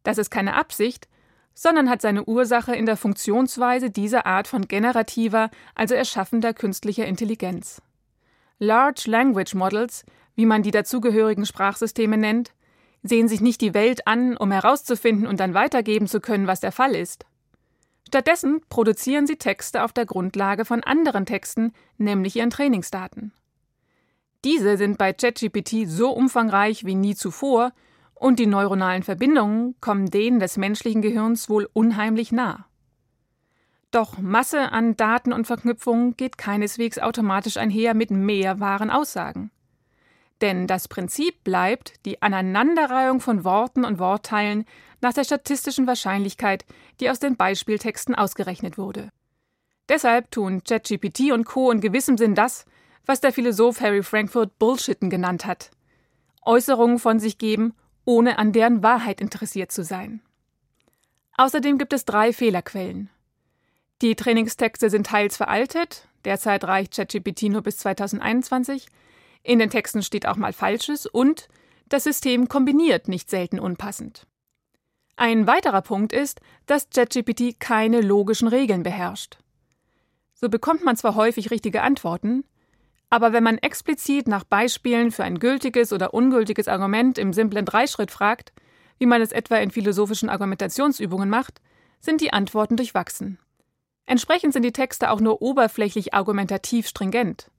Das 0.03 0.19
ist 0.19 0.31
keine 0.31 0.55
Absicht, 0.55 1.09
sondern 1.55 1.89
hat 1.89 2.03
seine 2.03 2.25
Ursache 2.25 2.75
in 2.75 2.87
der 2.87 2.97
Funktionsweise 2.97 3.91
dieser 3.91 4.27
Art 4.27 4.49
von 4.49 4.67
generativer, 4.67 5.51
also 5.75 5.95
erschaffender 5.95 6.55
künstlicher 6.55 7.07
Intelligenz. 7.07 7.83
Large 8.59 9.05
Language 9.07 9.55
Models, 9.55 10.05
wie 10.35 10.47
man 10.47 10.63
die 10.63 10.71
dazugehörigen 10.71 11.47
Sprachsysteme 11.47 12.17
nennt, 12.17 12.53
sehen 13.03 13.29
sich 13.29 13.41
nicht 13.41 13.61
die 13.61 13.75
Welt 13.75 14.07
an, 14.07 14.37
um 14.37 14.51
herauszufinden 14.51 15.27
und 15.27 15.41
dann 15.41 15.55
weitergeben 15.55 16.07
zu 16.07 16.21
können, 16.21 16.47
was 16.47 16.61
der 16.61 16.73
Fall 16.73 16.95
ist. 16.95 17.27
Stattdessen 18.13 18.61
produzieren 18.69 19.27
sie 19.27 19.37
Texte 19.37 19.83
auf 19.83 19.95
der 19.95 20.05
Grundlage 20.05 20.67
von 20.67 20.85
anderen 20.85 21.25
Texten, 21.25 21.73
nämlich 21.97 22.37
ihren 22.37 22.51
Trainingsdaten. 22.51 23.33
Diese 24.45 24.77
sind 24.77 24.99
bei 24.99 25.15
ChatGPT 25.15 25.87
so 25.89 26.11
umfangreich 26.11 26.85
wie 26.85 26.95
nie 26.95 27.15
zuvor 27.15 27.73
und 28.13 28.39
die 28.39 28.47
neuronalen 28.47 29.03
Verbindungen 29.03 29.77
kommen 29.81 30.11
denen 30.11 30.41
des 30.41 30.59
menschlichen 30.59 31.01
Gehirns 31.01 31.49
wohl 31.49 31.71
unheimlich 31.73 32.33
nah. 32.33 32.67
Doch 33.93 34.19
Masse 34.19 34.73
an 34.73 34.95
Daten 34.95 35.33
und 35.33 35.47
Verknüpfungen 35.47 36.15
geht 36.15 36.37
keineswegs 36.37 36.99
automatisch 36.99 37.57
einher 37.57 37.95
mit 37.95 38.11
mehr 38.11 38.61
wahren 38.61 38.91
Aussagen. 38.91 39.51
Denn 40.43 40.67
das 40.67 40.89
Prinzip 40.89 41.45
bleibt 41.45 42.05
die 42.05 42.21
Aneinanderreihung 42.21 43.21
von 43.21 43.45
Worten 43.45 43.85
und 43.85 44.01
Wortteilen 44.01 44.65
nach 45.01 45.13
der 45.13 45.23
statistischen 45.23 45.87
Wahrscheinlichkeit, 45.87 46.65
die 47.01 47.09
aus 47.09 47.21
den 47.21 47.37
Beispieltexten 47.37 48.17
ausgerechnet 48.17 48.77
wurde. 48.77 49.11
Deshalb 49.89 50.33
tun 50.33 50.63
ChatGPT 50.65 51.31
und 51.33 51.45
Co. 51.45 51.71
in 51.71 51.81
gewissem 51.81 52.19
Sinn 52.19 52.35
das, 52.35 52.65
was 53.07 53.21
der 53.21 53.33
Philosoph 53.33 53.81
Harry 53.81 54.03
Frankfurt 54.03 54.59
Bullshitten 54.59 55.11
genannt 55.11 55.47
hat. 55.47 55.71
Äußerungen 56.45 56.99
von 56.99 57.21
sich 57.21 57.39
geben, 57.39 57.75
ohne 58.05 58.39
an 58.39 58.53
deren 58.53 58.83
Wahrheit 58.83 59.21
interessiert 59.21 59.71
zu 59.71 59.85
sein. 59.85 60.23
Außerdem 61.37 61.79
gibt 61.79 61.93
es 61.93 62.05
drei 62.05 62.33
Fehlerquellen. 62.33 63.11
Die 64.03 64.17
Trainingstexte 64.17 64.91
sind 64.91 65.07
teils 65.07 65.37
veraltet, 65.37 66.09
derzeit 66.25 66.65
reicht 66.65 66.97
ChatGPT 66.97 67.45
nur 67.45 67.63
bis 67.63 67.79
2021, 67.79 68.89
in 69.43 69.59
den 69.59 69.71
Texten 69.71 70.03
steht 70.03 70.27
auch 70.27 70.37
mal 70.37 70.53
Falsches 70.53 71.07
und 71.07 71.49
das 71.89 72.05
System 72.05 72.49
kombiniert 72.49 73.09
nicht 73.09 73.29
selten 73.29 73.59
unpassend. 73.59 74.27
Ein 75.17 75.47
weiterer 75.47 75.83
Punkt 75.83 76.13
ist, 76.13 76.41
dass 76.67 76.89
ChatGPT 76.91 77.61
keine 77.61 78.01
logischen 78.01 78.49
Regeln 78.49 78.83
beherrscht. 78.83 79.39
So 80.35 80.49
bekommt 80.49 80.85
man 80.85 80.97
zwar 80.97 81.15
häufig 81.15 81.51
richtige 81.51 81.83
Antworten, 81.83 82.45
aber 83.11 83.33
wenn 83.33 83.45
man 83.45 83.59
explizit 83.59 84.27
nach 84.27 84.45
Beispielen 84.45 85.11
für 85.11 85.23
ein 85.23 85.39
gültiges 85.39 85.93
oder 85.93 86.15
ungültiges 86.15 86.67
Argument 86.67 87.19
im 87.19 87.33
simplen 87.33 87.67
Dreischritt 87.67 88.11
fragt, 88.11 88.53
wie 88.99 89.07
man 89.07 89.21
es 89.21 89.33
etwa 89.33 89.57
in 89.57 89.71
philosophischen 89.71 90.31
Argumentationsübungen 90.31 91.29
macht, 91.29 91.61
sind 92.01 92.21
die 92.21 92.33
Antworten 92.33 92.77
durchwachsen. 92.77 93.39
Entsprechend 94.07 94.53
sind 94.53 94.63
die 94.63 94.73
Texte 94.73 95.11
auch 95.11 95.21
nur 95.21 95.43
oberflächlich 95.43 96.15
argumentativ 96.15 96.89
stringent. 96.89 97.51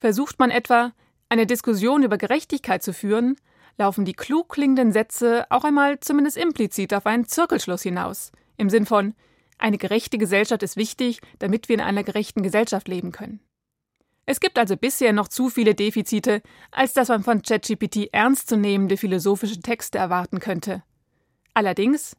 Versucht 0.00 0.38
man 0.38 0.50
etwa, 0.50 0.92
eine 1.28 1.46
Diskussion 1.46 2.02
über 2.02 2.18
Gerechtigkeit 2.18 2.82
zu 2.82 2.92
führen, 2.92 3.36
laufen 3.78 4.04
die 4.04 4.14
klug 4.14 4.48
klingenden 4.50 4.92
Sätze 4.92 5.46
auch 5.50 5.64
einmal 5.64 6.00
zumindest 6.00 6.36
implizit 6.36 6.92
auf 6.94 7.06
einen 7.06 7.26
Zirkelschluss 7.26 7.82
hinaus, 7.82 8.32
im 8.56 8.70
Sinn 8.70 8.86
von 8.86 9.14
eine 9.60 9.76
gerechte 9.76 10.16
Gesellschaft 10.16 10.62
ist 10.62 10.76
wichtig, 10.76 11.20
damit 11.38 11.68
wir 11.68 11.74
in 11.74 11.82
einer 11.82 12.02
gerechten 12.02 12.42
Gesellschaft 12.42 12.88
leben 12.88 13.12
können. 13.12 13.40
Es 14.24 14.40
gibt 14.40 14.58
also 14.58 14.76
bisher 14.76 15.12
noch 15.12 15.28
zu 15.28 15.50
viele 15.50 15.74
Defizite, 15.74 16.40
als 16.70 16.94
dass 16.94 17.08
man 17.08 17.22
von 17.22 17.42
ChatGPT 17.42 18.08
ernstzunehmende 18.12 18.96
philosophische 18.96 19.60
Texte 19.60 19.98
erwarten 19.98 20.40
könnte. 20.40 20.82
Allerdings, 21.52 22.16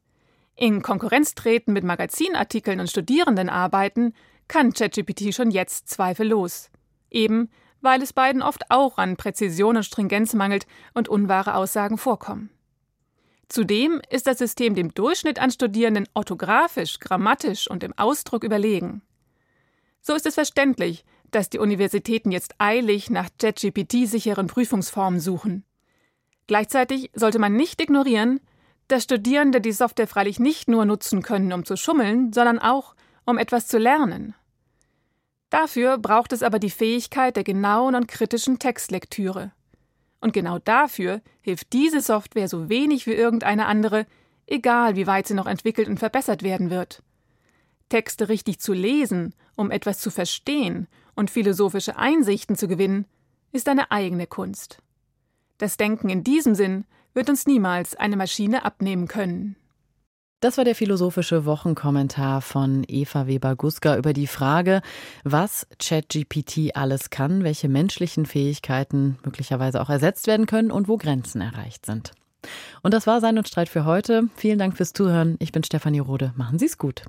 in 0.56 0.84
Konkurrenz 0.84 1.34
treten 1.34 1.74
mit 1.74 1.84
Magazinartikeln 1.84 2.80
und 2.80 2.90
Studierendenarbeiten 2.90 4.14
kann 4.48 4.74
ChatGPT 4.74 5.34
schon 5.34 5.50
jetzt 5.50 5.90
zweifellos. 5.90 6.70
Eben, 7.10 7.50
weil 7.82 8.02
es 8.02 8.14
beiden 8.14 8.42
oft 8.42 8.70
auch 8.70 8.98
an 8.98 9.18
Präzision 9.18 9.78
und 9.78 9.84
Stringenz 9.84 10.34
mangelt 10.34 10.66
und 10.94 11.10
unwahre 11.10 11.56
Aussagen 11.56 11.98
vorkommen. 11.98 12.50
Zudem 13.50 14.02
ist 14.10 14.28
das 14.28 14.38
System 14.38 14.76
dem 14.76 14.94
Durchschnitt 14.94 15.40
an 15.40 15.52
Studierenden 15.52 16.08
orthografisch, 16.14 17.00
grammatisch 17.00 17.70
und 17.70 17.84
im 17.84 17.98
Ausdruck 17.98 18.44
überlegen. 18.46 19.02
So 20.02 20.14
ist 20.14 20.26
es 20.26 20.36
verständlich, 20.36 21.04
dass 21.32 21.50
die 21.50 21.60
Universitäten 21.60 22.32
jetzt 22.32 22.56
eilig 22.60 23.10
nach 23.10 23.30
JetGPT-sicheren 23.42 24.48
Prüfungsformen 24.48 25.20
suchen. 25.20 25.66
Gleichzeitig 26.48 27.12
sollte 27.14 27.40
man 27.40 27.56
nicht 27.56 27.82
ignorieren, 27.82 28.40
dass 28.88 29.04
Studierende 29.04 29.62
die 29.62 29.72
Software 29.72 30.08
freilich 30.08 30.40
nicht 30.40 30.68
nur 30.68 30.86
nutzen 30.86 31.22
können, 31.22 31.54
um 31.54 31.66
zu 31.66 31.78
schummeln, 31.78 32.34
sondern 32.34 32.60
auch, 32.60 32.96
um 33.26 33.38
etwas 33.38 33.68
zu 33.68 33.78
lernen. 33.78 34.36
Dafür 35.52 35.98
braucht 35.98 36.32
es 36.32 36.44
aber 36.44 36.60
die 36.60 36.70
Fähigkeit 36.70 37.36
der 37.36 37.44
genauen 37.44 37.94
und 37.94 38.08
kritischen 38.08 38.58
Textlektüre. 38.58 39.52
Und 40.22 40.32
genau 40.34 40.60
dafür 40.60 41.22
hilft 41.42 41.74
diese 41.74 42.00
Software 42.00 42.48
so 42.48 42.70
wenig 42.70 43.06
wie 43.06 43.14
irgendeine 43.14 43.66
andere, 43.66 44.08
egal 44.48 44.96
wie 44.96 45.08
weit 45.08 45.28
sie 45.28 45.34
noch 45.34 45.48
entwickelt 45.48 45.90
und 45.90 46.00
verbessert 46.00 46.42
werden 46.42 46.70
wird. 46.70 47.04
Texte 47.90 48.30
richtig 48.30 48.60
zu 48.60 48.72
lesen, 48.72 49.36
um 49.56 49.72
etwas 49.72 50.00
zu 50.00 50.10
verstehen 50.10 50.88
und 51.16 51.30
philosophische 51.30 51.98
Einsichten 51.98 52.56
zu 52.56 52.70
gewinnen, 52.70 53.06
ist 53.52 53.68
eine 53.68 53.92
eigene 53.92 54.28
Kunst. 54.28 54.78
Das 55.58 55.76
Denken 55.76 56.08
in 56.08 56.24
diesem 56.24 56.56
Sinn 56.56 56.86
wird 57.14 57.30
uns 57.30 57.46
niemals 57.46 57.96
eine 57.96 58.16
Maschine 58.16 58.64
abnehmen 58.64 59.10
können. 59.10 59.58
Das 60.42 60.58
war 60.58 60.66
der 60.66 60.74
philosophische 60.74 61.46
Wochenkommentar 61.46 62.42
von 62.42 62.84
Eva 62.88 63.28
Weber-Guska 63.28 63.96
über 63.96 64.12
die 64.12 64.26
Frage, 64.26 64.82
was 65.24 65.68
ChatGPT 65.78 66.76
alles 66.76 67.12
kann, 67.12 67.44
welche 67.44 67.70
menschlichen 67.70 68.26
Fähigkeiten 68.26 69.20
möglicherweise 69.24 69.80
auch 69.80 69.92
ersetzt 69.92 70.26
werden 70.26 70.48
können 70.48 70.72
und 70.72 70.88
wo 70.88 70.98
Grenzen 70.98 71.42
erreicht 71.42 71.86
sind. 71.86 72.14
Und 72.82 72.96
das 72.96 73.06
war 73.06 73.22
Sein 73.22 73.38
und 73.38 73.48
Streit 73.48 73.70
für 73.70 73.86
heute. 73.86 74.30
Vielen 74.36 74.58
Dank 74.58 74.76
fürs 74.76 74.94
Zuhören. 74.94 75.36
Ich 75.38 75.52
bin 75.52 75.64
Stefanie 75.64 76.00
Rode. 76.00 76.34
Machen 76.36 76.58
Sie 76.58 76.66
es 76.66 76.80
gut. 76.80 77.04